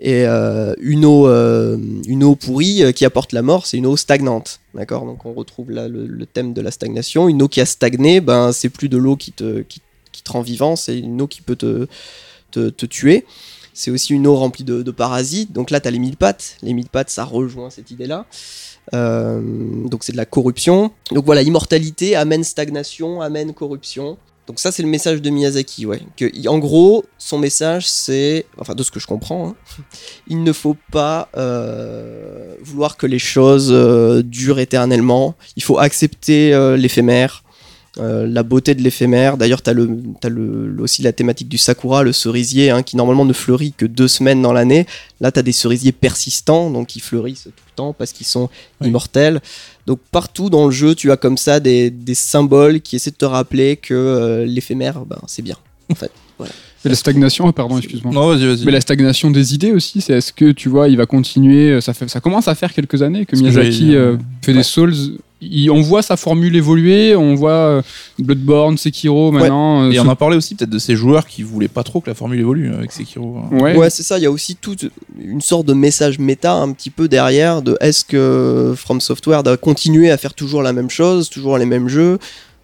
[0.00, 1.76] Et euh, une, eau, euh,
[2.06, 4.60] une eau pourrie qui apporte la mort, c'est une eau stagnante.
[4.74, 5.04] D'accord?
[5.04, 7.28] Donc, on retrouve là le, le thème de la stagnation.
[7.28, 10.30] Une eau qui a stagné, ben, c'est plus de l'eau qui te, qui, qui te
[10.32, 11.86] rend vivant, c'est une eau qui peut te,
[12.50, 13.24] te, te tuer.
[13.74, 15.52] C'est aussi une eau remplie de, de parasites.
[15.52, 16.56] Donc là, tu as les mille pattes.
[16.62, 18.26] Les mille pattes, ça rejoint cette idée-là.
[18.94, 19.40] Euh,
[19.86, 20.90] donc c'est de la corruption.
[21.12, 24.16] Donc voilà, immortalité amène stagnation, amène corruption.
[24.46, 26.00] Donc ça, c'est le message de Miyazaki, ouais.
[26.16, 29.54] Que, en gros, son message, c'est, enfin de ce que je comprends, hein,
[30.26, 35.34] il ne faut pas euh, vouloir que les choses euh, durent éternellement.
[35.56, 37.44] Il faut accepter l'éphémère.
[37.98, 39.36] Euh, la beauté de l'éphémère.
[39.36, 43.32] D'ailleurs, tu as, le, aussi la thématique du sakura, le cerisier, hein, qui normalement ne
[43.32, 44.86] fleurit que deux semaines dans l'année.
[45.20, 48.48] Là, tu as des cerisiers persistants, donc qui fleurissent tout le temps parce qu'ils sont
[48.80, 48.88] Oui.
[48.88, 49.40] immortels.
[49.86, 53.16] Donc partout dans le jeu, tu as comme ça des, des symboles qui essaient de
[53.16, 55.56] te rappeler que euh, l'éphémère, ben, c'est bien.
[55.90, 55.94] Et
[56.88, 58.12] la stagnation, ah, pardon, excuse-moi.
[58.12, 58.64] Non, vas-y, vas-y.
[58.64, 61.80] Mais la stagnation des idées aussi, c'est est-ce que tu vois, il va continuer euh,
[61.80, 64.94] ça, fait, ça commence à faire quelques années que Miyazaki euh, fait des Souls.
[65.40, 67.82] Il- on voit sa formule évoluer, on voit euh,
[68.18, 69.82] Bloodborne, Sekiro maintenant.
[69.84, 72.00] euh, Et ce- on a parlé aussi peut-être de ces joueurs qui voulaient pas trop
[72.00, 73.38] que la formule évolue avec Sekiro.
[73.38, 73.56] hein.
[73.56, 73.76] Ouais.
[73.76, 74.18] Ouais, c'est ça.
[74.18, 74.86] Il y a aussi toute
[75.20, 79.56] une sorte de message méta un petit peu derrière de est-ce que From Software doit
[79.56, 82.18] continuer à faire toujours la même chose, toujours les mêmes jeux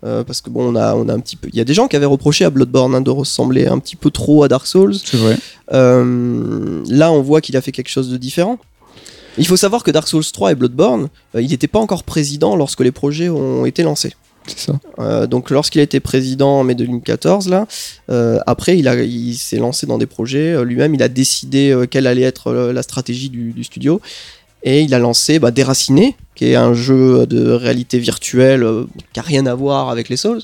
[0.07, 1.49] Euh, parce que bon, on a, on a un petit peu.
[1.51, 3.97] Il y a des gens qui avaient reproché à Bloodborne hein, de ressembler un petit
[3.97, 4.93] peu trop à Dark Souls.
[5.03, 5.39] C'est vrai.
[5.72, 8.59] Euh, là, on voit qu'il a fait quelque chose de différent.
[9.39, 12.57] Il faut savoir que Dark Souls 3 et Bloodborne, euh, il n'était pas encore président
[12.57, 14.12] lorsque les projets ont été lancés.
[14.47, 14.78] C'est ça.
[14.99, 17.66] Euh, donc lorsqu'il a été président en mai 2014, là,
[18.11, 20.62] euh, après il, a- il s'est lancé dans des projets.
[20.64, 24.01] Lui-même, il a décidé quelle allait être la stratégie du, du studio.
[24.66, 28.66] Et il a lancé bah, Déraciné, qui est un jeu de réalité virtuelle
[29.12, 30.41] qui n'a rien à voir avec les Souls,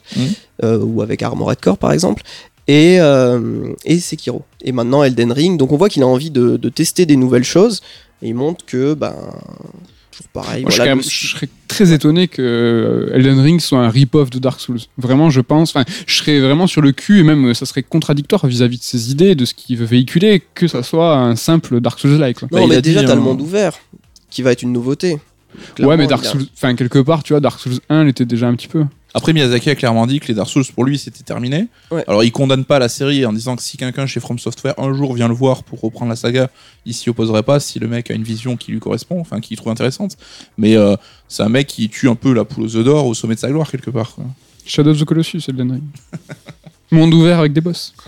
[0.65, 2.23] euh, ou avec Armored Core par exemple.
[2.69, 4.43] Et, euh, et Sekiro.
[4.63, 5.59] Et maintenant Elden Ring.
[5.59, 7.81] Donc on voit qu'il a envie de, de tester des nouvelles choses.
[8.23, 9.15] Et il montre que, ben,
[10.11, 10.63] toujours pareil.
[10.63, 13.89] Moi, je, voilà, serais, le- je serais très étonné que euh, Elden Ring soit un
[13.89, 14.81] rip-off de Dark Souls.
[14.99, 15.71] Vraiment, je pense.
[15.75, 18.83] Enfin, je serais vraiment sur le cul et même euh, ça serait contradictoire vis-à-vis de
[18.83, 22.43] ses idées, de ce qu'il veut véhiculer, que ça soit un simple Dark Souls-like.
[22.43, 23.25] Non, Bah, il mais déjà, t'as le hein.
[23.25, 23.73] monde ouvert,
[24.31, 25.19] qui va être une nouveauté.
[25.81, 28.55] Ouais, mais Dark Souls, enfin quelque part, tu vois, Dark Souls 1 l'était déjà un
[28.55, 28.85] petit peu.
[29.13, 31.67] Après, Miyazaki a clairement dit que les Dark Souls, pour lui, c'était terminé.
[31.91, 32.05] Ouais.
[32.07, 34.93] Alors, il condamne pas la série en disant que si quelqu'un chez From Software un
[34.95, 36.49] jour vient le voir pour reprendre la saga,
[36.87, 39.57] il s'y opposerait pas si le mec a une vision qui lui correspond, enfin, qu'il
[39.57, 40.17] trouve intéressante.
[40.59, 40.95] Mais euh,
[41.29, 43.41] c'est un mec qui tue un peu la poule aux œufs d'or au sommet de
[43.41, 44.15] sa gloire, quelque part.
[44.15, 44.25] quoi.
[44.65, 45.83] Shadow of the Colossus, Elden Ring.
[46.93, 47.93] Monde ouvert avec des boss.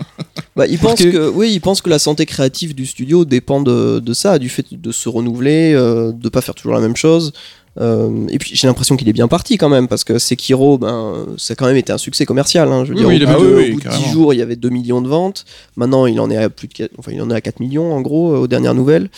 [0.55, 1.29] Bah, il Parce pense que- que...
[1.29, 4.65] oui, il pense que la santé créative du studio dépend de, de ça, du fait
[4.71, 7.33] de se renouveler, euh, de pas faire toujours la même chose.
[7.81, 11.25] Euh, et puis j'ai l'impression qu'il est bien parti quand même parce que Sekiro, ben,
[11.37, 12.71] ça a quand même été un succès commercial.
[12.71, 12.85] hein.
[12.85, 13.77] Je veux Oui, dire, oui, au il bout avait- de, Ah oui, au oui, bout
[13.79, 14.11] de 10 carrément.
[14.13, 15.45] jours, il y avait 2 millions de ventes.
[15.75, 17.91] Maintenant, il en est à plus de 4, enfin, il en est à 4 millions
[17.93, 19.09] en gros euh, aux dernières nouvelles.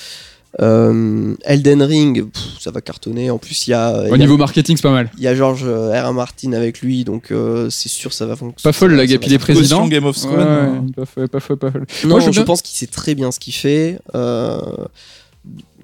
[0.62, 3.30] Euh, Elden Ring, pff, ça va cartonner.
[3.30, 5.12] En plus, il y a, Au y a- niveau marketing, c'est pas mal.
[5.18, 6.10] il y a George euh, R.
[6.10, 6.14] R.
[6.14, 8.62] Martin avec lui, donc euh, c'est sûr ça va fonctionner.
[8.64, 9.78] Pas folle, la guêpe, il est président.
[9.80, 10.92] Caution Game of Ouais, Thrones.
[10.96, 11.86] pas folle, pas folle, pas folle.
[12.06, 14.00] Non, Moi, je pense qu'il sait très bien ce qu'il fait.
[14.16, 14.60] Euh,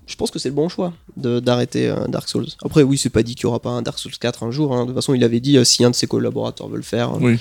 [0.07, 2.47] je pense que c'est le bon choix de- d'arrêter euh, Dark Souls.
[2.63, 4.73] Après, oui, c'est pas dit qu'il y aura pas un Dark Souls 4 un jour.
[4.75, 4.81] hein.
[4.83, 7.11] De toute façon, il avait dit euh, si un de ses collaborateurs veut le faire,
[7.15, 7.39] euh, Oui.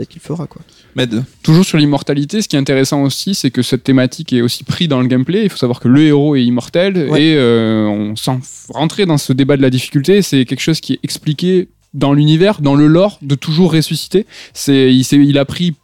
[0.00, 0.46] Peut-être qu'il fera.
[0.46, 0.62] Quoi.
[0.96, 4.64] Med, Toujours sur l'immortalité, ce qui est intéressant aussi, c'est que cette thématique est aussi
[4.64, 5.44] prise dans le gameplay.
[5.44, 7.22] Il faut savoir que le héros est immortel Ouais.
[7.22, 10.94] et euh, on sans rentrer dans ce débat de la difficulté, c'est quelque chose qui
[10.94, 14.26] est expliqué dans l'univers, dans le lore, de toujours ressusciter.
[14.54, 15.74] C'est, il a pris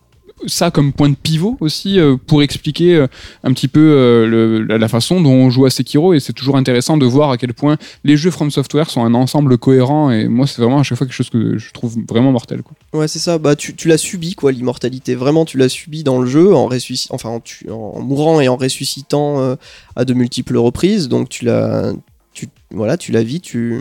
[0.46, 3.06] ça comme point de pivot aussi euh, pour expliquer euh,
[3.42, 6.34] un petit peu euh, le- la, la façon dont on joue à Sekiro et c'est
[6.34, 10.10] toujours intéressant de voir à quel point les jeux From Software sont un ensemble cohérent
[10.10, 12.74] et moi c'est vraiment à chaque fois quelque chose que je trouve vraiment mortel quoi.
[13.00, 13.38] Ouais, c'est ça.
[13.38, 15.14] Bah, tu, tu l'as subi, quoi, l'immortalité.
[15.14, 18.48] Vraiment, tu l'as subi dans le jeu, en, ressusci- enfin, en, tu- en mourant et
[18.48, 19.56] en ressuscitant
[19.96, 21.08] à de multiples reprises.
[21.08, 21.92] Donc, tu l'as.
[22.32, 23.74] Tu, voilà, tu l'as vu, tu.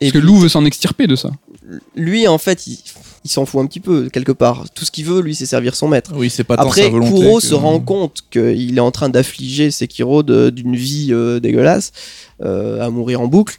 [0.00, 1.30] Et Parce que Lou veut s'en extirper de ça.
[1.96, 2.78] lui en fait il,
[3.24, 5.74] il s'en fout un petit peu quelque part tout ce qu'il veut lui c'est servir
[5.74, 7.10] son maître oui, c'est pas tant après sa volonté.
[7.20, 11.92] Kuro que- se rend compte qu'il est en train d'affliger Sekiro d'une vie euh, dégueulasse
[12.42, 13.56] euh, à mourir en boucle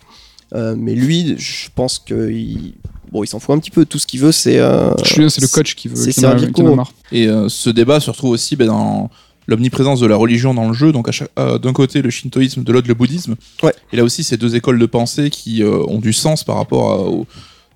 [0.53, 2.75] Euh, mais lui je pense que il,
[3.11, 5.47] bon il s'en fout un petit peu tout ce qu'il veut c'est euh, c'est le
[5.47, 5.95] coach qui veut.
[5.95, 6.77] c'est servir Kuro.
[7.11, 9.09] Et euh, ce débat se retrouve aussi ben, dans,
[9.47, 10.91] l'omniprésence de la religion dans le jeu.
[10.91, 11.09] Donc
[11.39, 13.35] euh, d'un côté le shintoïsme, de l'autre le bouddhisme.
[13.63, 13.73] Ouais.
[13.91, 16.91] Et là aussi ces deux écoles de pensée qui euh, ont du sens par rapport
[16.91, 17.25] à, au-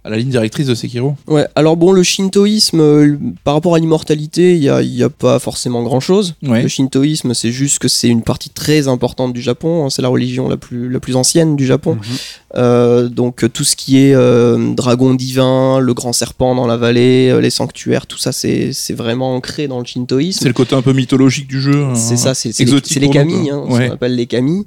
[0.03, 1.15] à la ligne directrice de Sekiro.
[1.27, 5.09] Ouais, alors bon, le shintoïsme, euh, par rapport à l'immortalité, il n'y a, y a
[5.09, 6.35] pas forcément grand-chose.
[6.43, 6.61] Ouais.
[6.63, 10.07] Le shintoïsme, c'est juste que c'est une partie très importante du Japon, hein, c'est la
[10.07, 11.95] religion la plus, la plus ancienne du Japon.
[11.95, 12.01] Mhm.
[12.55, 17.29] Donc euh, tout ce qui est euh, dragon divin, le grand serpent dans la vallée,
[17.29, 20.39] euh, les sanctuaires, tout ça, c'est c'est vraiment ancré dans le shintoïsme.
[20.41, 21.85] C'est le côté un peu mythologique du jeu.
[21.95, 22.17] C'est hein.
[22.17, 23.87] ça, c'est les, exotique c'est les nous, kami, hein, Ouais.
[23.87, 24.65] qu'on appelle les kami.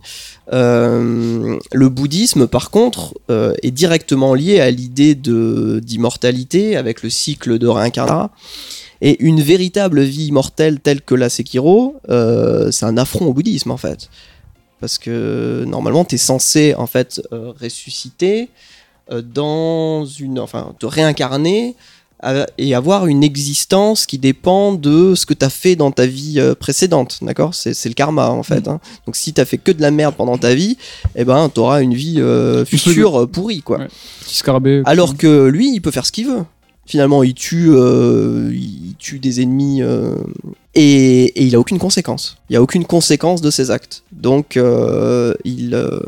[0.52, 7.58] Euh, le bouddhisme, par contre, euh, est directement lié à l'idée d'immortalité avec le cycle
[7.58, 8.30] de réincarnation.
[9.04, 13.72] Et une véritable vie immortelle telle que la Sekiro, euh, c'est un affront au bouddhisme
[13.72, 14.08] en fait.
[14.82, 18.48] Parce que normalement, tu es censé en fait euh, ressusciter
[19.12, 20.40] euh, dans une.
[20.40, 21.76] Enfin, te réincarner
[22.24, 26.04] euh, et avoir une existence qui dépend de ce que tu as fait dans ta
[26.04, 27.20] vie précédente.
[27.22, 27.54] D'accord?
[27.54, 28.66] C'est le karma en fait.
[28.66, 28.80] hein.
[29.06, 30.76] Donc si tu as fait que de la merde pendant ta vie,
[31.14, 32.20] eh ben, tu auras une vie
[32.66, 33.78] future pourrie quoi.
[33.78, 33.88] Ouais.
[34.26, 34.82] Scarabée.
[34.84, 36.44] Alors que lui, il peut faire ce qu'il veut.
[36.86, 40.16] Finalement, il tue, euh, il tue des ennemis euh,
[40.74, 42.36] et, et il a aucune conséquence.
[42.50, 44.02] Il y a aucune conséquence de ses actes.
[44.12, 46.00] Donc, euh, il, euh,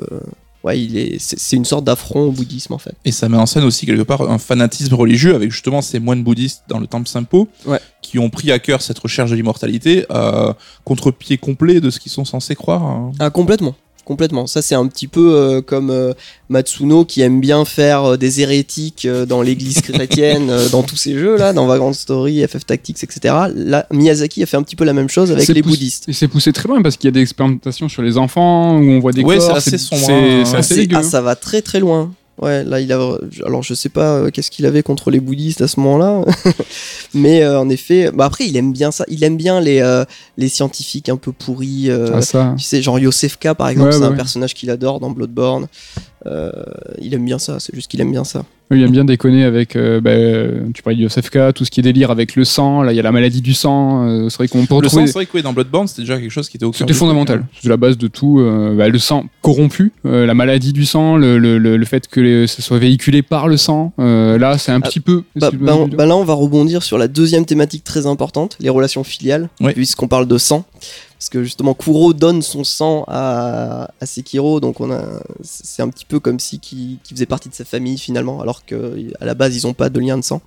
[0.63, 2.95] ouais, il est, c'est une sorte d'affront au bouddhisme en fait.
[3.05, 6.23] Et ça met en scène aussi quelque part un fanatisme religieux avec justement ces moines
[6.23, 7.81] bouddhistes dans le temple Simpo Ouais.
[8.03, 12.13] qui ont pris à cœur cette recherche de l'immortalité à contre-pied complet de ce qu'ils
[12.13, 12.83] sont censés croire.
[12.83, 13.13] hein.
[13.19, 13.75] Ah complètement.
[14.05, 14.47] Complètement.
[14.47, 16.13] Ça, c'est un petit peu euh, comme euh,
[16.51, 20.97] Matsuno qui aime bien faire euh, des hérétiques euh, dans l'église chrétienne, euh, dans tous
[20.97, 23.35] ces jeux-là, dans Vagrant Story, FF Tactics, etc.
[23.55, 26.09] Là, Miyazaki a fait un petit peu la même chose avec les poussé- bouddhistes.
[26.09, 28.83] Et c'est poussé très loin parce qu'il y a des expérimentations sur les enfants où
[28.91, 29.59] on voit des Ouais, corps.
[29.61, 30.43] c'est assez sombre, C'est hein.
[30.45, 30.97] c'est Ah, assez C'est- dégueu.
[30.99, 32.13] ah, ça va très très loin.
[32.41, 32.99] Ouais, là il a.
[33.47, 36.23] Alors je sais pas euh, qu'est-ce qu'il avait contre les bouddhistes à ce moment-là,
[37.15, 39.05] mais euh, en effet, bah après il aime bien ça.
[39.09, 40.05] Il aime bien les euh,
[40.37, 41.91] les scientifiques un peu pourris.
[41.91, 42.55] Ah, ça.
[42.59, 44.17] Tu sais, genre Yosefka par exemple, Ouais, c'est ouais, un ouais.
[44.17, 45.69] personnage qu'il adore dans Bloodborne.
[46.27, 46.51] Euh,
[47.01, 47.61] il aime bien ça.
[47.61, 48.45] C'est juste qu'il aime bien ça.
[48.71, 50.11] Il aime bien déconner avec, euh, bah,
[50.73, 52.81] tu parlais de Yosefka, tout ce qui est délire avec le sang.
[52.83, 54.09] Là, il y a la maladie du sang.
[54.09, 56.19] euh, c'est vrai qu'on peut Le sang, c'est vrai que ouais, dans Bloodborne, c'était déjà
[56.19, 57.45] quelque chose qui était au cœur C'était fondamental.
[57.61, 58.41] C'est la base de tout.
[58.41, 62.09] euh, bah, le sang corrompu, euh, la maladie du sang, le, le, le, le fait
[62.09, 63.93] que les- ça soit véhiculé par le sang.
[63.99, 65.25] euh, là, c'est un Ah, petit peu.
[65.37, 68.71] Bah, bah, on- bah là, on va rebondir sur la deuxième thématique très importante, les
[68.71, 69.75] relations filiales, Ouais.
[69.75, 70.65] puisqu'on parle de sang.
[71.25, 75.05] Parce que justement, Kuro donne son sang à, à Sekiro, donc on a,
[75.43, 78.67] c'est un petit peu comme si qui, qui faisait partie de sa famille finalement, alors
[78.67, 78.77] qu'à
[79.23, 80.43] la base, ils n'ont pas de lien de sang.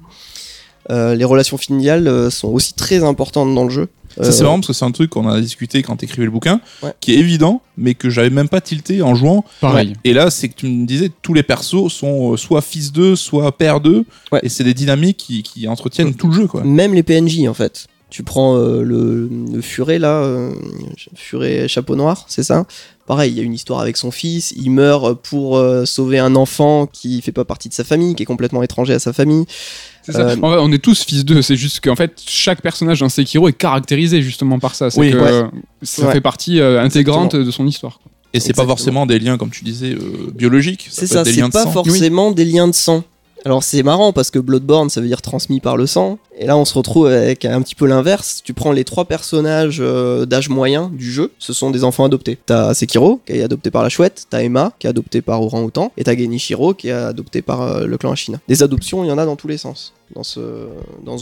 [0.92, 3.88] Euh, les relations filiales euh, sont aussi très importantes dans le jeu.
[4.18, 6.32] Ça, c'est Euh, marrant parce que c'est un truc qu'on a discuté quand t'écrivais le
[6.32, 6.94] bouquin, Ouais.
[7.02, 9.44] qui est évident, mais que j'avais même pas tilté en jouant.
[9.62, 9.94] Pareil.
[10.04, 13.52] Et là, c'est que tu me disais, tous les persos sont soit fils d'eux, soit
[13.58, 14.42] père d'eux, Ouais.
[14.44, 16.64] et c'est des dynamiques qui, qui entretiennent tout le jeu, quoi.
[16.64, 17.88] Même les PNJ en fait.
[18.10, 20.54] Tu prends euh, le, le furet là, euh,
[21.16, 22.66] furet chapeau noir, c'est ça?
[23.06, 26.36] Pareil, il y a une histoire avec son fils, il meurt pour euh, sauver un
[26.36, 29.46] enfant qui fait pas partie de sa famille, qui est complètement étranger à sa famille.
[30.04, 30.20] C'est ça.
[30.30, 31.42] Euh, En vrai, on est tous fils d'eux.
[31.42, 34.90] C'est juste qu'en fait, chaque personnage dans Sekiro est caractérisé justement par ça.
[34.90, 35.50] C'est Oui, que ouais.
[35.84, 36.14] ça Ouais.
[36.14, 38.00] fait partie euh, intégrante de son histoire.
[38.02, 38.12] quoi.
[38.34, 40.88] Et c'est pas forcément des liens, comme tu disais, euh, biologiques.
[40.92, 41.72] C'est ça, c'est pas sang.
[41.72, 43.04] forcément des liens de sang.
[43.46, 46.18] Alors c'est marrant parce que Bloodborne ça veut dire transmis par le sang.
[46.38, 48.42] Et là on se retrouve avec un petit peu l'inverse.
[48.44, 52.38] Tu prends les trois personnages euh, d'âge moyen du jeu, ce sont des enfants adoptés.
[52.46, 55.92] T'as Sekiro qui est adopté par la chouette, t'as Emma qui est adoptée par Orang-Outan,
[55.98, 58.40] et t'as Genichiro qui est adopté par euh, le clan Ashina.
[58.48, 60.70] Des adoptions il y en a dans tous les sens dans ce,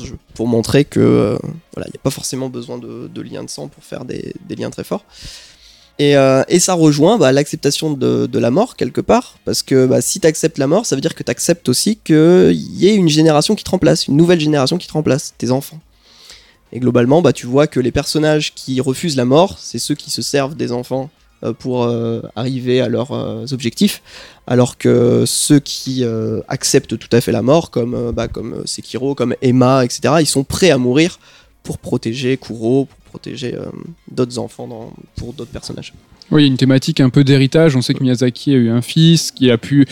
[0.04, 0.18] jeu.
[0.36, 1.38] Pour montrer que euh,
[1.78, 4.84] il n'y a pas forcément besoin de, liens de sang pour faire des liens très
[4.84, 5.04] forts.
[5.98, 10.02] Et, euh, et ça rejoint bah, l'acceptation de, la mort quelque part, parce que bah,
[10.02, 12.96] si tu acceptes la mort, ça veut dire que tu acceptes aussi qu'il y ait
[12.96, 15.80] une génération qui te remplace, une nouvelle génération qui te remplace, tes enfants.
[16.74, 20.12] Et globalement, bah, tu vois que les personnages qui refusent la mort, c'est ceux qui
[20.12, 21.10] se servent des enfants
[21.44, 24.02] euh, pour euh, arriver à leurs objectifs,
[24.48, 26.04] alors que ceux qui
[26.50, 30.72] acceptent tout à fait la mort, comme, comme Sekiro, comme Emma, etc., ils sont prêts
[30.72, 31.20] à mourir
[31.64, 33.68] pour protéger Kuro, protéger euh,
[34.12, 35.94] d'autres enfants pour d'autres personnages.
[36.32, 37.78] Oui, il y a une thématique un peu d'héritage.
[37.78, 39.88] On sait que Miyazaki a eu un fils qui a pu.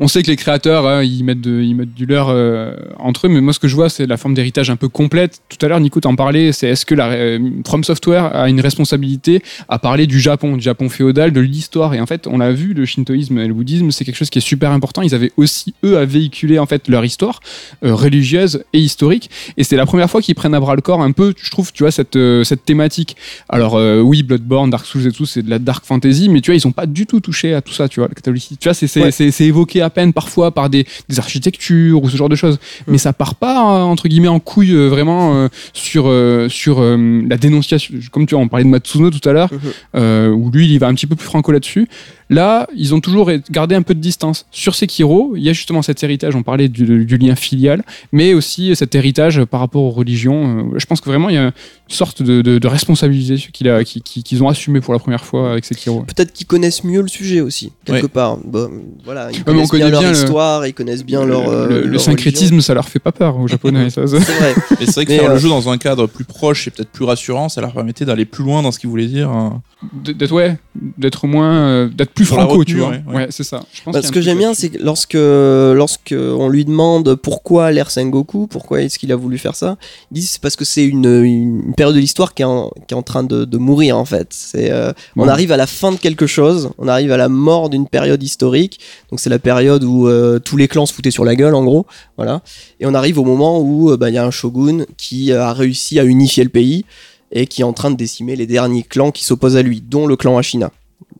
[0.00, 3.26] On sait que les créateurs, hein, ils, mettent de- ils mettent du leur euh, entre
[3.26, 5.40] eux, mais moi ce que je vois, c'est la forme d'héritage un peu complète.
[5.48, 8.60] Tout à l'heure, Nico t'en parlait, c'est est-ce que la, euh, From Software a une
[8.60, 11.94] responsabilité à parler du Japon, du Japon féodal, de l'histoire?
[11.94, 14.38] Et en fait, on l'a vu, le shintoïsme et le bouddhisme, c'est quelque chose qui
[14.38, 15.02] est super important.
[15.02, 17.38] Ils avaient aussi, eux, à véhiculer en fait leur histoire
[17.84, 19.30] euh, religieuse et historique.
[19.56, 21.70] Et c'est la première fois qu'ils prennent à bras le corps un peu, je trouve,
[21.72, 23.14] tu vois, cette, cette thématique.
[23.48, 26.56] Alors oui, Bloodborne, Dark Souls et tout, c'est de la dark fantasy, mais tu vois,
[26.56, 28.56] ils ont pas du tout touché à tout ça, tu vois, catholicisme.
[28.58, 29.10] Tu vois, c'est Ouais.
[29.12, 32.58] c'est- c'est évoqué à peine parfois par des, des architectures ou ce genre de choses.
[32.86, 36.80] Mais ça part pas euh, entre guillemets en couille euh, vraiment euh, sur euh, sur
[36.80, 37.94] euh, la dénonciation.
[38.10, 39.60] Comme tu vois, on parlait de Matsuno tout à l'heure, Mhm.
[39.96, 41.88] euh, où lui il va un petit peu plus franco là-dessus.
[42.30, 44.46] Là, ils ont toujours gardé un peu de distance.
[44.50, 48.32] Sur Sekiro, il y a justement cet héritage, on parlait du, du lien filial, mais
[48.32, 50.70] aussi cet héritage par rapport aux religions.
[50.78, 51.52] Je pense que vraiment, il y a une
[51.88, 55.24] sorte de, de, de responsabilité qu'il a- qui- qui- qu'ils ont assumé pour la première
[55.26, 56.04] fois avec Sekiro.
[56.04, 58.08] Peut-être qu'ils connaissent mieux le sujet aussi, quelque Ouais.
[58.08, 58.38] part.
[58.38, 58.70] Bon,
[59.04, 61.48] voilà, ils mais on connaissent connaît bien leur bien le- histoire, ils connaissent bien leur.
[61.48, 63.88] euh, le, le leur syncrétisme, ça leur fait pas peur aux Japonais.
[63.90, 64.54] C'est vrai.
[64.80, 66.70] Et c'est vrai que Mais, faire euh, le jeu dans un cadre plus proche et
[66.70, 69.28] peut-être plus rassurant, ça leur permettait d'aller plus loin dans ce qu'ils voulaient dire.
[69.30, 69.60] hein.
[69.92, 70.56] d'être ouais,
[70.98, 72.90] d'être moins, euh, d'être plus franco, retenue, tu vois.
[72.90, 73.26] ouais, Ouais, ouais.
[73.30, 73.62] c'est ça.
[73.72, 77.70] Je pense Bah, ce que j'aime bien, c'est que lorsque, lorsque on lui demande pourquoi
[77.72, 79.76] l'ère Sengoku, pourquoi est-ce qu'il a voulu faire ça,
[80.10, 82.94] il dit c'est parce que c'est une, une période de l'histoire qui, est en- qui
[82.94, 84.28] est en train de, de mourir en fait.
[84.30, 87.68] C'est, euh, On arrive à la fin de quelque chose, on arrive à la mort
[87.70, 88.78] d'une période historique,
[89.10, 91.64] donc c'est la période où euh, tous les clans se foutaient sur la gueule en
[91.64, 91.86] gros,
[92.16, 92.42] voilà.
[92.80, 95.52] Et on arrive au moment où euh, bah, il y a un shogun qui a
[95.52, 96.84] réussi à unifier le pays
[97.30, 100.06] et qui est en train de décimer les derniers clans qui s'opposent à lui, dont
[100.06, 100.70] le clan Ashina.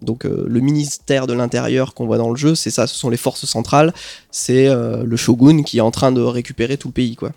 [0.02, 3.08] Donc euh, le ministère de l'Intérieur qu'on voit dans le jeu, c'est ça, ce sont
[3.08, 3.94] les forces centrales,
[4.30, 7.32] c'est le shogun qui est en train de récupérer tout le pays, quoi.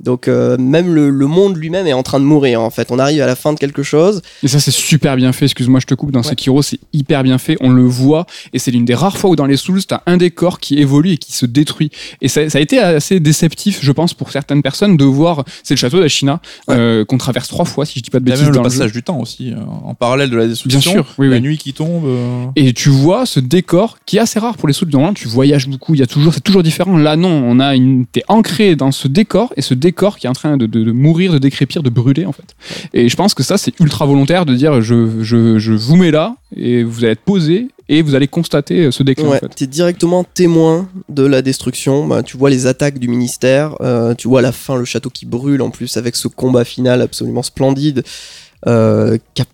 [0.00, 2.88] Donc euh, même le, le monde lui-même est en train de mourir en fait.
[2.90, 4.22] On arrive à la fin de quelque chose.
[4.42, 5.46] Et ça, c'est super bien fait.
[5.46, 6.10] Excuse-moi, je te coupe.
[6.10, 6.28] Dans Ouais.
[6.30, 7.56] Sekiro, c'est hyper bien fait.
[7.60, 8.26] On le voit.
[8.52, 11.12] Et c'est l'une des rares fois où dans les Souls, t'as un décor qui évolue
[11.12, 11.90] et qui se détruit.
[12.20, 15.44] Et ça, ça a été assez déceptif, je pense, pour certaines personnes de voir.
[15.62, 16.40] C'est le château d'Ashina,
[16.70, 18.44] euh, qu'on traverse trois fois, si je dis pas de Il y a bêtises.
[18.46, 18.78] même le dans le jeu.
[18.78, 20.80] passage du temps aussi, euh, en parallèle de la destruction.
[20.80, 21.42] Bien sûr, oui, la oui.
[21.42, 22.04] nuit qui tombe.
[22.06, 24.88] euh, Et tu vois ce décor qui est assez rare pour les Souls.
[24.90, 25.94] Normalement, tu voyages beaucoup.
[25.94, 26.96] Il y a toujours, c'est toujours différent.
[26.96, 30.30] Là, non, on a une, t'es ancré dans ce décor et ce décor qui est
[30.30, 32.54] en train de, de, de mourir, de décrépir, de brûler en fait.
[32.92, 36.10] Et je pense que ça, c'est ultra volontaire de dire, je, je, je vous mets
[36.10, 39.48] là et vous allez être posé et vous allez constater ce déclin Ouais, en fait.
[39.54, 42.06] t'es directement témoin de la destruction.
[42.06, 45.10] Bah, tu vois les attaques du ministère, euh, tu vois à la fin le château
[45.10, 48.02] qui brûle en plus avec ce combat final absolument splendide,
[48.66, 49.44] euh, qui a,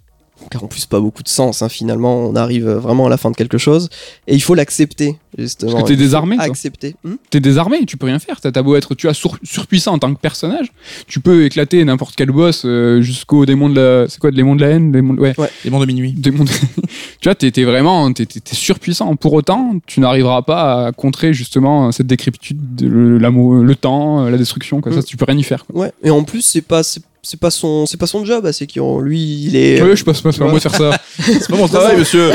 [0.48, 1.62] qui a en plus pas beaucoup de sens.
[1.62, 3.88] hein, finalement, on arrive vraiment à la fin de quelque chose
[4.26, 5.72] et il faut l'accepter justement.
[5.72, 6.44] Parce que t'es désarmé, toi.
[6.46, 6.96] Accepter.
[7.04, 7.14] Hmm?
[7.30, 8.40] T'es désarmé, tu peux rien faire.
[8.40, 10.72] T'as beau être, tu as sur- surpuissant en tant que personnage,
[11.06, 14.60] tu peux éclater n'importe quel boss euh, jusqu'au démon de la, c'est quoi, démon de
[14.62, 15.34] la haine, démon de- ouais,
[15.64, 16.12] Les mondes de minuit.
[16.12, 16.44] démon.
[16.44, 16.50] de-
[17.20, 19.14] tu vois, t'es vraiment, t'es surpuissant.
[19.16, 24.24] Pour autant, tu n'arriveras pas à contrer justement cette décrépitude, de- le, l'amour- le temps,
[24.26, 24.80] euh, la destruction.
[24.80, 24.92] Quoi.
[24.92, 25.04] Ça, Mm.
[25.04, 25.64] tu peux rien y faire.
[25.66, 25.80] Quoi.
[25.82, 25.92] Ouais.
[26.02, 28.48] Et en plus, c'est pas c'est c'est pas son c'est pas son job.
[28.52, 29.82] C'est qui lui il est.
[29.82, 30.98] Ouais, je passe pas, c'est pas moi de faire ça.
[31.18, 32.30] C'est pas mon travail, monsieur.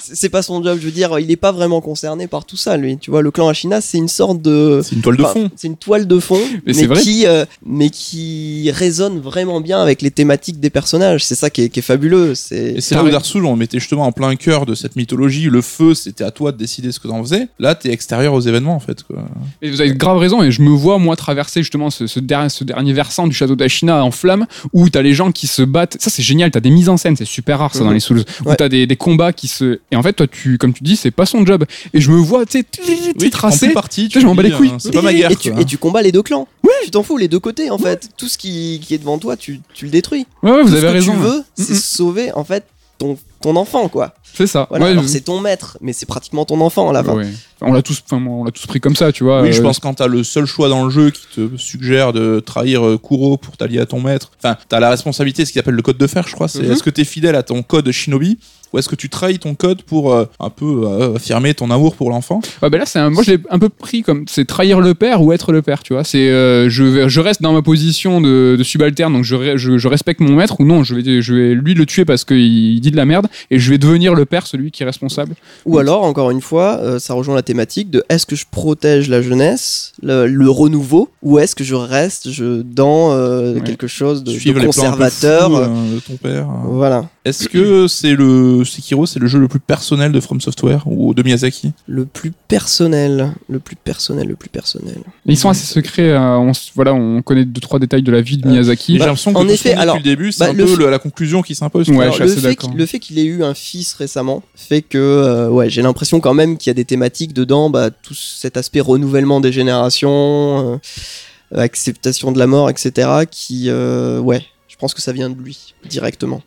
[0.00, 0.78] C'est- pas son job.
[0.80, 2.96] Je veux dire, il est pas vraiment concerné par tout ça, lui.
[2.98, 5.50] Tu vois, le clan Ashina, c'est une sorte de C'est une toile de fond.
[5.56, 10.10] C'est une toile de fond, Mais qui, euh, mais qui résonne vraiment bien avec les
[10.10, 11.24] thématiques des personnages.
[11.24, 12.34] C'est ça qui est, qui est fabuleux.
[12.34, 14.96] C'est Et c'est là où Dark Souls, on mettait justement en plein cœur de cette
[14.96, 15.44] mythologie.
[15.50, 17.48] Le feu, c'était à toi de décider ce que t'en faisais.
[17.58, 19.02] Là, t'es extérieur aux événements, en fait.
[19.02, 19.24] Quoi.
[19.60, 22.48] Et vous avez grave raison, et je me vois moi traverser justement ce, ce dernier,
[22.48, 25.96] ce dernier versant du château d'Ashina en flamme, où t'as les gens qui se battent.
[26.00, 27.94] Ça c'est génial, t'as des mises en scène, c'est super rare ça dans Mhm.
[27.94, 28.56] les Souls, où Ouais.
[28.56, 29.80] t'as des, des combats qui se.
[29.90, 31.64] Et en fait, toi, tu, comme tu dis, c'est pas son job.
[31.92, 33.68] Et je me vois, tu sais, tracé.
[33.70, 34.08] parti.
[34.08, 34.70] Tu sais, je m'en bats les couilles.
[34.70, 35.30] euh, C'est pas ma guerre.
[35.30, 35.60] et, tu, quoi.
[35.60, 36.48] et tu combats les deux clans.
[36.84, 38.08] Tu t'en fous, les deux côtés en fait.
[38.16, 40.26] Tout ce qui, qui est devant toi, tu, tu le détruis.
[40.42, 41.12] Ouais, ouais, vous Tout avez ce que raison.
[41.12, 41.24] tu ouais.
[41.24, 42.64] veux, c'est sauver en fait
[43.02, 44.14] ton, ton enfant quoi.
[44.34, 44.66] C'est ça.
[44.70, 47.14] Voilà, Ouais, alors je- c'est ton maître, mais c'est pratiquement ton enfant à la fin.
[47.14, 47.26] ouais.
[47.60, 49.42] Enfin, on l'a tous, enfin, on l'a tous pris comme ça, tu vois.
[49.42, 52.12] Oui, je euh, pense quand t'as le seul choix dans le jeu qui te suggère
[52.14, 54.30] de trahir euh, Kuro pour t'allier à ton maître.
[54.38, 56.48] Enfin, t'as la responsabilité, ce qu'il appelle le code de fer, je crois.
[56.48, 56.72] C'est Mhm.
[56.72, 58.38] est-ce que t'es fidèle à ton code Shinobi
[58.72, 61.94] ou est-ce que tu trahis ton code pour euh, un peu euh, affirmer ton amour
[61.94, 62.40] pour l'enfant?
[62.62, 64.94] Ouais, ben là, c'est un- moi, je l'ai un peu pris comme c'est trahir le
[64.94, 66.04] père ou être le père, tu vois.
[66.04, 69.56] C'est euh, je, vais- je reste dans ma position de, de subalterne, donc je, re-
[69.56, 72.24] je, je respecte mon maître ou non, je vais, je vais lui le tuer parce
[72.24, 74.86] qu'il il dit de la merde et je vais devenir le père, celui qui est
[74.86, 75.34] responsable.
[75.66, 79.08] Ou alors, encore une fois, euh, ça rejoint la thématique de est-ce que je protège
[79.08, 83.60] la jeunesse, le, le renouveau, ou est-ce que je reste je, dans euh, Ouais.
[83.60, 86.46] quelque chose de, de conservateur de ton père.
[86.66, 87.08] Voilà.
[87.24, 91.14] Est-ce que c'est le Sekiro, c'est le jeu le plus personnel de From Software ou
[91.14, 91.70] de Miyazaki?
[91.86, 94.96] Le plus personnel, le plus personnel, le plus personnel.
[95.26, 98.22] Ils sont assez secrets, euh, on, s- voilà, on connaît deux trois détails de la
[98.22, 98.94] vie de Euh, Miyazaki.
[98.94, 100.50] J'ai l'impression que en tout ce effet, qu'on dit alors, depuis le début, c'est bah,
[100.50, 101.88] un le peu le- la conclusion qui s'impose.
[101.90, 102.70] Ouais, Alors, je suis le, assez fait d'accord.
[102.70, 106.18] qu'il- le fait qu'il ait eu un fils récemment fait que euh, ouais, j'ai l'impression
[106.18, 110.72] quand même qu'il y a des thématiques dedans, bah, tout cet aspect renouvellement des générations,
[110.74, 113.08] euh, acceptation de la mort, etc.
[113.30, 114.42] qui, euh, ouais,
[114.82, 116.42] pense que ça vient de lui directement.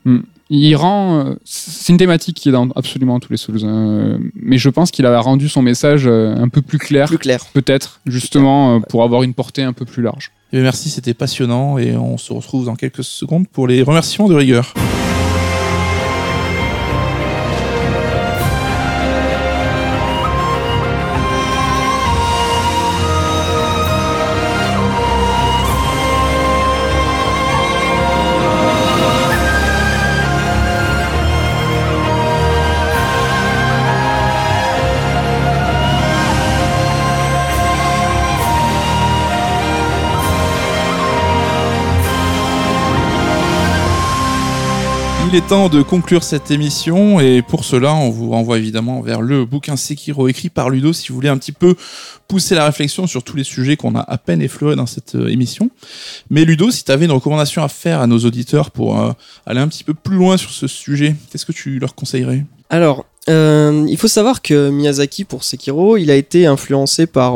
[0.49, 4.57] Il rend, euh, c'est une thématique qui est dans absolument tous les Souls, hein, mais
[4.57, 7.45] je pense qu'il a rendu son message euh, un peu plus clair, Plus clair.
[7.53, 10.31] peut-être justement euh, pour avoir une portée un peu plus large.
[10.51, 14.35] Eh merci, c'était passionnant et on se retrouve dans quelques secondes pour les remerciements de
[14.35, 14.73] rigueur.
[45.35, 49.43] Est temps de conclure cette émission et pour cela, on vous renvoie évidemment vers le
[49.43, 51.75] bouquin Sekiro écrit par Ludo si vous voulez un petit peu
[52.29, 55.27] pousser la réflexion sur tous les sujets qu'on a à peine effleurés dans cette euh,
[55.27, 55.71] émission.
[56.29, 59.11] Mais Ludo, si tu avais une recommandation à faire à nos auditeurs pour euh,
[59.45, 62.45] aller un petit peu plus loin sur ce sujet, qu'est-ce que tu leur conseillerais?
[62.69, 67.33] Alors, euh, il faut savoir que Miyazaki, pour Sekiro, il a été influencé par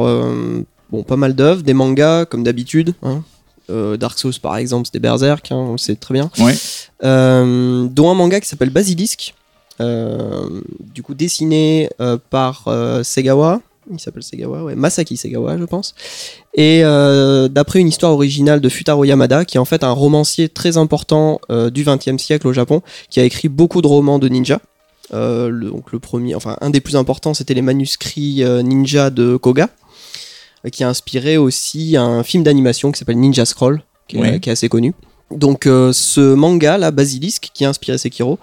[0.90, 2.94] bon, pas mal d'œuvres, des mangas, comme d'habitude.
[3.04, 3.24] hein.
[3.70, 6.30] Euh, Dark Souls, par exemple, c'était Berserk, hein, on le sait très bien.
[6.40, 6.56] Ouais.
[7.04, 9.34] Euh, dont un manga qui s'appelle Basilisk,
[9.82, 11.90] euh, du coup dessiné
[12.30, 12.66] par
[13.04, 13.62] Segawa.
[13.92, 15.96] Il s'appelle Segawa, ouais, Masaki Segawa, je pense.
[16.54, 16.82] Et
[17.50, 21.40] d'après une histoire originale de Futaro Yamada, qui est en fait un romancier très important
[21.50, 24.60] du XXe siècle au Japon, qui a écrit beaucoup de romans de ninja.
[25.14, 29.10] Euh, le, donc le premier, enfin un des plus importants, c'était les manuscrits euh, ninja
[29.10, 29.70] de Koga,
[30.72, 34.40] qui a inspiré aussi un film d'animation qui s'appelle Ninja Scroll, qui est, Ouais.
[34.40, 34.94] qui est assez connu.
[35.32, 38.40] Donc euh, ce manga là, Basilisk, qui a inspiré Sekiro,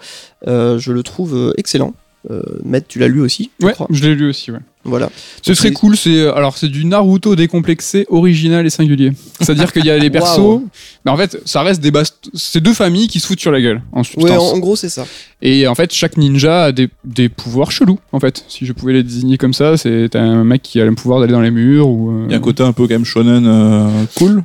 [0.47, 1.93] euh, je le trouve euh, excellent.
[2.31, 3.87] Euh, Matt, tu l'as lu aussi, je Ouais, crois.
[3.89, 4.59] je l'ai lu aussi, ouais.
[4.87, 5.09] Voilà.
[5.43, 9.11] C'est très c'est- cool, c'est alors c'est du Naruto décomplexé, original et singulier.
[9.41, 10.61] C'est-à-dire qu'il y a les persos,
[11.05, 13.61] mais en fait, ça reste des bast- c'est deux familles qui se foutent sur la
[13.61, 14.51] gueule en Ouais, substance.
[14.51, 15.05] en, en gros c'est ça.
[15.41, 17.99] Et en fait, chaque ninja a des, des pouvoirs chelous.
[18.11, 20.95] En fait, si je pouvais les désigner comme ça, c'est un mec qui a le
[20.95, 22.09] pouvoir d'aller dans les murs ou.
[22.11, 24.43] euh, Il y a un côté un peu quand même shonen euh, cool.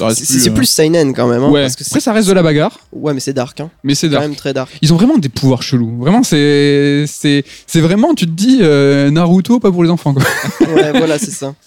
[0.00, 1.42] Reste c'est c'est euh, plus seinen quand même.
[1.42, 1.62] hein, ouais.
[1.62, 3.60] parce que Après, ça reste de la bagarre, Ouais, mais c'est dark.
[3.60, 3.70] Hein.
[3.84, 4.24] mais c'est Quand dark.
[4.24, 4.70] même très dark.
[4.82, 5.96] Ils ont vraiment des pouvoirs chelous.
[5.98, 10.22] Vraiment, c'est c'est c'est vraiment, tu te dis euh, Naruto pas pour les enfants quoi.
[10.74, 11.54] ouais, voilà, c'est ça.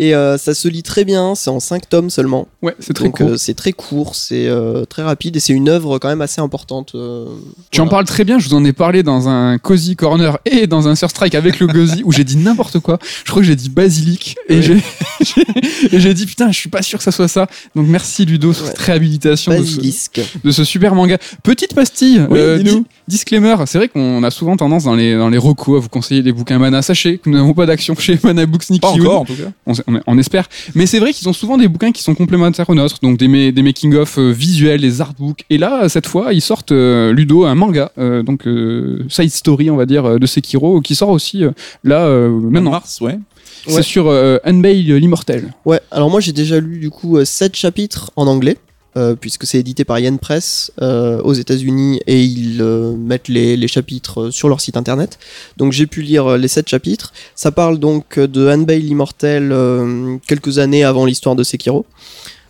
[0.00, 2.46] Et euh, ça se lit très bien, c'est en 5 tomes seulement.
[2.62, 3.26] Ouais, c'est très Donc cool.
[3.30, 6.40] euh, c'est très court, c'est euh, très rapide et c'est une œuvre quand même assez
[6.40, 6.92] importante.
[6.94, 7.26] euh,
[7.72, 10.68] Tu en parles très bien, je vous en ai parlé dans un Cozy Corner et
[10.68, 13.00] dans un Surstrike avec le Gozi où j'ai dit n'importe quoi.
[13.24, 14.82] Je crois que j'ai dit basilic et Oui.
[15.92, 17.48] j'ai dit putain, je suis pas sûr que ça soit ça.
[17.74, 18.70] Donc merci Ludo sur Ouais.
[18.70, 20.20] cette réhabilitation de ce, Basilisk.
[20.44, 21.18] de ce super manga.
[21.42, 25.28] Petite pastille, Oui, euh, di- disclaimer, c'est vrai qu'on a souvent tendance dans les, dans
[25.28, 26.82] les recos à vous conseiller des bouquins Mana.
[26.82, 29.50] Sachez que nous n'avons pas d'action chez Mana Books ni Pas encore en tout cas.
[29.66, 30.48] On, on- on espère.
[30.74, 33.26] Mais c'est vrai qu'ils ont souvent des bouquins qui sont complémentaires aux nôtres, donc des,
[33.28, 35.44] ma- des making-of euh, visuels, des artbooks.
[35.50, 39.70] Et là, cette fois, ils sortent euh, Ludo, un manga, euh, donc euh, side story,
[39.70, 41.50] on va dire, de Sekiro, qui sort aussi euh,
[41.82, 42.70] là euh, En maintenant.
[42.70, 43.18] mars, ouais.
[43.66, 43.82] C'est Ouais.
[43.82, 45.52] sur euh, Unveil l'immortel.
[45.64, 48.56] Ouais, alors moi j'ai déjà lu du coup 7 chapitres en anglais.
[48.98, 53.56] Euh, puisque c'est édité par Yen Press euh, aux États-Unis et ils euh, mettent les,
[53.56, 55.18] les chapitres sur leur site internet.
[55.56, 57.12] Donc j'ai pu lire les 7 chapitres.
[57.34, 61.86] Ça parle donc de Hanbei l'immortel euh, quelques années avant l'histoire de Sekiro.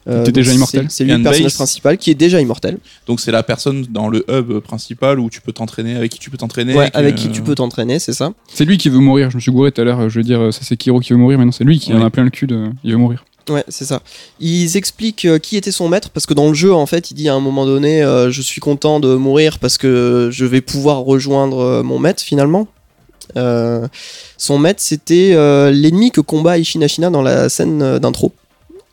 [0.09, 0.87] Euh, donc déjà c'est- immortel.
[0.89, 2.79] C'est lui le personnage principal qui est déjà immortel.
[3.07, 6.31] Donc c'est la personne dans le hub principal où tu peux t'entraîner, avec qui tu
[6.31, 6.75] peux t'entraîner.
[6.75, 8.33] Ouais, avec qui tu peux t'entraîner, c'est ça.
[8.53, 9.31] C'est lui qui veut mourir.
[9.31, 10.09] Je me suis gouré tout à l'heure.
[10.09, 12.09] Je veux dire, c'est Sekiro qui veut mourir, mais non, c'est lui qui en a
[12.11, 12.47] plein le cul.
[12.47, 12.71] De...
[12.85, 13.25] Il veut mourir.
[13.49, 14.03] Ouais, c'est ça.
[14.41, 17.15] Ils expliquent euh, qui était son maître parce que dans le jeu, en fait, il
[17.15, 20.61] dit à un moment donné, euh, je suis content de mourir parce que je vais
[20.61, 22.69] pouvoir rejoindre euh, mon maître finalement.
[23.35, 25.35] Son maître, c'était
[25.71, 28.33] l'ennemi que combat Ishinashina dans la scène d'intro.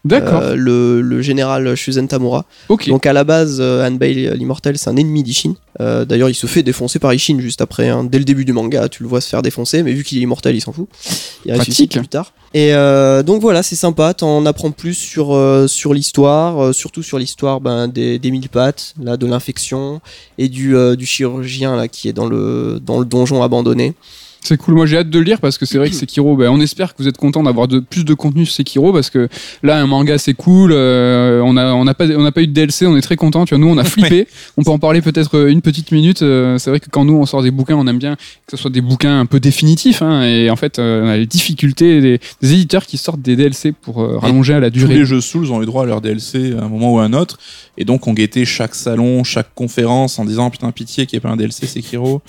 [0.06, 0.42] D'accord.
[0.42, 2.46] Euh, le, le général Shuzen Tamura.
[2.70, 2.88] ok.
[2.90, 5.56] Donc à la base, euh, Hanbei euh, l'immortel, c'est un ennemi d'Ishin.
[5.80, 7.90] D'ailleurs, il se fait défoncer par Ishin juste après.
[7.90, 8.06] hein.
[8.06, 10.22] Dès le début du manga, tu le vois se faire défoncer, mais vu qu'il est
[10.22, 10.88] immortel, il s'en fout.
[11.46, 11.98] Il ressuscite Pratique.
[12.00, 12.32] plus tard.
[12.54, 14.14] Et euh, donc voilà, c'est sympa.
[14.14, 18.48] T'en apprends plus sur euh, sur l'histoire, euh, surtout sur l'histoire ben, des, des mille
[18.48, 20.00] pattes, là, de l'infection
[20.38, 23.96] et du, euh, du chirurgien là qui est dans le dans le donjon abandonné.
[24.46, 26.50] C'est cool, moi j'ai hâte de le lire parce que c'est vrai que Sekiro, ben,
[26.50, 29.28] on espère que vous êtes content d'avoir de, plus de contenu sur Sekiro parce que
[29.64, 32.86] là un manga c'est cool, euh, on n'a pas on n'a pas eu de DLC,
[32.86, 35.36] on est très content, tu vois nous on a flippé, on peut en parler peut-être
[35.36, 36.22] euh, une petite minute.
[36.22, 38.58] euh, c'est vrai que quand nous on sort des bouquins, on aime bien que ce
[38.58, 42.00] soit des bouquins un peu définitifs hein, et en fait euh, on a les difficultés
[42.00, 44.94] des, des éditeurs qui sortent des DLC pour rallonger à la Tous durée.
[44.94, 47.14] les jeux Souls ont eu droit à leur DLC à un moment ou à un
[47.14, 47.40] autre,
[47.80, 51.28] et donc on guettait chaque salon, chaque conférence en disant putain pitié qu'il n'y ait
[51.28, 52.22] pas un DLC Sekiro.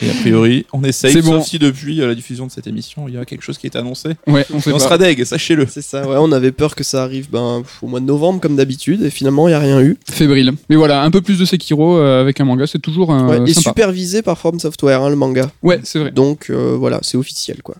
[0.00, 1.42] Et a priori, on essaye, C'est sauf bon.
[1.42, 3.76] si depuis euh, la diffusion de cette émission, il y a quelque chose qui est
[3.76, 4.10] annoncé.
[4.26, 4.84] Ouais, on sait on pas.
[4.84, 5.66] sera deg, sachez-le.
[5.68, 6.08] C'est ça.
[6.08, 9.10] Ouais, on avait peur que ça arrive ben, au mois de novembre comme d'habitude, et
[9.10, 9.98] finalement il y a rien eu.
[10.10, 10.52] fébrile.
[10.70, 13.50] Mais voilà, un peu plus de Sekiro euh, avec un manga, c'est toujours un Ouais,
[13.50, 13.70] et sympa.
[13.70, 15.50] supervisé par From Software, hein, le manga.
[15.62, 16.10] Ouais, c'est vrai.
[16.12, 17.74] Donc euh, voilà, c'est officiel quoi.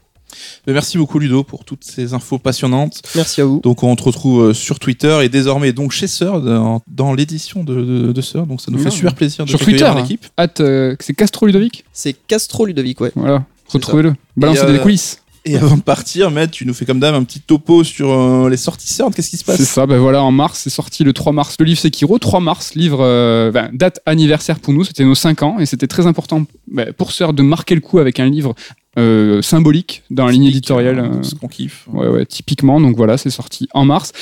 [0.66, 3.02] Mais merci beaucoup Ludo pour toutes ces infos passionnantes.
[3.14, 3.60] Merci à vous.
[3.60, 7.64] Donc on te retrouve euh, sur Twitter et désormais donc chez Sir dans, dans l'édition
[7.64, 8.46] de, de, de Sir.
[8.46, 10.26] Donc ça nous fait super plaisir de Sur Twitter, dans l'équipe.
[10.38, 13.12] Hâte, euh, c'est Castro Ludovic C'est Castro Ludovic, ouais.
[13.14, 14.14] Voilà, C'est retrouvez-le.
[14.36, 15.20] Balancez Et, des euh, coulisses.
[15.46, 18.50] Et avant de partir, Matt, tu nous fais comme d'hab un petit topo sur euh,
[18.50, 19.06] les sorties Sir.
[19.14, 19.56] Qu'est-ce qui se passe?
[19.56, 22.40] C'est ça, ben voilà, en mars, c'est sorti le 3 mars, le livre Sekiro, 3
[22.40, 26.06] mars, livre, euh, ben, date anniversaire pour nous, c'était nos 5 ans, et c'était très
[26.06, 28.54] important ben, pour Sœur de marquer le coup avec un livre
[28.98, 30.98] euh, symbolique dans la ligne éditoriale.
[30.98, 31.86] euh, Ce qu'on kiffe.
[31.92, 32.80] Ouais, ouais, typiquement.
[32.80, 34.12] Donc voilà, c'est sorti en mars.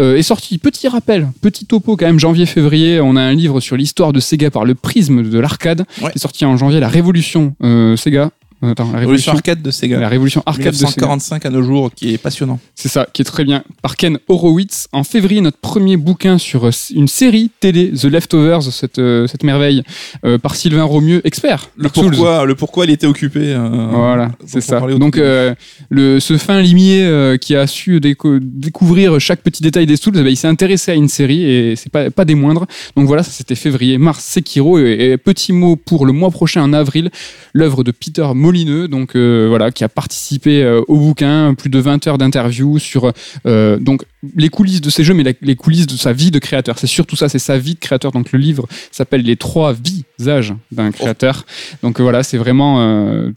[0.00, 3.00] Euh, est sorti, petit rappel, petit topo quand même, janvier-février.
[3.00, 5.84] On a un livre sur l'histoire de Sega par le prisme de l'arcade.
[6.00, 6.10] Ouais.
[6.10, 8.30] qui est sorti en janvier, La Révolution euh, Sega.
[8.64, 9.32] Euh, Attends, la Révolution Révolution.
[9.32, 10.00] arcade de Sega.
[10.00, 10.88] La Révolution arcade de Sega.
[10.88, 12.58] 1945 à nos jours, qui est passionnant.
[12.74, 13.62] C'est ça, qui est très bien.
[13.82, 14.88] Par Ken Horowitz.
[14.92, 19.42] En février, notre premier bouquin sur euh, une série télé, The Leftovers, cette, euh, cette
[19.44, 19.82] merveille,
[20.24, 21.70] euh, par Sylvain Romieux, expert.
[21.76, 22.10] Le Souls.
[22.10, 23.40] pourquoi, le pourquoi il était occupé.
[23.54, 24.80] euh, Voilà, c'est ça.
[24.80, 25.54] Donc, euh,
[25.90, 30.14] le, ce fin limier euh, qui a su déco- découvrir chaque petit détail des Souls,
[30.16, 32.66] eh ben, il s'est intéressé à une série et c'est pas, pas des moindres.
[32.96, 34.78] Donc voilà, ça c'était février, mars, Sekiro.
[34.78, 37.10] Et, et petit mot pour le mois prochain, en avril,
[37.52, 41.78] l'œuvre de Peter Molineux, donc euh, voilà, qui a participé euh, au bouquin, plus de
[41.80, 43.12] 20 heures d'interviews sur
[43.46, 44.04] euh, donc
[44.36, 46.78] les coulisses de ses jeux, mais la- les coulisses de sa vie de créateur.
[46.78, 48.12] C'est surtout ça, c'est sa vie de créateur.
[48.12, 51.44] Donc le livre s'appelle Les trois visages d'un créateur.
[51.82, 52.78] Donc voilà, c'est vraiment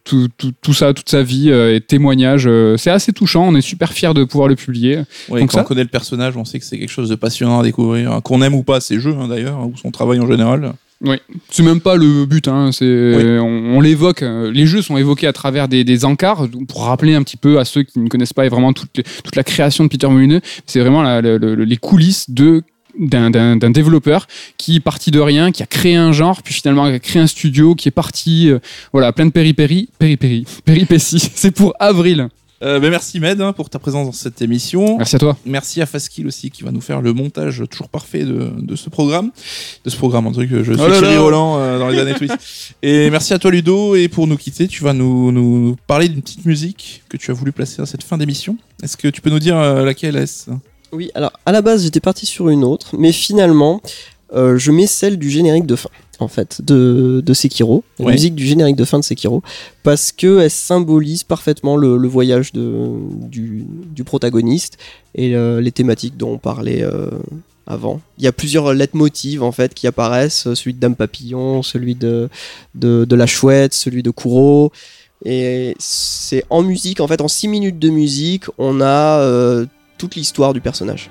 [0.04, 2.46] tout, tout, tout ça, toute sa vie et témoignages.
[2.48, 3.46] euh, c'est assez touchant.
[3.48, 4.98] On est super fiers de pouvoir le publier.
[5.30, 7.16] Ouais, donc quand ça- on connaît le personnage, on sait que c'est quelque chose de
[7.16, 8.12] passionnant à découvrir.
[8.12, 10.74] hein, Qu'on aime ou pas ses jeux, hein, d'ailleurs, ou son travail en général.
[11.50, 12.48] C'est même pas le but.
[12.48, 12.86] Hein, c'est
[13.40, 14.24] on, on l'évoque.
[14.24, 17.60] euh, Les jeux sont évoqués à travers des, des encarts pour rappeler un petit peu
[17.60, 20.42] à ceux qui ne connaissent pas vraiment toute, les- toute la création de Peter Molineux.
[20.66, 22.64] C'est vraiment la- les coulisses de
[23.00, 24.26] d'un développeur
[24.58, 27.28] qui est parti de rien, qui a créé un genre, puis finalement a créé un
[27.28, 28.58] studio, qui est parti, euh,
[28.92, 31.20] voilà, plein de péripéries, péripéries, péripéties.
[31.36, 32.30] C'est pour avril.
[32.64, 34.98] Euh, ben, merci Med hein, pour ta présence dans cette émission.
[34.98, 35.38] Merci à toi.
[35.46, 38.90] Merci à Faskill aussi qui va nous faire le montage toujours parfait de, de ce
[38.90, 39.32] programme.
[39.86, 41.22] De ce programme, un truc, je suis Oh là Thierry là.
[41.22, 42.36] Roland euh, dans les années Twist.
[42.82, 43.96] Et merci à toi Ludo.
[43.96, 47.34] Et pour nous quitter, tu vas nous, nous parler d'une petite musique que tu as
[47.36, 48.58] voulu placer dans cette fin d'émission.
[48.82, 50.50] Est-ce que tu peux nous dire euh, laquelle est-ce?
[50.92, 53.82] Oui, alors à la base j'étais parti sur une autre, mais finalement
[54.34, 58.36] euh, je mets celle du générique de fin, en fait, de, de Sekiro, la musique
[58.36, 59.44] du générique de fin de Sekiro,
[59.84, 62.90] parce que elle symbolise parfaitement le, le voyage de,
[63.28, 64.78] du, du protagoniste
[65.16, 67.10] et euh, les thématiques dont on parlait euh,
[67.68, 68.02] avant.
[68.18, 72.30] Il y a plusieurs leitmotivs en fait qui apparaissent, celui de Dame Papillon, celui de,
[72.76, 74.72] de, de la chouette, celui de Kuro.
[75.26, 79.66] Et c'est en musique, en fait, en 6 minutes de musique, on a euh,
[79.98, 81.10] toute l'histoire du personnage.